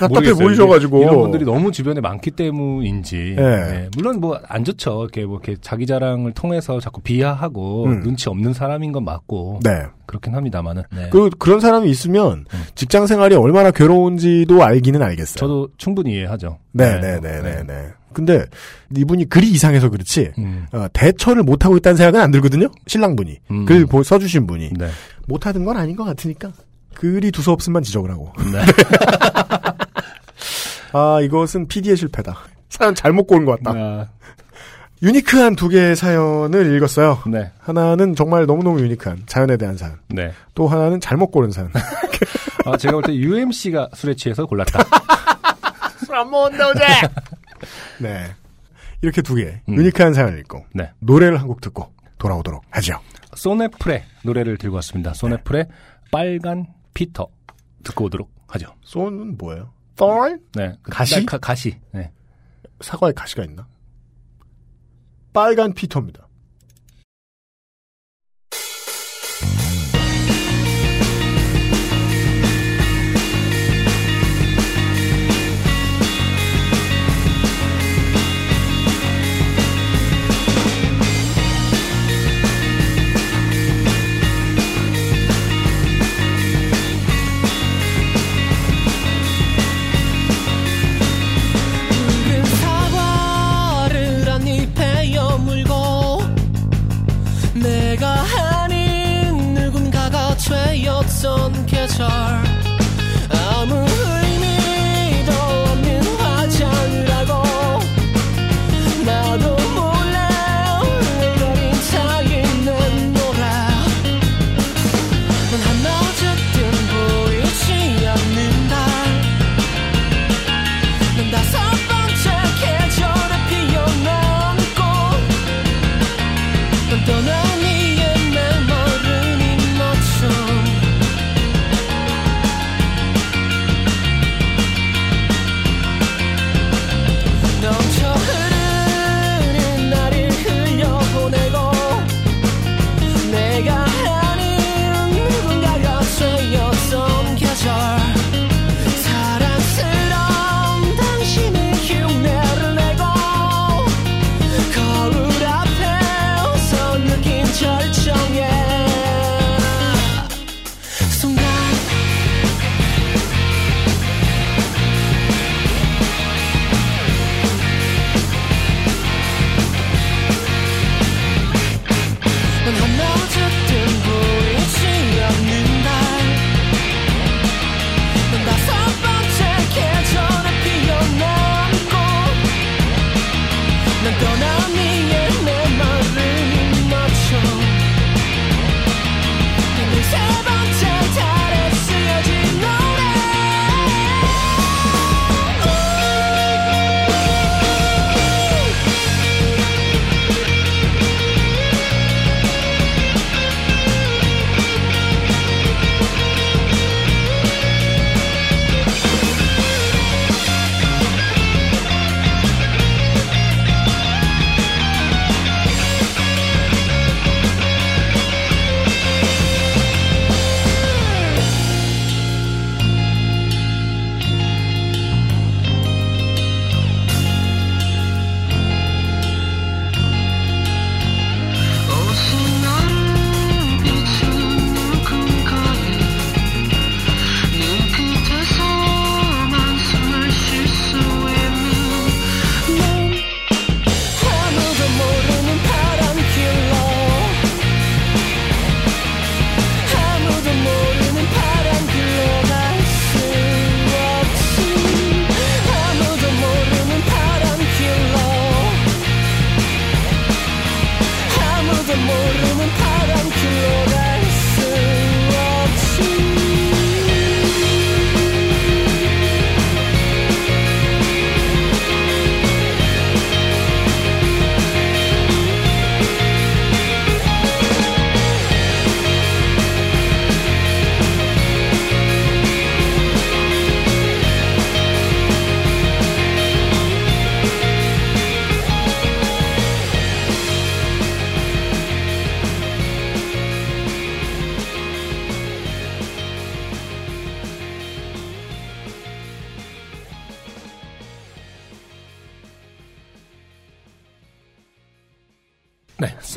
음, 0.07 0.09
답답해. 0.09 0.32
보이셔가지고. 0.34 1.03
이런 1.03 1.18
분들이 1.18 1.44
너무 1.44 1.72
주변에 1.72 2.01
많기 2.01 2.30
때문인지. 2.30 3.34
네. 3.36 3.42
네. 3.42 3.88
물론 3.96 4.20
뭐 4.20 4.38
안 4.49 4.64
좋죠. 4.64 5.03
이렇게 5.03 5.24
뭐 5.24 5.40
이렇게 5.42 5.59
자기 5.61 5.86
자랑을 5.86 6.32
통해서 6.32 6.80
자꾸 6.80 7.01
비하하고 7.01 7.84
음. 7.86 8.03
눈치 8.03 8.28
없는 8.28 8.53
사람인 8.53 8.92
건 8.92 9.05
맞고 9.05 9.61
네. 9.64 9.82
그렇긴 10.07 10.34
합니다만은. 10.34 10.82
네. 10.94 11.09
그, 11.11 11.28
그런 11.38 11.61
사람이 11.61 11.90
있으면 11.90 12.44
음. 12.53 12.62
직장 12.74 13.07
생활이 13.07 13.34
얼마나 13.34 13.70
괴로운지도 13.70 14.62
알기는 14.62 15.03
알겠어요. 15.03 15.36
저도 15.36 15.68
충분히 15.76 16.12
이해하죠. 16.14 16.59
네, 16.72 16.99
네, 17.01 17.20
네, 17.20 17.42
네, 17.42 17.62
네. 17.66 17.88
근데 18.12 18.44
이분이 18.96 19.28
글이 19.28 19.49
이상해서 19.51 19.90
그렇지 19.90 20.32
음, 20.38 20.66
어, 20.72 20.86
대처를 20.92 21.42
못 21.42 21.64
하고 21.64 21.76
있다는 21.76 21.96
생각은 21.96 22.20
안 22.20 22.30
들거든요. 22.30 22.68
신랑분이 22.86 23.36
음. 23.51 23.64
글 23.66 23.84
보- 23.86 24.03
써주신 24.03 24.46
분이 24.46 24.70
네. 24.78 24.88
못 25.26 25.46
하던 25.46 25.64
건 25.64 25.76
아닌 25.76 25.94
것 25.94 26.05
같으니까 26.05 26.51
글이 26.94 27.30
두서 27.30 27.53
없음만 27.53 27.82
지적을 27.82 28.11
하고. 28.11 28.32
네. 28.51 28.59
아 30.93 31.20
이것은 31.22 31.68
PD의 31.68 31.97
실패다. 31.97 32.36
사연 32.70 32.95
잘못 32.95 33.26
고른 33.26 33.45
것 33.45 33.61
같다. 33.62 33.78
아, 33.78 34.07
유니크한 35.03 35.55
두 35.57 35.68
개의 35.68 35.95
사연을 35.97 36.74
읽었어요. 36.76 37.18
네. 37.28 37.53
하나는 37.61 38.14
정말 38.16 38.47
너무너무 38.47 38.80
유니크한 38.80 39.22
자연에 39.26 39.57
대한 39.57 39.76
사연. 39.76 39.99
네. 40.09 40.32
또 40.55 40.66
하나는 40.66 41.01
잘못 41.01 41.28
고른 41.30 41.51
사연. 41.53 41.70
아, 42.66 42.76
제가 42.76 42.93
볼 42.95 43.03
때 43.03 43.14
UMC가 43.14 43.91
술에 43.95 44.14
취해서 44.14 44.45
골랐다. 44.45 44.80
술 46.05 46.14
안 46.16 46.28
먹었는데 46.30 46.64
어제. 46.64 46.84
네. 47.99 48.26
이렇게 49.03 49.22
두 49.22 49.36
개. 49.36 49.61
음. 49.68 49.74
유니크한 49.76 50.14
사연을 50.14 50.39
읽고 50.41 50.64
네. 50.74 50.91
노래를 51.01 51.41
한 51.41 51.47
곡 51.49 51.61
듣고 51.61 51.93
돌아오도록 52.18 52.64
하죠. 52.70 52.99
소네프레 53.34 54.05
노래를 54.24 54.57
들고 54.59 54.74
왔습니다. 54.76 55.14
소네프레 55.14 55.66
빨간 56.11 56.66
피터 56.95 57.28
듣고 57.84 58.07
오도록 58.07 58.30
하죠. 58.49 58.74
쏜은 58.82 59.36
뭐예요? 59.39 59.70
Thorn? 59.99 60.40
네. 60.55 60.78
그 60.82 60.90
가시? 60.90 61.26
가, 61.26 61.36
가시. 61.38 61.78
네. 61.92 62.12
사과에 62.80 63.12
가시가 63.12 63.44
있나? 63.44 63.66
빨간 65.32 65.74
피터입니다. 65.74 66.28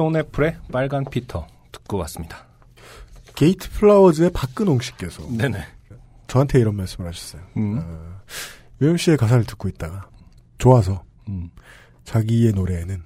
쏜애플의 0.01 0.57
빨간 0.71 1.05
피터 1.05 1.45
듣고 1.71 1.97
왔습니다. 1.97 2.47
게이트 3.35 3.69
플라워즈의 3.69 4.31
박근홍 4.31 4.79
씨께서 4.79 5.21
네네. 5.29 5.63
저한테 6.27 6.59
이런 6.59 6.75
말씀을 6.75 7.07
하셨어요. 7.09 7.43
음, 7.57 8.15
유현 8.81 8.97
씨의 8.97 9.17
가사를 9.17 9.43
듣고 9.45 9.67
있다가 9.69 10.09
좋아서 10.57 11.03
음, 11.27 11.51
자기의 12.03 12.53
노래에는 12.53 13.03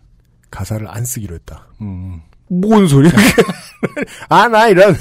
가사를 0.50 0.88
안 0.88 1.04
쓰기로 1.04 1.36
했다. 1.36 1.68
음, 1.82 2.22
뭔 2.50 2.88
소리야? 2.88 3.12
아, 4.30 4.48
나 4.48 4.70
이런. 4.70 4.96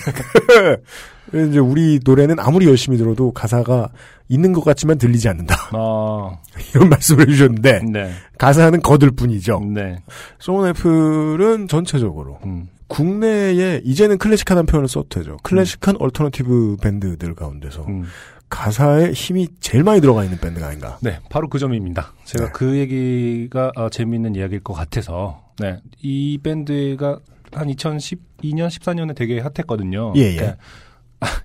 이제 1.43 1.59
우리 1.59 2.01
노래는 2.05 2.39
아무리 2.39 2.67
열심히 2.67 2.97
들어도 2.97 3.33
가사가 3.33 3.89
있는 4.29 4.53
것 4.53 4.65
같지만 4.65 4.99
들리지 4.99 5.29
않는다. 5.29 5.71
아, 5.73 6.39
이런 6.75 6.89
말씀을 6.89 7.29
해주셨는데 7.29 7.81
네, 7.93 8.11
가사는 8.39 8.81
거들 8.81 9.11
뿐이죠. 9.11 9.61
네, 9.73 9.99
쏜애플은 10.39 11.69
전체적으로 11.69 12.39
음, 12.45 12.69
국내에 12.89 13.81
이제는 13.85 14.19
클래식하다는 14.19 14.67
표현을 14.67 14.89
써도 14.89 15.09
되죠. 15.09 15.37
클래식한 15.43 15.97
얼터너티브 15.99 16.77
밴드들 16.81 17.35
가운데서 17.35 17.85
음. 17.87 18.05
가사에 18.49 19.13
힘이 19.13 19.49
제일 19.59 19.83
많이 19.83 20.01
들어가 20.01 20.23
있는 20.23 20.39
밴드가 20.39 20.69
아닌가. 20.69 20.99
네, 21.03 21.19
바로 21.29 21.49
그 21.49 21.59
점입니다. 21.59 22.13
제가 22.25 22.47
네. 22.47 22.51
그 22.55 22.77
얘기가 22.77 23.73
어, 23.75 23.89
재미있는 23.89 24.37
이야기일 24.37 24.63
것 24.63 24.75
같아서, 24.75 25.43
네, 25.59 25.81
이 26.01 26.39
밴드가 26.43 27.19
한 27.53 27.69
2012년, 27.69 28.69
14년에 28.69 29.15
되게 29.17 29.41
핫했거든요. 29.41 30.13
예, 30.17 30.23
예. 30.23 30.37
그러니까, 30.37 30.53
아, 30.53 30.57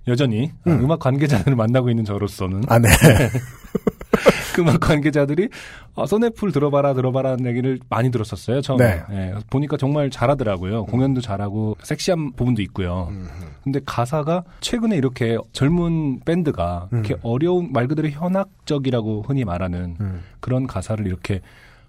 여전히 0.07 0.51
아, 0.65 0.71
음. 0.71 0.83
음악 0.83 0.99
관계자들을 0.99 1.55
만나고 1.55 1.89
있는 1.89 2.05
저로서는 2.05 2.63
아, 2.67 2.79
네. 2.79 2.89
그 4.55 4.61
음악 4.61 4.79
관계자들이 4.79 5.49
아, 5.95 6.05
소네풀 6.05 6.51
들어봐라 6.51 6.93
들어봐라는 6.93 7.45
얘기를 7.45 7.79
많이 7.89 8.11
들었었어요. 8.11 8.61
처음에 8.61 8.85
네. 8.85 9.03
예, 9.11 9.35
보니까 9.49 9.77
정말 9.77 10.09
잘하더라고요. 10.09 10.85
공연도 10.85 11.21
잘하고 11.21 11.77
섹시한 11.83 12.33
부분도 12.33 12.61
있고요. 12.63 13.07
음. 13.11 13.27
근데 13.63 13.79
가사가 13.85 14.43
최근에 14.61 14.97
이렇게 14.97 15.37
젊은 15.53 16.19
밴드가 16.21 16.89
이렇게 16.91 17.13
음. 17.15 17.19
어려운 17.23 17.71
말 17.71 17.87
그대로 17.87 18.09
현악적이라고 18.09 19.25
흔히 19.27 19.45
말하는 19.45 19.95
음. 19.99 20.23
그런 20.39 20.67
가사를 20.67 21.05
이렇게 21.05 21.41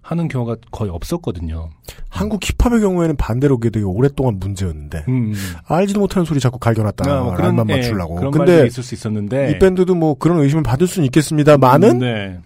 하는 0.02 0.28
경우가 0.28 0.56
거의 0.70 0.90
없었거든요. 0.90 1.70
한국 2.08 2.40
힙합의 2.42 2.80
경우에는 2.80 3.16
반대로 3.16 3.58
그게 3.58 3.70
되게 3.70 3.84
오랫동안 3.84 4.38
문제였는데 4.38 5.04
음. 5.08 5.34
알지도 5.66 6.00
못하는 6.00 6.24
소리 6.24 6.40
자꾸 6.40 6.58
갈겨놨다. 6.58 7.10
아, 7.10 7.22
뭐 7.22 7.36
라는 7.36 7.56
만 7.56 7.68
예, 7.70 7.76
맞추려고. 7.76 8.16
그런 8.16 8.30
근데 8.32 8.66
있을 8.66 8.82
수 8.82 8.94
있었는데 8.94 9.52
이 9.52 9.58
밴드도 9.58 9.94
뭐 9.94 10.14
그런 10.14 10.40
의심을 10.40 10.62
받을 10.62 10.86
수는 10.86 11.06
있겠습니다만은 11.06 11.98
네. 11.98 12.38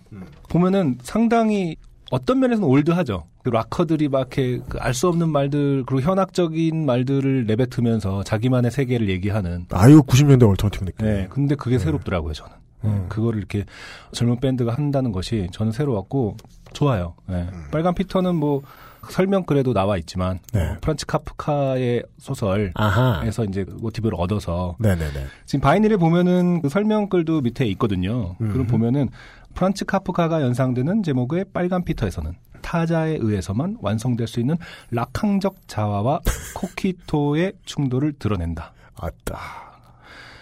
보면은 0.48 0.98
상당히 1.02 1.76
어떤 2.14 2.38
면에서는 2.38 2.68
올드하죠. 2.68 3.24
그 3.42 3.50
락커들이 3.50 4.08
막 4.08 4.20
이렇게 4.20 4.60
그 4.68 4.86
알 4.86 4.97
수 4.97 5.08
없는 5.08 5.30
말들 5.30 5.82
그리고 5.84 6.00
현학적인 6.00 6.86
말들을 6.86 7.46
내뱉으면서 7.46 8.22
자기만의 8.22 8.70
세계를 8.70 9.08
얘기하는. 9.08 9.66
아유 9.72 10.00
90년대 10.02 10.48
얼터너티브 10.48 10.84
느낌. 10.84 11.06
네. 11.06 11.26
근데 11.28 11.56
그게 11.56 11.76
새롭더라고요, 11.76 12.32
저는. 12.32 12.52
음. 12.84 13.06
그거를 13.08 13.38
이렇게 13.38 13.64
젊은 14.12 14.38
밴드가 14.38 14.74
한다는 14.74 15.10
것이 15.10 15.48
저는 15.50 15.72
새로웠고 15.72 16.36
좋아요. 16.72 17.14
네. 17.26 17.48
빨간 17.72 17.94
피터는 17.94 18.36
뭐 18.36 18.62
설명글에도 19.10 19.72
나와 19.72 19.96
있지만 19.98 20.38
네. 20.52 20.66
뭐 20.66 20.76
프란츠 20.80 21.06
카프카의 21.06 22.04
소설에서 22.18 22.72
아하. 22.74 23.24
이제 23.48 23.64
모티브를 23.68 24.16
얻어서 24.20 24.76
네네네. 24.78 25.26
지금 25.46 25.60
vinyl에 25.60 25.96
보면은 25.96 26.62
그 26.62 26.68
설명글도 26.68 27.40
밑에 27.40 27.66
있거든요. 27.66 28.36
음. 28.40 28.52
그럼 28.52 28.66
보면은 28.66 29.08
프란츠 29.54 29.84
카프카가 29.84 30.42
연상되는 30.42 31.02
제목의 31.02 31.46
빨간 31.52 31.84
피터에서는 31.84 32.32
타자에 32.62 33.18
의해서만 33.20 33.76
완성될 33.80 34.26
수 34.26 34.40
있는 34.40 34.56
락항적 34.90 35.68
자화와 35.68 36.20
코키토의 36.56 37.52
충돌을 37.64 38.14
드러낸다. 38.14 38.72
아따. 38.96 39.38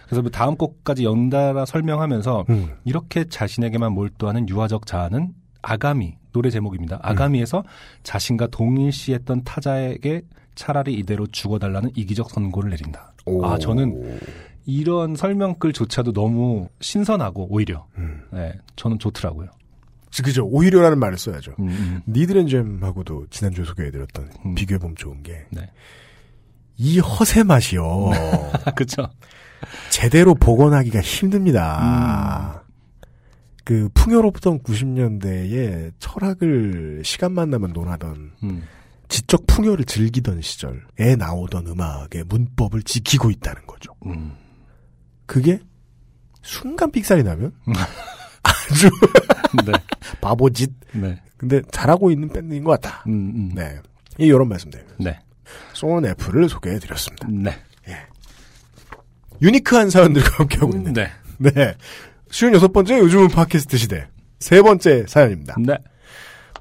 그래서 0.06 0.22
뭐 0.22 0.30
다음 0.30 0.56
곡까지 0.56 1.04
연달아 1.04 1.64
설명하면서 1.64 2.44
음. 2.50 2.72
이렇게 2.84 3.24
자신에게만 3.24 3.92
몰두하는 3.92 4.48
유화적 4.48 4.86
자아는 4.86 5.32
아가미 5.62 6.16
노래 6.32 6.50
제목입니다. 6.50 6.98
아가미에서 7.02 7.64
자신과 8.02 8.48
동일시했던 8.48 9.44
타자에게 9.44 10.22
차라리 10.54 10.94
이대로 10.94 11.26
죽어달라는 11.26 11.92
이기적 11.94 12.30
선고를 12.30 12.70
내린다. 12.70 13.14
오. 13.24 13.44
아 13.44 13.58
저는 13.58 14.20
이런 14.64 15.16
설명글조차도 15.16 16.12
너무 16.12 16.68
신선하고 16.80 17.48
오히려 17.50 17.86
음. 17.98 18.22
네, 18.32 18.52
저는 18.76 18.98
좋더라고요. 18.98 19.48
그죠. 20.22 20.44
오히려라는 20.44 20.98
말을 20.98 21.16
써야죠. 21.16 21.54
음, 21.58 21.68
음. 21.68 22.02
니드랜잼하고도 22.06 23.28
지난주에 23.30 23.64
소개해드렸던 23.64 24.30
음. 24.44 24.54
비교해보면 24.54 24.96
좋은 24.96 25.22
게, 25.22 25.46
네. 25.50 25.70
이 26.76 26.98
허세 26.98 27.44
맛이요. 27.44 28.10
아, 28.64 28.70
그쵸. 28.76 29.08
제대로 29.90 30.34
복원하기가 30.34 31.00
힘듭니다. 31.00 32.62
그 33.64 33.88
풍요롭던 33.94 34.60
90년대에 34.60 35.92
철학을 35.98 37.02
시간만 37.04 37.50
나면 37.50 37.72
논하던 37.72 38.32
음. 38.42 38.62
지적 39.08 39.46
풍요를 39.46 39.84
즐기던 39.84 40.40
시절에 40.40 41.16
나오던 41.16 41.68
음악의 41.68 42.24
문법을 42.26 42.82
지키고 42.82 43.30
있다는 43.30 43.66
거죠. 43.66 43.94
음. 44.06 44.32
그게 45.32 45.58
순간 46.42 46.90
삑살이 46.90 47.22
나면 47.22 47.52
아주 48.42 48.90
네. 49.64 49.72
바보짓. 50.20 50.70
네. 50.92 51.22
근데 51.38 51.62
잘하고 51.70 52.10
있는 52.10 52.28
밴드인 52.28 52.64
것 52.64 52.72
같다. 52.72 53.02
음, 53.06 53.32
음. 53.34 53.52
네. 53.54 53.80
이 54.18 54.26
이런 54.26 54.46
말씀드립니다. 54.46 54.94
네. 55.00 55.18
소원 55.72 56.04
애플을 56.04 56.50
소개해드렸습니다. 56.50 57.28
네. 57.30 57.56
유니크한 59.40 59.88
사연들과 59.88 60.36
함께하고 60.40 60.76
있는 60.76 60.92
네. 60.92 61.10
네. 61.38 61.76
쉬운 62.30 62.52
여섯 62.52 62.70
번째 62.70 62.98
요즘은 62.98 63.28
팟캐스트 63.28 63.78
시대 63.78 64.08
세 64.38 64.60
번째 64.60 65.06
사연입니다. 65.08 65.56
네. 65.58 65.78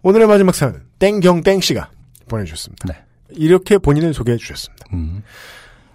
오늘의 0.01 0.28
마지막 0.28 0.55
사연은 0.55 0.82
땡경 0.97 1.43
땡 1.43 1.59
씨가 1.59 1.91
보내주셨습니다. 2.30 2.88
네. 2.88 3.03
이렇게 3.32 3.78
본인을 3.78 4.13
소개해 4.13 4.38
주셨습니다. 4.38 4.86
음. 4.93 5.24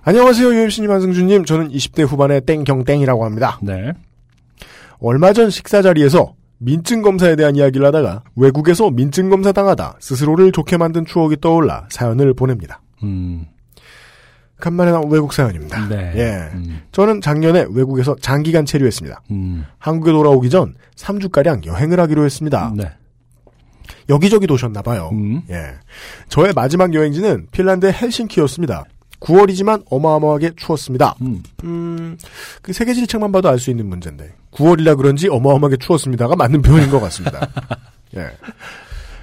안녕하세요 0.09 0.55
유엠씨님 0.55 0.89
안승준님 0.89 1.45
저는 1.45 1.69
20대 1.73 2.07
후반의 2.07 2.43
땡경땡이라고 2.43 3.25
합니다. 3.25 3.59
네. 3.61 3.93
얼마 5.01 5.33
전 5.33 5.51
식사 5.51 5.83
자리에서 5.83 6.37
민증 6.59 7.03
검사에 7.03 7.35
대한 7.35 7.57
이야기를 7.57 7.85
하다가 7.85 8.23
외국에서 8.37 8.89
민증 8.93 9.31
검사 9.31 9.51
당하다 9.51 9.97
스스로를 9.99 10.53
좋게 10.53 10.77
만든 10.77 11.07
추억이 11.07 11.39
떠올라 11.41 11.87
사연을 11.91 12.35
보냅니다. 12.35 12.81
음. 13.03 13.47
간만에 14.61 14.93
나온 14.93 15.11
외국 15.11 15.33
사연입니다. 15.33 15.89
네. 15.89 16.13
예. 16.15 16.51
음. 16.55 16.83
저는 16.93 17.21
작년에 17.21 17.67
외국에서 17.71 18.15
장기간 18.21 18.65
체류했습니다. 18.65 19.23
음. 19.33 19.65
한국에 19.79 20.13
돌아오기 20.13 20.51
전 20.51 20.77
3주가량 20.95 21.67
여행을 21.67 21.99
하기로 21.99 22.25
했습니다. 22.25 22.73
네. 22.77 22.93
여기저기 24.09 24.47
도셨나봐요. 24.47 25.09
음. 25.11 25.43
예. 25.51 25.75
저의 26.29 26.53
마지막 26.55 26.95
여행지는 26.95 27.49
핀란드의 27.51 27.93
헬싱키였습니다. 27.93 28.85
9월이지만 29.21 29.85
어마어마하게 29.91 30.53
추웠습니다. 30.57 31.14
음. 31.23 31.43
음, 31.64 32.19
그 32.62 32.73
세계 32.73 32.95
지리 32.95 33.07
책만 33.07 33.33
봐도 33.33 33.49
알 33.49 33.59
수 33.59 33.71
있는 33.71 33.87
문제인데 33.87 34.35
9월이라 34.53 34.97
그런지 34.97 35.29
어마어마하게 35.29 35.77
추웠습니다가 35.79 36.37
맞는 36.37 36.62
표현인 36.62 36.91
것 36.91 37.01
같습니다. 37.01 37.49
예. 38.17 38.31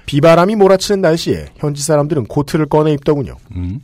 비바람이 0.05 0.55
몰아치는 0.55 1.01
날씨에 1.01 1.47
현지 1.57 1.81
사람들은 1.83 2.25
코트를 2.25 2.65
꺼내 2.67 2.91
입더군요. 2.93 3.37
음. 3.55 3.79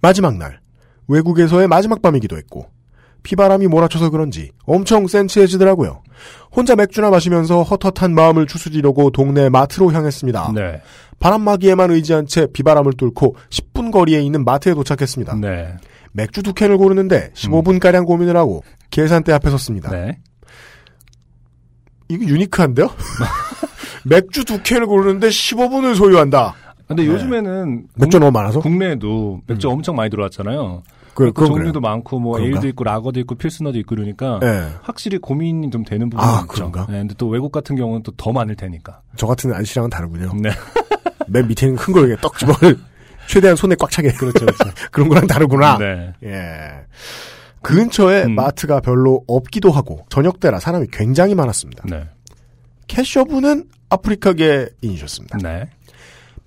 마지막 0.00 0.36
날 0.36 0.60
외국에서의 1.08 1.68
마지막 1.68 2.02
밤이기도 2.02 2.36
했고 2.36 2.68
비바람이 3.22 3.66
몰아쳐서 3.66 4.10
그런지 4.10 4.50
엄청 4.64 5.06
센치해지더라고요. 5.06 6.02
혼자 6.54 6.74
맥주나 6.76 7.10
마시면서 7.10 7.62
헛헛한 7.62 8.14
마음을 8.14 8.46
추스리려고 8.46 9.10
동네 9.10 9.48
마트로 9.48 9.92
향했습니다. 9.92 10.52
네. 10.54 10.82
바람막이에만 11.18 11.90
의지한 11.90 12.26
채 12.26 12.46
비바람을 12.52 12.94
뚫고 12.94 13.36
10분 13.50 13.92
거리에 13.92 14.20
있는 14.20 14.44
마트에 14.44 14.74
도착했습니다. 14.74 15.36
네. 15.36 15.76
맥주 16.12 16.42
두 16.42 16.54
캔을 16.54 16.76
고르는데 16.78 17.30
15분가량 17.34 18.06
고민을 18.06 18.36
하고 18.36 18.64
계산대 18.90 19.32
앞에 19.32 19.50
섰습니다. 19.50 19.90
네. 19.90 20.18
이게 22.08 22.26
유니크한데요? 22.26 22.88
맥주 24.04 24.44
두 24.44 24.62
캔을 24.62 24.86
고르는데 24.86 25.28
15분을 25.28 25.94
소요한다. 25.94 26.54
근데 26.88 27.04
네. 27.04 27.08
요즘에는 27.08 27.86
맥주 27.94 28.18
너무 28.18 28.32
많아서? 28.32 28.58
국내에도 28.60 29.40
맥주 29.46 29.68
엄청 29.68 29.94
많이 29.94 30.10
들어왔잖아요. 30.10 30.82
그, 31.14 31.32
그 31.32 31.46
종류도 31.46 31.80
그래요. 31.80 31.90
많고 31.92 32.18
뭐 32.20 32.34
그런가? 32.34 32.46
에일도 32.54 32.68
있고 32.68 32.84
라거도 32.84 33.20
있고 33.20 33.34
필스너도 33.34 33.78
있고 33.80 33.94
그러니까 33.96 34.38
예. 34.42 34.68
확실히 34.82 35.18
고민이 35.18 35.70
좀 35.70 35.84
되는 35.84 36.08
부분이 36.10 36.26
아, 36.28 36.36
있죠. 36.42 36.46
그런가? 36.48 36.86
네, 36.88 36.98
근데 36.98 37.14
또 37.18 37.28
외국 37.28 37.52
같은 37.52 37.76
경우는 37.76 38.02
또 38.02 38.12
더 38.16 38.32
많을 38.32 38.54
테니까. 38.56 39.00
저 39.16 39.26
같은 39.26 39.52
안씨랑은 39.52 39.90
다르군요. 39.90 40.32
네. 40.40 40.50
맨 41.28 41.46
밑에 41.48 41.66
있는 41.66 41.78
큰걸 41.78 42.08
이렇게 42.08 42.20
떡 42.22 42.38
집어 42.38 42.52
최대한 43.28 43.56
손에 43.56 43.76
꽉 43.78 43.90
차게. 43.90 44.12
그렇죠, 44.14 44.44
그렇죠. 44.44 44.64
그런 44.90 45.08
거랑 45.08 45.26
다르구나. 45.26 45.78
네. 45.78 46.12
예. 46.24 46.70
근처에 47.62 48.24
음. 48.24 48.34
마트가 48.34 48.80
별로 48.80 49.22
없기도 49.28 49.70
하고 49.70 50.04
저녁 50.08 50.40
때라 50.40 50.58
사람이 50.58 50.86
굉장히 50.92 51.34
많았습니다. 51.34 51.84
네. 51.88 52.08
캐셔부는 52.88 53.64
아프리카계인이셨습니다. 53.90 55.38
네. 55.42 55.68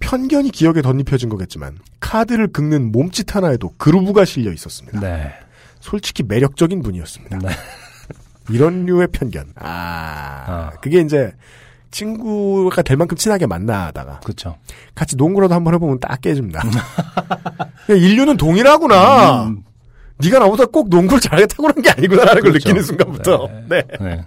편견이 0.04 0.52
기억에 0.52 0.82
덧입혀진 0.82 1.30
거겠지만 1.30 1.78
카드를 2.00 2.52
긁는 2.52 2.92
몸짓 2.92 3.36
하나에도 3.36 3.74
그루브가 3.78 4.26
실려 4.26 4.52
있었습니다. 4.52 5.00
네. 5.00 5.34
솔직히 5.80 6.24
매력적인 6.24 6.82
분이었습니다. 6.82 7.40
네. 7.40 7.50
이런 8.50 8.86
류의 8.86 9.08
편견. 9.12 9.54
아, 9.56 10.44
아. 10.48 10.70
그게 10.82 11.00
이제 11.00 11.34
친구가 11.92 12.82
될 12.82 12.98
만큼 12.98 13.16
친하게 13.16 13.46
만나다가 13.46 14.20
그렇죠. 14.20 14.58
같이 14.96 15.16
농구라도 15.16 15.56
한번 15.56 15.74
해보면 15.76 16.00
딱 16.00 16.20
깨집니다. 16.22 16.62
인류는 17.88 18.36
동일하구나. 18.38 19.46
음, 19.46 19.64
네가 20.18 20.40
나보다 20.40 20.66
꼭 20.66 20.90
농구를 20.90 21.22
잘하겠다고 21.22 21.64
그런 21.64 21.82
게 21.82 21.90
아니구나라는 21.92 22.42
걸 22.42 22.52
그렇죠. 22.52 22.70
느끼는 22.70 22.84
순간부터. 22.84 23.50
네. 23.70 23.84
네. 24.02 24.24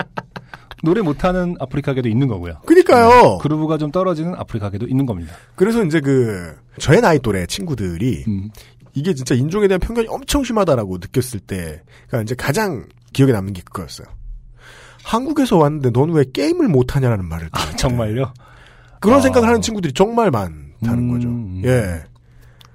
노래 0.87 1.03
못하는 1.03 1.57
아프리카계도 1.59 2.09
있는 2.09 2.29
거고요. 2.29 2.61
그니까요. 2.65 3.39
그루브가 3.39 3.77
좀 3.77 3.91
떨어지는 3.91 4.35
아프리카계도 4.37 4.87
있는 4.87 5.05
겁니다. 5.05 5.35
그래서 5.57 5.83
이제 5.85 6.01
그 6.01 6.55
저의 6.79 7.01
나이 7.01 7.19
또래 7.19 7.45
친구들이 7.47 8.25
음. 8.29 8.51
이게 8.95 9.13
진짜 9.13 9.35
인종에 9.35 9.67
대한 9.67 9.81
편견이 9.81 10.07
엄청 10.09 10.45
심하다라고 10.45 10.99
느꼈을 10.99 11.41
때가 11.41 12.23
이제 12.23 12.37
가장 12.37 12.87
기억에 13.13 13.33
남는 13.33 13.53
게 13.53 13.63
그거였어요. 13.63 14.07
한국에서 15.03 15.57
왔는데 15.57 15.91
넌 15.91 16.11
왜 16.11 16.25
게임을 16.33 16.69
못하냐라는 16.69 17.25
말을 17.25 17.49
때 17.49 17.61
아, 17.61 17.77
정말요? 17.77 18.33
그런 19.01 19.19
아. 19.19 19.21
생각을 19.21 19.49
하는 19.49 19.61
친구들이 19.61 19.93
정말 19.93 20.31
많다는 20.31 20.99
음, 20.99 21.11
거죠. 21.11 21.29
음. 21.29 21.63
예. 21.65 22.05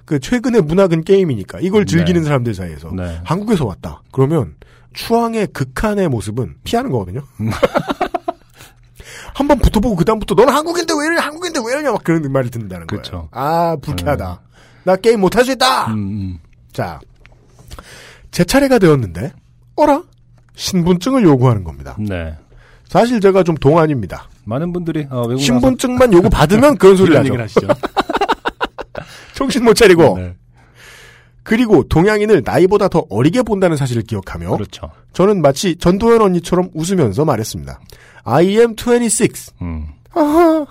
그 0.06 0.20
최근의 0.20 0.64
문학은 0.64 1.06
게임이니까 1.06 1.60
이걸 1.62 1.86
즐기는 1.86 2.22
네. 2.22 2.26
사람들 2.26 2.54
사이에서 2.54 2.92
네. 2.94 3.22
한국에서 3.24 3.66
왔다. 3.66 4.04
그러면 4.12 4.56
추앙의 4.94 5.48
극한의 5.48 6.10
모습은 6.10 6.56
피하는 6.64 6.92
거거든요. 6.92 7.22
음. 7.40 7.50
한번 9.34 9.60
붙어보고 9.60 9.96
그다음부터 9.96 10.36
넌 10.36 10.50
한국인데 10.50 10.94
왜 11.00 11.06
이러냐 11.08 11.22
한국인데 11.26 11.60
왜 11.66 11.74
이러냐 11.74 11.92
막 11.92 12.04
그런 12.04 12.30
말을 12.32 12.50
듣는다는 12.50 12.88
거예요. 12.88 13.02
그쵸. 13.02 13.30
아 13.32 13.78
불쾌하다. 13.82 14.42
나 14.84 14.96
게임 14.98 15.22
못 15.22 15.36
할 15.36 15.46
수 15.46 15.52
있다. 15.52 15.88
음, 15.88 15.94
음. 15.94 16.40
자, 16.74 17.00
제 18.32 18.44
차례가 18.44 18.78
되었는데 18.80 19.32
어라 19.76 20.04
신분증을 20.56 21.24
요구하는 21.24 21.64
겁니다. 21.64 21.96
네. 22.00 22.36
사실 22.88 23.22
제가 23.22 23.44
좀 23.44 23.56
동안입니다. 23.56 24.28
많은 24.44 24.74
분들이 24.74 25.08
어, 25.10 25.22
외국 25.28 25.40
신분증만 25.42 26.12
요구 26.14 26.30
받으면 26.30 26.78
그런 26.78 26.98
소리를 26.98 27.18
하죠. 27.42 27.68
정신 29.34 29.64
못 29.64 29.74
차리고 29.76 30.18
네. 30.18 30.36
그리고 31.44 31.84
동양인을 31.88 32.44
나이보다 32.46 32.88
더 32.88 33.06
어리게 33.10 33.44
본다는 33.44 33.78
사실을 33.78 34.04
기억하며 34.04 34.52
그렇죠. 34.52 34.92
저는 35.14 35.42
마치 35.42 35.76
전도연 35.76 36.22
언니처럼 36.22 36.70
웃으면서 36.74 37.26
말했습니다. 37.26 37.80
I 38.24 38.50
am 38.58 38.76
26. 38.76 39.54
음. 39.62 39.88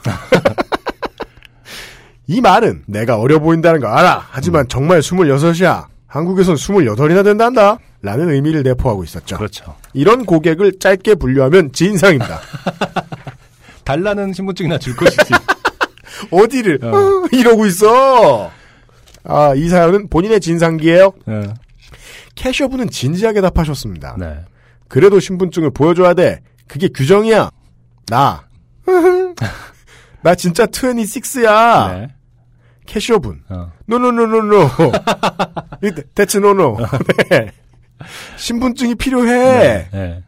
이 2.27 2.41
말은 2.41 2.85
내가 2.87 3.19
어려 3.19 3.41
보인다는 3.41 3.81
거 3.81 3.89
알아. 3.89 4.29
하지만 4.31 4.69
정말 4.69 5.01
26이야. 5.01 5.87
한국에선 6.07 6.55
28이나 6.55 7.25
된단다. 7.25 7.79
라는 8.03 8.31
의미를 8.31 8.63
내포하고 8.63 9.05
있었죠. 9.05 9.37
그렇죠. 9.37 9.75
이런 9.93 10.25
고객을 10.25 10.79
짧게 10.79 11.17
분류하면 11.17 11.73
진상입니다. 11.73 12.41
달라는 13.85 14.33
신분증이나 14.33 14.79
줄 14.79 14.97
것이지. 14.97 15.35
어디를 16.31 16.79
어. 16.83 16.89
어, 16.97 17.27
이러고 17.33 17.67
있어. 17.67 18.51
아, 19.25 19.55
이 19.55 19.69
사연은 19.69 20.09
본인의 20.09 20.41
진상기예요. 20.41 21.13
네. 21.27 21.55
캐셔부는 22.35 22.91
진지하게 22.91 23.41
답하셨습니다. 23.41 24.17
네. 24.19 24.41
그래도 24.89 25.21
신분증을 25.21 25.71
보여줘야 25.71 26.15
돼. 26.15 26.41
그게 26.67 26.89
규정이야. 26.89 27.51
나. 28.09 28.45
나 30.23 30.35
진짜 30.35 30.67
26야. 30.67 31.93
네. 31.93 32.09
cashier분. 32.87 33.43
어. 33.49 33.71
노노노노노. 33.87 34.69
대체 36.15 36.39
no 36.41 36.56
no. 36.56 36.79
네. 37.31 37.51
신분증이 38.37 38.95
필요해. 38.97 39.89
네. 39.93 40.23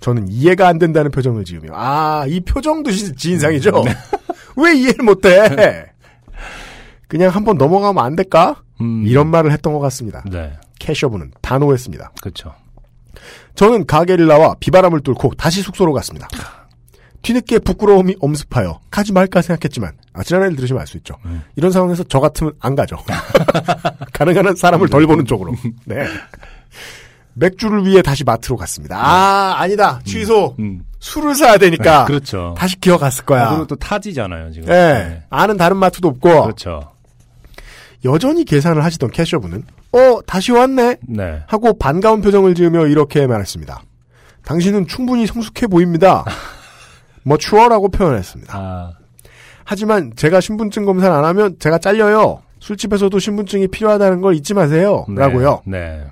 저는 0.00 0.28
이해가 0.28 0.68
안 0.68 0.78
된다는 0.78 1.10
표정을 1.10 1.44
지으며 1.44 1.70
아, 1.74 2.24
이 2.28 2.40
표정도 2.40 2.90
시- 2.90 3.14
진상이죠. 3.14 3.82
왜 4.56 4.74
이해를 4.76 5.04
못해? 5.04 5.48
그냥 7.08 7.30
한번 7.30 7.56
넘어가면 7.58 8.04
안 8.04 8.14
될까? 8.16 8.62
음. 8.80 9.02
이런 9.06 9.28
말을 9.28 9.50
했던 9.50 9.72
것 9.72 9.80
같습니다. 9.80 10.22
네. 10.30 10.52
cashier분은 10.78 11.32
단호했습니다. 11.42 12.12
그렇죠. 12.20 12.54
저는 13.56 13.86
가게를 13.86 14.26
나와 14.26 14.54
비바람을 14.60 15.00
뚫고 15.00 15.32
다시 15.36 15.62
숙소로 15.62 15.92
갔습니다. 15.94 16.28
뒤늦게 17.22 17.58
부끄러움이 17.60 18.14
엄습하여 18.20 18.78
가지 18.92 19.12
말까 19.12 19.42
생각했지만 19.42 19.92
아 20.12 20.22
지난해를 20.22 20.54
들으시면 20.54 20.80
알 20.80 20.86
수 20.86 20.96
있죠. 20.98 21.16
음. 21.24 21.42
이런 21.56 21.72
상황에서 21.72 22.04
저 22.04 22.20
같으면 22.20 22.52
안 22.60 22.76
가죠. 22.76 22.96
가능한 24.14 24.46
한 24.46 24.54
사람을 24.54 24.88
덜 24.88 25.04
보는 25.06 25.24
쪽으로. 25.26 25.52
네. 25.84 26.06
맥주를 27.34 27.84
위해 27.86 28.02
다시 28.02 28.22
마트로 28.24 28.56
갔습니다. 28.56 28.96
아 28.98 29.56
아니다 29.60 30.00
취소. 30.04 30.54
음. 30.60 30.82
술을 31.00 31.34
사야 31.34 31.56
되니까 31.58 32.04
그렇죠. 32.06 32.54
다시 32.56 32.78
기어갔을 32.80 33.22
아, 33.22 33.26
거야. 33.26 33.48
그리고 33.50 33.66
또 33.66 33.76
타지잖아요, 33.76 34.52
지금. 34.52 34.68
예. 34.72 35.22
아는 35.30 35.56
다른 35.56 35.76
마트도 35.76 36.08
없고 36.08 36.42
그렇죠. 36.42 36.92
여전히 38.04 38.44
계산을 38.44 38.84
하시던 38.84 39.10
캐셔분은 39.10 39.64
어 39.92 40.20
다시 40.26 40.52
왔네 40.52 40.98
네. 41.08 41.42
하고 41.46 41.76
반가운 41.78 42.20
표정을 42.20 42.54
지으며 42.54 42.86
이렇게 42.86 43.26
말했습니다. 43.26 43.82
당신은 44.44 44.86
충분히 44.86 45.26
성숙해 45.26 45.66
보입니다. 45.66 46.24
머추어라고 47.24 47.88
표현했습니다. 47.88 48.56
아, 48.56 48.92
하지만 49.64 50.12
제가 50.16 50.40
신분증 50.40 50.84
검사를 50.84 51.14
안 51.14 51.24
하면 51.24 51.56
제가 51.58 51.78
잘려요. 51.78 52.42
술집에서도 52.60 53.18
신분증이 53.18 53.68
필요하다는 53.68 54.20
걸 54.20 54.34
잊지 54.34 54.54
마세요. 54.54 55.04
네. 55.08 55.20
라고요. 55.20 55.62
네. 55.66 56.04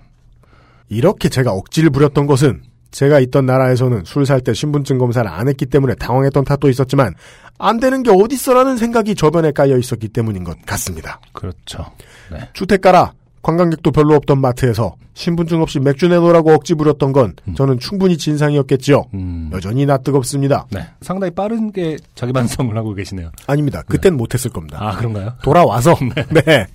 이렇게 0.88 1.28
제가 1.28 1.52
억지를 1.52 1.90
부렸던 1.90 2.26
것은 2.26 2.62
제가 2.96 3.20
있던 3.20 3.44
나라에서는 3.44 4.04
술 4.06 4.24
살 4.24 4.40
때 4.40 4.54
신분증 4.54 4.96
검사를 4.96 5.28
안 5.30 5.48
했기 5.48 5.66
때문에 5.66 5.94
당황했던 5.96 6.44
탓도 6.44 6.70
있었지만 6.70 7.12
안 7.58 7.78
되는 7.78 8.02
게 8.02 8.10
어딨어라는 8.10 8.78
생각이 8.78 9.14
저변에 9.14 9.52
깔려 9.52 9.76
있었기 9.76 10.08
때문인 10.08 10.44
것 10.44 10.56
같습니다. 10.64 11.20
그렇죠. 11.34 11.84
네. 12.32 12.48
주택 12.54 12.80
가라 12.80 13.12
관광객도 13.42 13.90
별로 13.92 14.14
없던 14.14 14.40
마트에서 14.40 14.96
신분증 15.12 15.60
없이 15.60 15.78
맥주 15.78 16.08
내놓으라고 16.08 16.52
억지 16.54 16.74
부렸던 16.74 17.12
건 17.12 17.34
저는 17.54 17.78
충분히 17.78 18.16
진상이었겠지요. 18.16 19.04
음. 19.12 19.50
여전히 19.52 19.84
나 19.84 19.98
뜨겁습니다. 19.98 20.66
네. 20.70 20.86
상당히 21.02 21.32
빠른 21.34 21.72
게 21.72 21.98
자기 22.14 22.32
반성을 22.32 22.74
하고 22.76 22.94
계시네요. 22.94 23.30
아닙니다. 23.46 23.82
그땐 23.86 24.14
못했을 24.16 24.50
겁니다. 24.50 24.78
아, 24.80 24.96
그런가요? 24.96 25.34
돌아와서 25.42 25.94
네. 26.46 26.66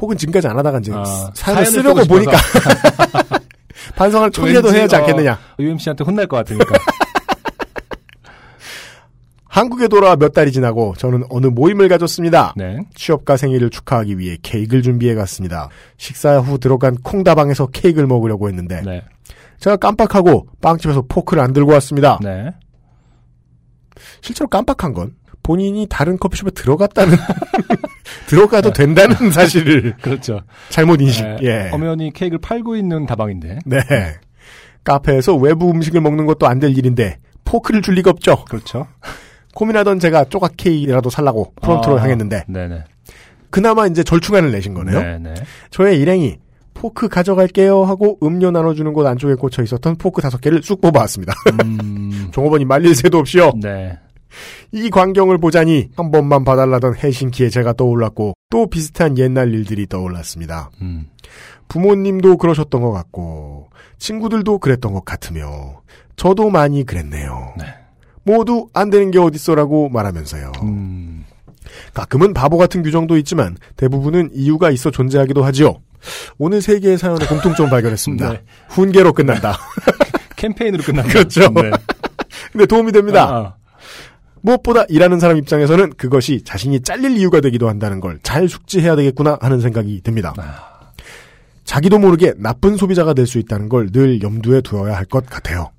혹은 0.00 0.16
지금까지 0.16 0.48
안 0.48 0.58
하다가 0.58 0.78
이제 0.78 0.90
아, 0.94 1.04
사연을 1.34 1.64
사연을 1.66 1.66
쓰려고 1.66 2.04
보니까 2.06 2.32
반성을 3.96 4.30
왠지, 4.42 4.68
해야지 4.78 4.94
어, 4.96 4.98
않겠느냐. 4.98 5.38
UMC한테 5.58 6.04
혼날 6.04 6.26
것 6.26 6.36
같으니까. 6.36 6.74
한국에 9.52 9.86
돌아와 9.88 10.16
몇 10.16 10.32
달이 10.32 10.50
지나고 10.50 10.94
저는 10.96 11.24
어느 11.28 11.46
모임을 11.46 11.88
가졌습니다. 11.88 12.54
네. 12.56 12.78
취업가 12.94 13.36
생일을 13.36 13.68
축하하기 13.68 14.18
위해 14.18 14.38
케이크를 14.42 14.80
준비해 14.80 15.14
갔습니다. 15.14 15.68
식사 15.98 16.38
후 16.38 16.58
들어간 16.58 16.94
콩다방에서 16.96 17.66
케이크를 17.66 18.06
먹으려고 18.06 18.48
했는데 18.48 18.80
네. 18.80 19.02
제가 19.58 19.76
깜빡하고 19.76 20.46
빵집에서 20.62 21.02
포크를 21.06 21.42
안 21.42 21.52
들고 21.52 21.70
왔습니다. 21.72 22.18
네. 22.22 22.54
실제로 24.22 24.48
깜빡한 24.48 24.94
건 24.94 25.14
본인이 25.42 25.86
다른 25.88 26.18
커피숍에 26.18 26.50
들어갔다는 26.52 27.16
들어가도 28.26 28.72
된다는 28.72 29.30
사실을 29.30 29.94
그렇죠. 30.02 30.40
잘못 30.68 31.00
인식. 31.00 31.24
네. 31.24 31.36
예. 31.42 31.70
엄연히 31.72 32.12
케이크를 32.12 32.38
팔고 32.40 32.76
있는 32.76 33.06
다방인데. 33.06 33.58
네. 33.66 33.78
카페에서 34.84 35.36
외부 35.36 35.70
음식을 35.70 36.00
먹는 36.00 36.26
것도 36.26 36.46
안 36.46 36.58
될 36.60 36.76
일인데 36.76 37.18
포크를 37.44 37.82
줄 37.82 37.94
리가 37.94 38.10
없죠. 38.10 38.44
그렇죠. 38.46 38.86
고민하던 39.54 39.98
제가 39.98 40.24
조각 40.24 40.52
케이크라도 40.56 41.10
살라고 41.10 41.52
프론트로 41.60 41.98
아, 41.98 42.02
향했는데 42.02 42.44
네네. 42.48 42.84
그나마 43.50 43.86
이제 43.86 44.02
절충안을 44.02 44.50
내신 44.52 44.74
거네요. 44.74 45.00
네, 45.00 45.18
네. 45.18 45.34
저의 45.70 45.98
일행이 46.00 46.38
포크 46.74 47.08
가져갈게요 47.08 47.84
하고 47.84 48.16
음료 48.22 48.50
나눠주는 48.50 48.92
곳 48.94 49.06
안쪽에 49.06 49.34
꽂혀 49.34 49.62
있었던 49.62 49.96
포크 49.96 50.22
다섯 50.22 50.40
개를 50.40 50.62
쑥 50.62 50.80
뽑아왔습니다. 50.80 51.34
음, 51.64 52.28
종업원이 52.32 52.64
말릴 52.64 52.94
새도 52.94 53.18
없이요. 53.18 53.52
네. 53.60 53.98
이 54.72 54.88
광경을 54.90 55.38
보자니 55.38 55.90
한 55.96 56.10
번만 56.10 56.44
봐달라던 56.44 56.96
헬싱키의 56.96 57.50
제가 57.50 57.74
떠올랐고 57.74 58.34
또 58.50 58.66
비슷한 58.68 59.18
옛날 59.18 59.52
일들이 59.52 59.86
떠올랐습니다. 59.86 60.70
음, 60.80 61.08
부모님도 61.68 62.38
그러셨던 62.38 62.80
것 62.80 62.90
같고 62.90 63.68
친구들도 63.98 64.58
그랬던 64.58 64.92
것 64.92 65.04
같으며 65.04 65.82
저도 66.16 66.50
많이 66.50 66.84
그랬네요. 66.84 67.54
네. 67.58 67.64
모두 68.24 68.68
안 68.72 68.88
되는 68.90 69.10
게 69.10 69.18
어딨어라고 69.18 69.88
말하면서요. 69.90 70.52
음, 70.62 71.24
가끔은 71.92 72.32
바보 72.32 72.56
같은 72.56 72.82
규정도 72.82 73.16
있지만 73.18 73.56
대부분은 73.76 74.30
이유가 74.32 74.70
있어 74.70 74.90
존재하기도 74.90 75.44
하지요. 75.44 75.80
오늘 76.38 76.62
세 76.62 76.80
개의 76.80 76.98
사연의 76.98 77.28
공통점 77.28 77.68
발견했습니다. 77.70 78.32
네. 78.32 78.42
훈계로 78.70 79.12
끝난다. 79.12 79.58
캠페인으로 80.36 80.82
끝난 80.82 81.06
그렇죠. 81.08 81.48
네. 81.50 81.70
근데 82.52 82.66
도움이 82.66 82.92
됩니다. 82.92 83.24
아, 83.24 83.36
아. 83.36 83.61
무엇보다 84.42 84.84
일하는 84.88 85.18
사람 85.20 85.36
입장에서는 85.38 85.92
그것이 85.96 86.42
자신이 86.44 86.80
잘릴 86.82 87.16
이유가 87.16 87.40
되기도 87.40 87.68
한다는 87.68 88.00
걸 88.00 88.18
잘 88.22 88.48
숙지해야 88.48 88.96
되겠구나 88.96 89.38
하는 89.40 89.60
생각이 89.60 90.00
듭니다. 90.02 90.34
아. 90.36 90.92
자기도 91.64 91.98
모르게 91.98 92.34
나쁜 92.38 92.76
소비자가 92.76 93.14
될 93.14 93.26
수 93.26 93.38
있다는 93.38 93.68
걸 93.68 93.90
늘 93.92 94.20
염두에 94.22 94.60
두어야 94.60 94.96
할 94.96 95.04
것 95.06 95.24
같아요. 95.26 95.70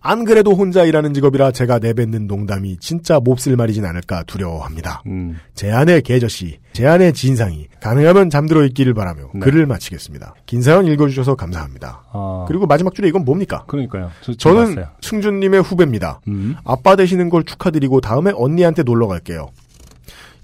안 0.00 0.24
그래도 0.24 0.52
혼자 0.52 0.84
일하는 0.84 1.12
직업이라 1.12 1.50
제가 1.50 1.78
내뱉는 1.80 2.26
농담이 2.26 2.78
진짜 2.78 3.18
몹쓸 3.20 3.56
말이진 3.56 3.84
않을까 3.84 4.22
두려워합니다. 4.24 5.02
음, 5.06 5.38
제 5.54 5.70
아내 5.70 6.00
계저씨, 6.00 6.58
제 6.72 6.86
아내 6.86 7.12
진상이 7.12 7.66
가능하면 7.80 8.30
잠들어 8.30 8.64
있기를 8.64 8.94
바라며 8.94 9.24
네. 9.34 9.40
글을 9.40 9.66
마치겠습니다. 9.66 10.34
긴 10.46 10.62
사연 10.62 10.86
읽어주셔서 10.86 11.34
감사합니다. 11.34 12.04
아, 12.12 12.44
그리고 12.46 12.66
마지막 12.66 12.94
줄에 12.94 13.08
이건 13.08 13.24
뭡니까? 13.24 13.64
그러니까요. 13.66 14.10
저, 14.38 14.54
봤어요. 14.54 14.86
승준님의 15.00 15.62
후배입니다. 15.62 16.20
음, 16.28 16.56
아빠 16.64 16.94
되시는 16.94 17.28
걸 17.28 17.44
축하드리고 17.44 18.00
다음에 18.00 18.30
언니한테 18.34 18.84
놀러 18.84 19.08
갈게요. 19.08 19.48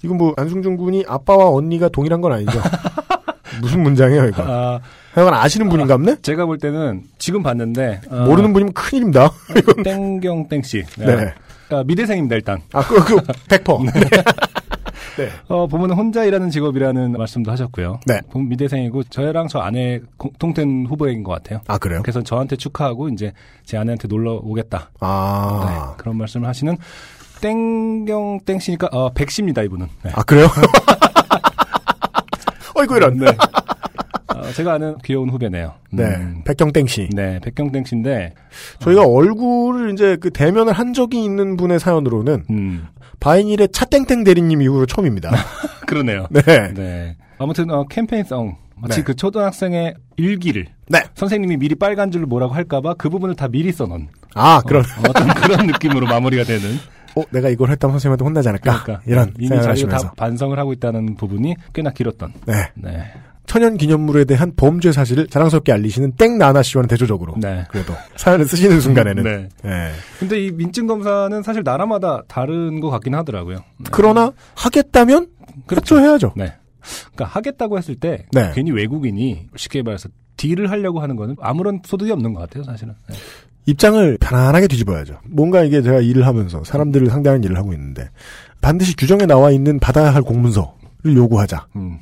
이건 0.02 0.18
뭐 0.18 0.34
안승준 0.36 0.76
군이 0.76 1.04
아빠와 1.08 1.48
언니가 1.50 1.88
동일한 1.88 2.20
건 2.20 2.32
아니죠? 2.32 2.52
무슨 3.62 3.82
문장이에요 3.82 4.26
이거? 4.26 4.42
아, 4.46 4.80
하여간 5.14 5.34
아시는 5.34 5.68
분인가 5.68 5.96
보네? 5.96 6.16
제가 6.22 6.44
볼 6.44 6.58
때는 6.58 7.04
지금 7.18 7.42
봤는데 7.42 8.00
아, 8.10 8.24
모르는 8.24 8.52
분이면 8.52 8.72
큰일입니다. 8.72 9.30
땡경 9.84 10.48
땡 10.48 10.62
씨. 10.62 10.82
네. 10.98 11.32
아, 11.70 11.84
미대생입니다 11.86 12.34
일단. 12.34 12.60
아, 12.72 12.82
그, 12.82 13.02
그, 13.04 13.16
100%. 13.16 13.92
네. 15.16 15.28
어, 15.46 15.68
보면 15.68 15.92
혼자 15.92 16.24
일하는 16.24 16.50
직업이라는 16.50 17.12
말씀도 17.12 17.52
하셨고요. 17.52 18.00
네. 18.06 18.20
보면 18.30 18.48
미대생이고 18.48 19.04
저랑 19.04 19.46
저 19.46 19.60
아내 19.60 20.00
공통된 20.16 20.86
후보인 20.88 21.22
것 21.22 21.30
같아요. 21.30 21.60
아, 21.68 21.78
그래요? 21.78 22.00
그래서 22.02 22.20
저한테 22.22 22.56
축하하고 22.56 23.08
이제 23.10 23.32
제 23.64 23.76
아내한테 23.76 24.08
놀러 24.08 24.40
오겠다. 24.42 24.90
아. 24.98 25.66
네, 25.68 25.94
그런 25.98 26.16
말씀을 26.16 26.48
하시는 26.48 26.76
땡경 27.40 28.40
땡씨니까 28.44 28.88
어, 28.90 29.12
백씨입니다 29.12 29.62
이분은. 29.62 29.86
네. 30.02 30.10
아, 30.14 30.24
그래요? 30.24 30.48
어이구, 32.74 32.96
이런. 32.96 33.16
네. 33.18 33.26
어, 34.44 34.52
제가 34.52 34.74
아는 34.74 34.96
귀여운 35.04 35.30
후배네요. 35.30 35.72
네. 35.90 36.04
음, 36.04 36.42
백경땡 36.44 36.86
씨. 36.86 37.08
네, 37.12 37.40
백경 37.42 37.72
땡 37.72 37.84
씨인데, 37.84 38.34
저희가 38.80 39.02
얼굴을 39.06 39.92
이제 39.92 40.16
그 40.16 40.30
대면을 40.30 40.72
한 40.72 40.92
적이 40.92 41.24
있는 41.24 41.56
분의 41.56 41.80
사연으로는 41.80 42.44
음, 42.50 42.86
바이닐의 43.20 43.68
차땡땡 43.72 44.24
대리님 44.24 44.62
이후로 44.62 44.86
처음입니다. 44.86 45.30
그러네요. 45.86 46.26
네. 46.30 46.42
네. 46.74 47.16
아무튼 47.38 47.70
어, 47.70 47.84
캠페인성 47.88 48.56
마치 48.76 49.00
네. 49.00 49.04
그 49.04 49.14
초등학생의 49.14 49.94
일기를 50.16 50.66
네. 50.88 51.00
선생님이 51.14 51.56
미리 51.56 51.74
빨간 51.74 52.10
줄로 52.10 52.26
뭐라고 52.26 52.54
할까봐 52.54 52.94
그 52.94 53.08
부분을 53.08 53.34
다 53.34 53.48
미리 53.48 53.72
써놓은 53.72 54.08
아, 54.34 54.60
그런. 54.66 54.82
어, 54.82 55.12
떤 55.12 55.28
그런 55.28 55.66
느낌으로 55.68 56.06
마무리가 56.06 56.44
되는 56.44 56.76
어, 57.16 57.22
내가 57.30 57.48
이걸 57.48 57.70
했다면 57.70 57.92
선생님한테 57.94 58.24
혼나지 58.24 58.48
않을까? 58.48 58.82
그러니까 58.82 59.02
이런 59.06 59.32
이미 59.38 59.48
자기가 59.62 59.96
다. 59.96 60.12
반성을 60.16 60.58
하고 60.58 60.72
있다는 60.72 61.14
부분이 61.14 61.54
꽤나 61.72 61.90
길었던. 61.90 62.32
네. 62.46 62.54
네. 62.74 63.12
천연 63.54 63.76
기념물에 63.76 64.24
대한 64.24 64.52
범죄 64.56 64.90
사실을 64.90 65.28
자랑스럽게 65.28 65.70
알리시는 65.70 66.14
땡 66.16 66.38
나나 66.38 66.60
씨와는 66.64 66.88
대조적으로. 66.88 67.36
네. 67.40 67.64
그래도 67.70 67.94
사연을 68.16 68.46
쓰시는 68.46 68.80
순간에는. 68.80 69.22
네. 69.22 69.48
네. 69.62 69.92
근데 70.18 70.44
이 70.44 70.50
민증 70.50 70.88
검사는 70.88 71.40
사실 71.44 71.62
나라마다 71.62 72.24
다른 72.26 72.80
것 72.80 72.90
같긴 72.90 73.14
하더라고요. 73.14 73.58
네. 73.58 73.84
그러나 73.92 74.32
하겠다면 74.56 75.28
그렇죠 75.66 76.00
해야죠. 76.00 76.32
네. 76.34 76.52
그러니까 77.12 77.26
하겠다고 77.26 77.78
했을 77.78 77.94
때 77.94 78.26
네. 78.32 78.50
괜히 78.56 78.72
외국인이 78.72 79.46
쉽게 79.54 79.82
말해서 79.82 80.08
딜을 80.36 80.72
하려고 80.72 81.00
하는 81.00 81.14
거는 81.14 81.36
아무런 81.40 81.80
소득이 81.84 82.10
없는 82.10 82.34
것 82.34 82.40
같아요, 82.40 82.64
사실은. 82.64 82.94
네. 83.08 83.14
입장을 83.66 84.18
편안하게 84.20 84.66
뒤집어야죠. 84.66 85.20
뭔가 85.30 85.62
이게 85.62 85.80
제가 85.80 86.00
일을 86.00 86.26
하면서 86.26 86.64
사람들을 86.64 87.06
상대하는 87.06 87.44
일을 87.44 87.56
하고 87.56 87.72
있는데 87.72 88.10
반드시 88.60 88.96
규정에 88.96 89.26
나와 89.26 89.52
있는 89.52 89.78
받아야 89.78 90.12
할 90.12 90.22
공문서를 90.22 91.14
요구하자. 91.14 91.68
음, 91.76 92.00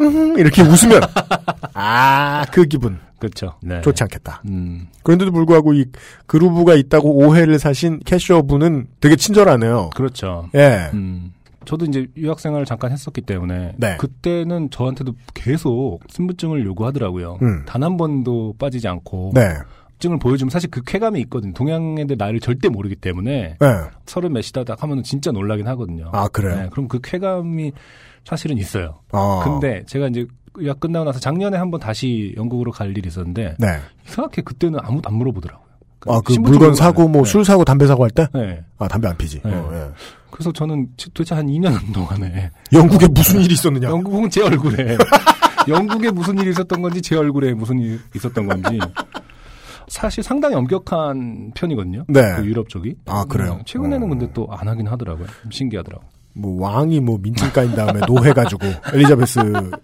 음, 0.00 0.38
이렇게 0.38 0.62
웃으면 0.62 1.00
아 1.74 2.44
그 2.52 2.64
기분 2.66 2.98
그렇죠. 3.18 3.54
네. 3.62 3.80
좋지 3.80 4.02
않겠다. 4.02 4.42
음, 4.46 4.88
그런데도 5.02 5.32
불구하고 5.32 5.72
이 5.72 5.86
그루브가 6.26 6.74
있다고 6.74 7.10
오해를 7.26 7.58
사신 7.58 8.00
캐셔 8.04 8.42
분은 8.42 8.86
되게 9.00 9.16
친절하네요. 9.16 9.90
그렇죠. 9.94 10.48
예. 10.54 10.90
음. 10.92 11.32
저도 11.64 11.86
이제 11.86 12.06
유학 12.18 12.40
생활을 12.40 12.66
잠깐 12.66 12.92
했었기 12.92 13.22
때문에 13.22 13.72
네. 13.78 13.96
그때는 13.96 14.68
저한테도 14.70 15.14
계속 15.32 16.00
신분증을 16.10 16.66
요구하더라고요. 16.66 17.38
음. 17.40 17.64
단한 17.64 17.96
번도 17.96 18.56
빠지지 18.58 18.86
않고 18.88 19.32
네. 19.34 19.54
증을 20.00 20.18
보여주면 20.18 20.50
사실 20.50 20.70
그 20.70 20.82
쾌감이 20.84 21.18
있거든요. 21.22 21.54
동양 21.54 21.96
애들 21.98 22.16
나이를 22.18 22.40
절대 22.40 22.68
모르기 22.68 22.96
때문에 22.96 23.56
네. 23.58 23.66
서른 24.04 24.34
몇이다 24.34 24.64
딱 24.64 24.82
하면 24.82 25.02
진짜 25.02 25.30
놀라긴 25.32 25.66
하거든요. 25.68 26.10
아 26.12 26.28
그래요. 26.28 26.56
네, 26.64 26.68
그럼 26.70 26.88
그 26.88 26.98
쾌감이 27.02 27.72
사실은 28.24 28.56
있어요. 28.58 29.00
아. 29.12 29.42
근데 29.44 29.84
제가 29.86 30.08
이제 30.08 30.26
유학 30.58 30.80
끝나고 30.80 31.04
나서 31.04 31.18
작년에 31.18 31.56
한번 31.56 31.80
다시 31.80 32.32
영국으로 32.36 32.70
갈 32.72 32.90
일이 32.90 33.02
있었는데 33.08 33.56
네. 33.58 33.78
이상하게 34.06 34.42
그때는 34.42 34.78
아무도 34.82 35.08
안 35.08 35.16
물어보더라고요. 35.16 35.64
아그 36.06 36.32
신분증 36.34 36.58
물건. 36.58 36.74
사고 36.74 37.08
뭐 37.08 37.22
네. 37.24 37.30
술 37.30 37.44
사고 37.44 37.64
담배 37.64 37.86
사고 37.86 38.04
할 38.04 38.10
때? 38.10 38.26
네. 38.34 38.62
아 38.78 38.86
담배 38.88 39.08
안 39.08 39.16
피지. 39.16 39.40
네. 39.44 39.52
어, 39.54 39.70
예. 39.72 39.90
그래서 40.30 40.52
저는 40.52 40.88
도대체 41.14 41.34
한 41.34 41.46
2년 41.46 41.92
동안에 41.94 42.50
영국에 42.72 43.08
무슨 43.08 43.40
일이 43.40 43.54
있었느냐? 43.54 43.88
영국은 43.88 44.28
제 44.30 44.42
얼굴에 44.42 44.96
영국에 45.68 46.10
무슨 46.10 46.38
일이 46.38 46.50
있었던 46.50 46.82
건지 46.82 47.00
제 47.00 47.16
얼굴에 47.16 47.54
무슨 47.54 47.78
일이 47.78 47.98
있었던 48.14 48.46
건지 48.46 48.78
사실 49.88 50.22
상당히 50.22 50.54
엄격한 50.56 51.52
편이거든요. 51.54 52.04
네. 52.08 52.20
그 52.36 52.44
유럽 52.46 52.68
쪽이. 52.68 52.94
아, 53.06 53.24
그래요? 53.26 53.56
네, 53.56 53.62
최근에는 53.66 54.02
어. 54.06 54.08
근데 54.08 54.32
또 54.32 54.46
안 54.50 54.66
하긴 54.68 54.86
하더라고요. 54.88 55.26
좀 55.42 55.50
신기하더라고. 55.50 56.04
뭐 56.34 56.62
왕이 56.62 57.00
뭐 57.00 57.18
민증 57.20 57.50
까인 57.50 57.74
다음에 57.74 58.00
노해가지고 58.06 58.66
엘리자베스 58.92 59.38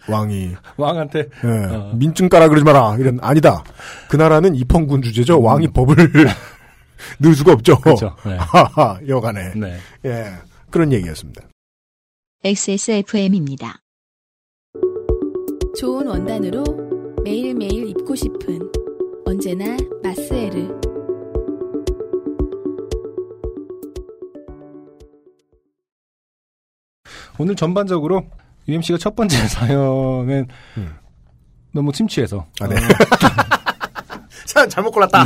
왕이 0.09 0.57
왕한테 0.77 1.29
예, 1.45 1.75
어. 1.75 1.93
민증 1.95 2.29
까라 2.29 2.49
그러지 2.49 2.65
마라 2.65 2.97
이런 2.99 3.19
아니다. 3.23 3.63
그 4.09 4.17
나라는 4.17 4.55
입헌군 4.57 5.03
주제죠. 5.03 5.41
왕이 5.41 5.69
법을 5.69 5.97
넣을 7.19 7.35
수가 7.35 7.53
없죠. 7.53 7.75
음. 7.75 7.81
그렇죠. 7.83 8.17
네. 8.27 8.37
하하 8.39 8.99
여간에 9.07 9.53
네. 9.55 9.77
예 10.05 10.27
그런 10.71 10.93
얘기였습니다. 10.93 11.43
XSFM입니다. 12.43 13.81
좋은 15.79 16.07
원단으로 16.07 16.65
매일매일 17.23 17.89
입고 17.91 18.17
싶은 18.17 18.61
언제나 19.25 19.77
마스에르. 20.03 20.90
오늘 27.41 27.57
전반적으로 27.57 28.27
UMC가 28.69 28.99
첫 28.99 29.17
번째 29.17 29.37
사연은 29.49 30.47
음. 30.77 30.95
너무 31.73 31.91
침취해서 31.93 32.47
아, 32.61 32.67
네. 32.69 32.77
어, 32.77 32.79
사 34.45 34.67
잘못 34.67 34.91
골랐다. 34.91 35.25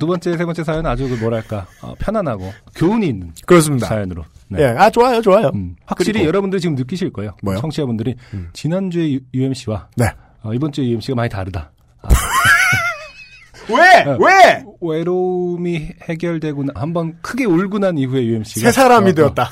두 0.00 0.06
번째, 0.06 0.36
세 0.36 0.44
번째 0.44 0.64
사연은 0.64 0.86
아주 0.90 1.08
그 1.08 1.14
뭐랄까 1.16 1.66
어, 1.82 1.94
편안하고 1.98 2.52
교훈이 2.74 3.06
있는 3.08 3.32
그렇습니다. 3.46 3.86
사연으로. 3.86 4.24
네. 4.48 4.62
예, 4.62 4.66
아 4.78 4.88
좋아요, 4.90 5.20
좋아요. 5.20 5.50
음, 5.54 5.76
확실히 5.86 6.12
그리고- 6.14 6.28
여러분들이 6.28 6.60
지금 6.60 6.74
느끼실 6.74 7.12
거예요. 7.12 7.36
뭐요? 7.42 7.58
청취자분들이 7.60 8.14
음. 8.32 8.48
지난주에 8.54 9.18
UMC와 9.34 9.88
네. 9.96 10.06
이번 10.54 10.72
주에 10.72 10.86
UMC가 10.86 11.14
많이 11.16 11.28
다르다. 11.28 11.70
아, 12.02 12.08
왜? 13.70 14.04
네. 14.04 14.16
왜? 14.20 14.64
외로움이 14.80 15.88
해결되고 16.08 16.64
나- 16.64 16.72
한번 16.76 17.16
크게 17.22 17.44
울고 17.44 17.78
난 17.78 17.98
이후에 17.98 18.24
UMC가 18.24 18.70
새 18.70 18.72
사람이 18.72 19.14
되었다. 19.14 19.48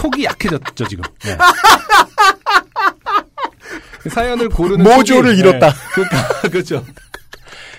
촉이 0.00 0.24
약해졌죠 0.24 0.86
지금. 0.88 1.04
네. 1.24 1.36
그 4.00 4.08
사연을 4.10 4.48
고르는 4.48 4.84
모조를 4.84 5.34
촉이- 5.34 5.38
잃었다. 5.38 5.70
네. 5.70 5.76
그러니까 5.94 6.28
그렇죠. 6.50 6.84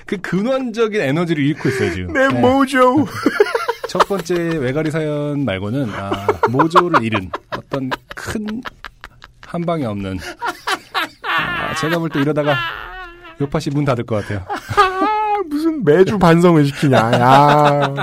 그 0.05 0.17
근원적인 0.17 0.99
에너지를 1.01 1.43
잃고 1.45 1.69
있어요 1.69 1.93
지금. 1.93 2.13
내 2.13 2.27
네. 2.27 2.39
모조. 2.39 3.05
첫 3.87 4.07
번째 4.07 4.35
외가리 4.35 4.91
사연 4.91 5.45
말고는 5.45 5.89
아, 5.95 6.27
모조를 6.49 7.03
잃은 7.03 7.31
어떤 7.55 7.89
큰 8.15 8.61
한 9.47 9.61
방에 9.65 9.83
없는. 9.83 10.19
아, 11.23 11.73
제가 11.73 11.97
볼 11.97 12.09
때 12.09 12.19
이러다가 12.21 12.55
요파 13.41 13.59
씨문 13.59 13.83
닫을 13.83 14.05
것 14.05 14.17
같아요. 14.21 14.45
아, 14.47 15.37
무슨 15.49 15.83
매주 15.83 16.19
반성을 16.19 16.65
시키냐. 16.67 16.97
야. 17.15 17.95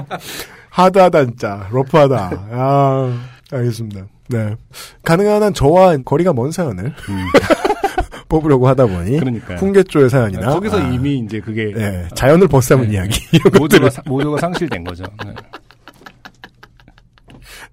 하드하다, 0.70 1.24
진짜. 1.26 1.68
러프하다. 1.70 2.16
야. 2.52 3.35
알겠습니다. 3.56 4.06
네. 4.28 4.56
가능한 5.04 5.42
한 5.42 5.54
저와 5.54 5.96
거리가 6.04 6.32
먼 6.32 6.50
사연을 6.50 6.86
음, 6.86 7.26
뽑으려고 8.28 8.68
하다 8.68 8.86
보니. 8.86 9.18
그러니까요. 9.18 9.58
풍계조의 9.58 10.10
사연이나. 10.10 10.52
거기서 10.52 10.80
아, 10.80 10.88
이미 10.90 11.18
이제 11.18 11.40
그게 11.40 11.72
네, 11.74 12.08
자연을 12.14 12.48
벗삼은 12.48 12.88
네. 12.88 12.94
이야기. 12.94 13.20
모두가, 13.58 13.88
모두가 14.06 14.38
상실된 14.38 14.84
거죠. 14.84 15.04
네. 15.24 15.34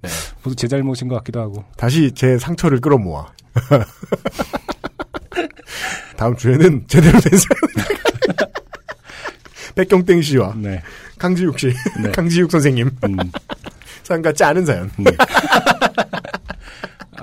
네. 0.02 0.10
모두 0.44 0.56
제 0.56 0.68
잘못인 0.68 1.08
것 1.08 1.16
같기도 1.16 1.40
하고. 1.40 1.64
다시 1.78 2.12
제 2.14 2.38
상처를 2.38 2.82
끌어모아. 2.82 3.28
다음 6.18 6.36
주에는 6.36 6.84
제대로 6.88 7.20
된 7.20 7.32
사연. 7.38 8.38
백경땡 9.76 10.22
씨와 10.22 10.54
네. 10.58 10.82
강지육 11.18 11.58
씨, 11.58 11.74
네. 12.04 12.12
강지육 12.12 12.52
선생님 12.52 12.92
음. 13.06 13.18
사연 14.04 14.22
같지 14.22 14.44
않은 14.44 14.66
사연 14.66 14.90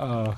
아, 0.01 0.35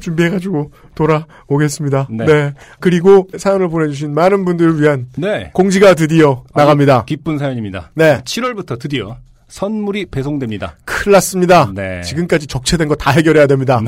준비해가지고 0.00 0.70
돌아오겠습니다. 0.94 2.08
네. 2.10 2.24
네. 2.24 2.54
그리고 2.78 3.28
사연을 3.36 3.68
보내주신 3.68 4.14
많은 4.14 4.44
분들을 4.44 4.80
위한 4.80 5.08
네. 5.16 5.50
공지가 5.52 5.94
드디어 5.94 6.44
나갑니다. 6.54 7.04
기쁜 7.04 7.38
사연입니다. 7.38 7.90
네. 7.94 8.20
7월부터 8.24 8.78
드디어 8.78 9.16
선물이 9.52 10.06
배송됩니다. 10.06 10.76
큰일 10.86 11.12
났습니다. 11.12 11.70
네. 11.74 12.00
지금까지 12.00 12.46
적체된 12.46 12.88
거 12.88 12.94
다 12.94 13.10
해결해야 13.10 13.46
됩니다. 13.46 13.80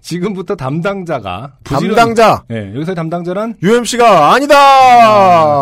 지금부터 0.00 0.54
담당자가 0.54 1.54
부지런히- 1.64 1.96
담당자 1.96 2.44
네, 2.48 2.72
여기서 2.76 2.94
담당자란 2.94 3.56
UMC가 3.60 4.32
아니다. 4.34 4.54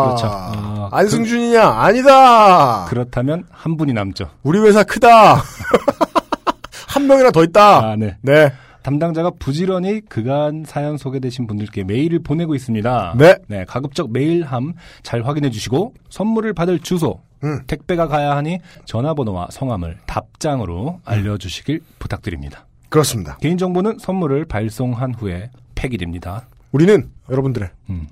그렇죠. 0.05 0.27
아, 0.29 0.89
안승준이냐 0.91 1.63
아니다. 1.67 2.85
그렇다면 2.89 3.45
한 3.49 3.75
분이 3.75 3.91
남죠. 3.93 4.29
우리 4.43 4.59
회사 4.59 4.83
크다. 4.83 5.41
한 6.87 7.07
명이나 7.07 7.31
더 7.31 7.43
있다. 7.43 7.77
아, 7.91 7.95
네. 7.97 8.15
네. 8.21 8.53
담당자가 8.83 9.31
부지런히 9.39 9.99
그간 10.07 10.63
사연 10.65 10.95
소개되신 10.97 11.47
분들께 11.47 11.83
메일을 11.83 12.19
보내고 12.19 12.53
있습니다. 12.53 13.15
네. 13.17 13.65
가급적 13.67 14.11
메일함 14.13 14.73
잘 15.03 15.25
확인해 15.25 15.49
주시고 15.49 15.93
선물을 16.09 16.53
받을 16.53 16.79
주소, 16.79 17.19
음. 17.43 17.61
택배가 17.67 18.07
가야 18.07 18.35
하니 18.35 18.59
전화번호와 18.85 19.47
성함을 19.51 19.97
답장으로 20.05 20.99
알려주시길 21.05 21.81
부탁드립니다. 21.99 22.65
그렇습니다. 22.89 23.37
개인정보는 23.37 23.97
선물을 23.99 24.45
발송한 24.45 25.15
후에 25.15 25.51
폐기됩니다. 25.75 26.47
우리는 26.71 27.09
여러분들의 27.29 27.69
음, 27.89 28.07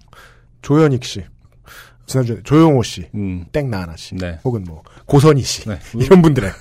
조현익 0.61 1.03
씨, 1.03 1.23
지난주에 2.05 2.41
조용호 2.43 2.83
씨, 2.83 3.07
음, 3.15 3.45
땡나나 3.51 3.95
씨, 3.95 4.15
네. 4.15 4.39
혹은 4.43 4.63
뭐 4.63 4.83
고선희 5.05 5.41
씨 5.41 5.67
네. 5.67 5.79
이런 5.95 6.21
분들의 6.21 6.51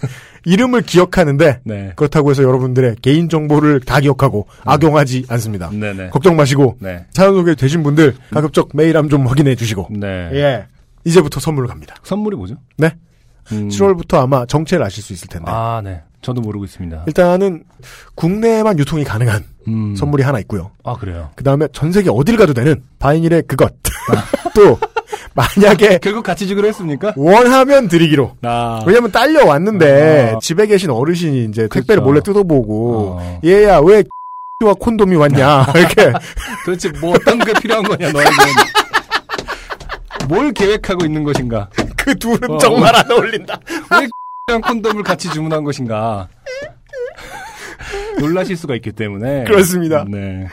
이름을 0.47 0.82
기억하는데 0.82 1.61
네. 1.65 1.93
그렇다고 1.97 2.31
해서 2.31 2.43
여러분들의 2.43 2.97
개인 3.03 3.28
정보를 3.28 3.81
다 3.81 4.01
기억하고 4.01 4.47
악용하지 4.65 5.27
않습니다. 5.28 5.70
네네. 5.70 6.11
걱정 6.11 6.36
마시고 6.36 6.77
네. 6.81 7.07
사연 7.12 7.35
소개 7.35 7.55
되신 7.55 7.82
분들 7.82 8.15
가급적 8.31 8.70
메일함 8.74 9.09
좀 9.09 9.27
확인해 9.27 9.55
주시고 9.55 9.89
네. 9.91 10.31
예 10.35 10.66
이제부터 11.05 11.41
선물 11.41 11.67
갑니다. 11.67 11.95
선물이 12.03 12.37
뭐죠? 12.37 12.57
네. 12.77 12.95
음, 13.53 13.69
7월부터 13.69 14.21
아마 14.23 14.47
정체를 14.47 14.85
아실 14.85 15.03
수 15.03 15.13
있을 15.13 15.29
텐데 15.29 15.51
아, 15.51 15.81
네. 15.85 16.03
저도 16.23 16.41
모르고 16.41 16.65
있습니다. 16.65 17.05
일단은 17.07 17.65
국내에만 18.15 18.79
유통이 18.79 19.05
가능한 19.05 19.45
음. 19.69 19.95
선물이 19.97 20.23
하나 20.23 20.39
있고요. 20.41 20.71
아, 20.83 20.95
그래요. 20.95 21.31
그 21.35 21.45
다음에 21.45 21.69
전 21.73 21.93
세계 21.93 22.09
어딜 22.11 22.37
가도 22.39 22.55
되는 22.55 22.83
바이닐의 22.99 23.43
그것 23.47 23.75
또 24.55 24.79
만약에 25.35 25.99
결국 26.03 26.23
같이 26.23 26.47
주기로 26.47 26.67
했습니까? 26.69 27.13
원하면 27.17 27.89
드리기로 27.89 28.37
아. 28.43 28.83
왜냐면 28.87 29.11
딸려 29.13 29.45
왔는데 29.45 30.33
아. 30.37 30.39
집에 30.39 30.67
계신 30.67 30.89
어르신이 30.91 31.45
이제 31.45 31.63
그렇죠. 31.69 31.81
택배를 31.81 32.03
몰래 32.03 32.21
뜯어보고 32.23 33.19
어. 33.21 33.41
얘야 33.45 33.81
왜 33.81 34.05
와 34.65 34.73
콘돔이 34.73 35.17
왔냐 35.17 35.67
이렇게 35.75 36.13
도대체 36.65 36.89
뭐 37.01 37.13
어떤 37.15 37.39
게 37.41 37.53
필요한 37.61 37.83
거냐, 37.83 38.13
너에겐. 38.13 38.33
뭘 40.29 40.53
계획하고 40.53 41.05
있는 41.05 41.25
것인가? 41.25 41.69
그 41.97 42.15
둘은 42.17 42.51
어. 42.51 42.59
정말 42.59 42.95
안 42.95 43.11
어울린다. 43.11 43.59
왜 43.93 44.09
X랑 44.49 44.61
콘돔을 44.61 45.03
같이 45.03 45.31
주문한 45.31 45.65
것인가? 45.65 46.29
놀라실 48.21 48.57
수가 48.57 48.75
있기 48.77 48.93
때문에. 48.93 49.45
그렇습니다. 49.45 50.05
네. 50.09 50.47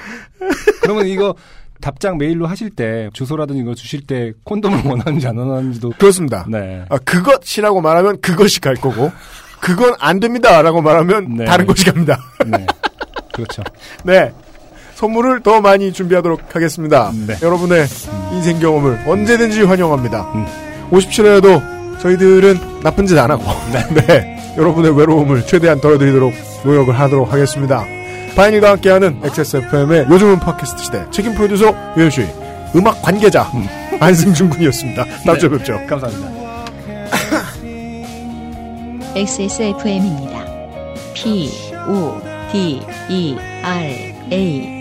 그러면 0.82 1.08
이거 1.08 1.36
답장 1.82 2.18
메일로 2.18 2.48
하실 2.48 2.70
때 2.70 3.10
주소라든지 3.14 3.62
이거 3.62 3.74
주실 3.74 4.06
때 4.06 4.34
콘돔을 4.44 4.84
원하는지 4.86 5.28
안 5.28 5.38
원하는지도 5.38 5.92
그렇습니다. 5.98 6.46
네. 6.48 6.86
아, 6.90 6.98
그것이라고 7.00 7.82
말하면 7.82 8.22
그것이 8.22 8.62
갈 8.62 8.76
거고 8.76 9.12
그건 9.60 9.94
안 10.00 10.20
됩니다라고 10.20 10.82
말하면 10.82 11.36
네. 11.36 11.46
다른 11.46 11.66
것이 11.66 11.86
갑니다. 11.86 12.20
네. 12.46 12.66
그렇죠. 13.34 13.64
네. 14.06 14.32
선물을 15.02 15.42
더 15.42 15.62
많이 15.62 15.92
준비하도록 15.92 16.56
하겠습니다. 16.56 17.12
네. 17.26 17.36
여러분의 17.42 17.88
인생 18.34 18.60
경험을 18.60 19.00
언제든지 19.08 19.64
환영합니다. 19.64 20.32
음. 20.36 20.46
57회에도 20.92 22.00
저희들은 22.00 22.82
나쁜 22.84 23.08
짓 23.08 23.18
안 23.18 23.32
하고, 23.32 23.44
네. 24.08 24.54
여러분의 24.58 24.96
외로움을 24.96 25.48
최대한 25.48 25.82
덜어드리도록 25.82 26.32
노력을 26.64 27.00
하도록 27.00 27.34
하겠습니다. 27.34 27.84
바인일과 28.36 28.72
함께하는 28.72 29.20
XSFM의 29.24 30.06
요즘은 30.10 30.40
팟캐스트 30.40 30.84
시대 30.84 31.04
책임 31.10 31.34
프로듀서 31.34 31.74
유현수의 31.98 32.34
음악 32.76 33.02
관계자 33.02 33.52
안승준 34.00 34.52
군이었습니다. 34.52 35.06
다음 35.26 35.40
주에 35.40 35.50
뵙죠. 35.50 35.80
감사합니다. 35.88 36.30
XSFM입니다. 39.18 40.46
P, 41.16 41.50
O, 41.90 42.22
D, 42.52 42.82
E, 43.10 43.36
R, 43.64 44.14
A. 44.32 44.81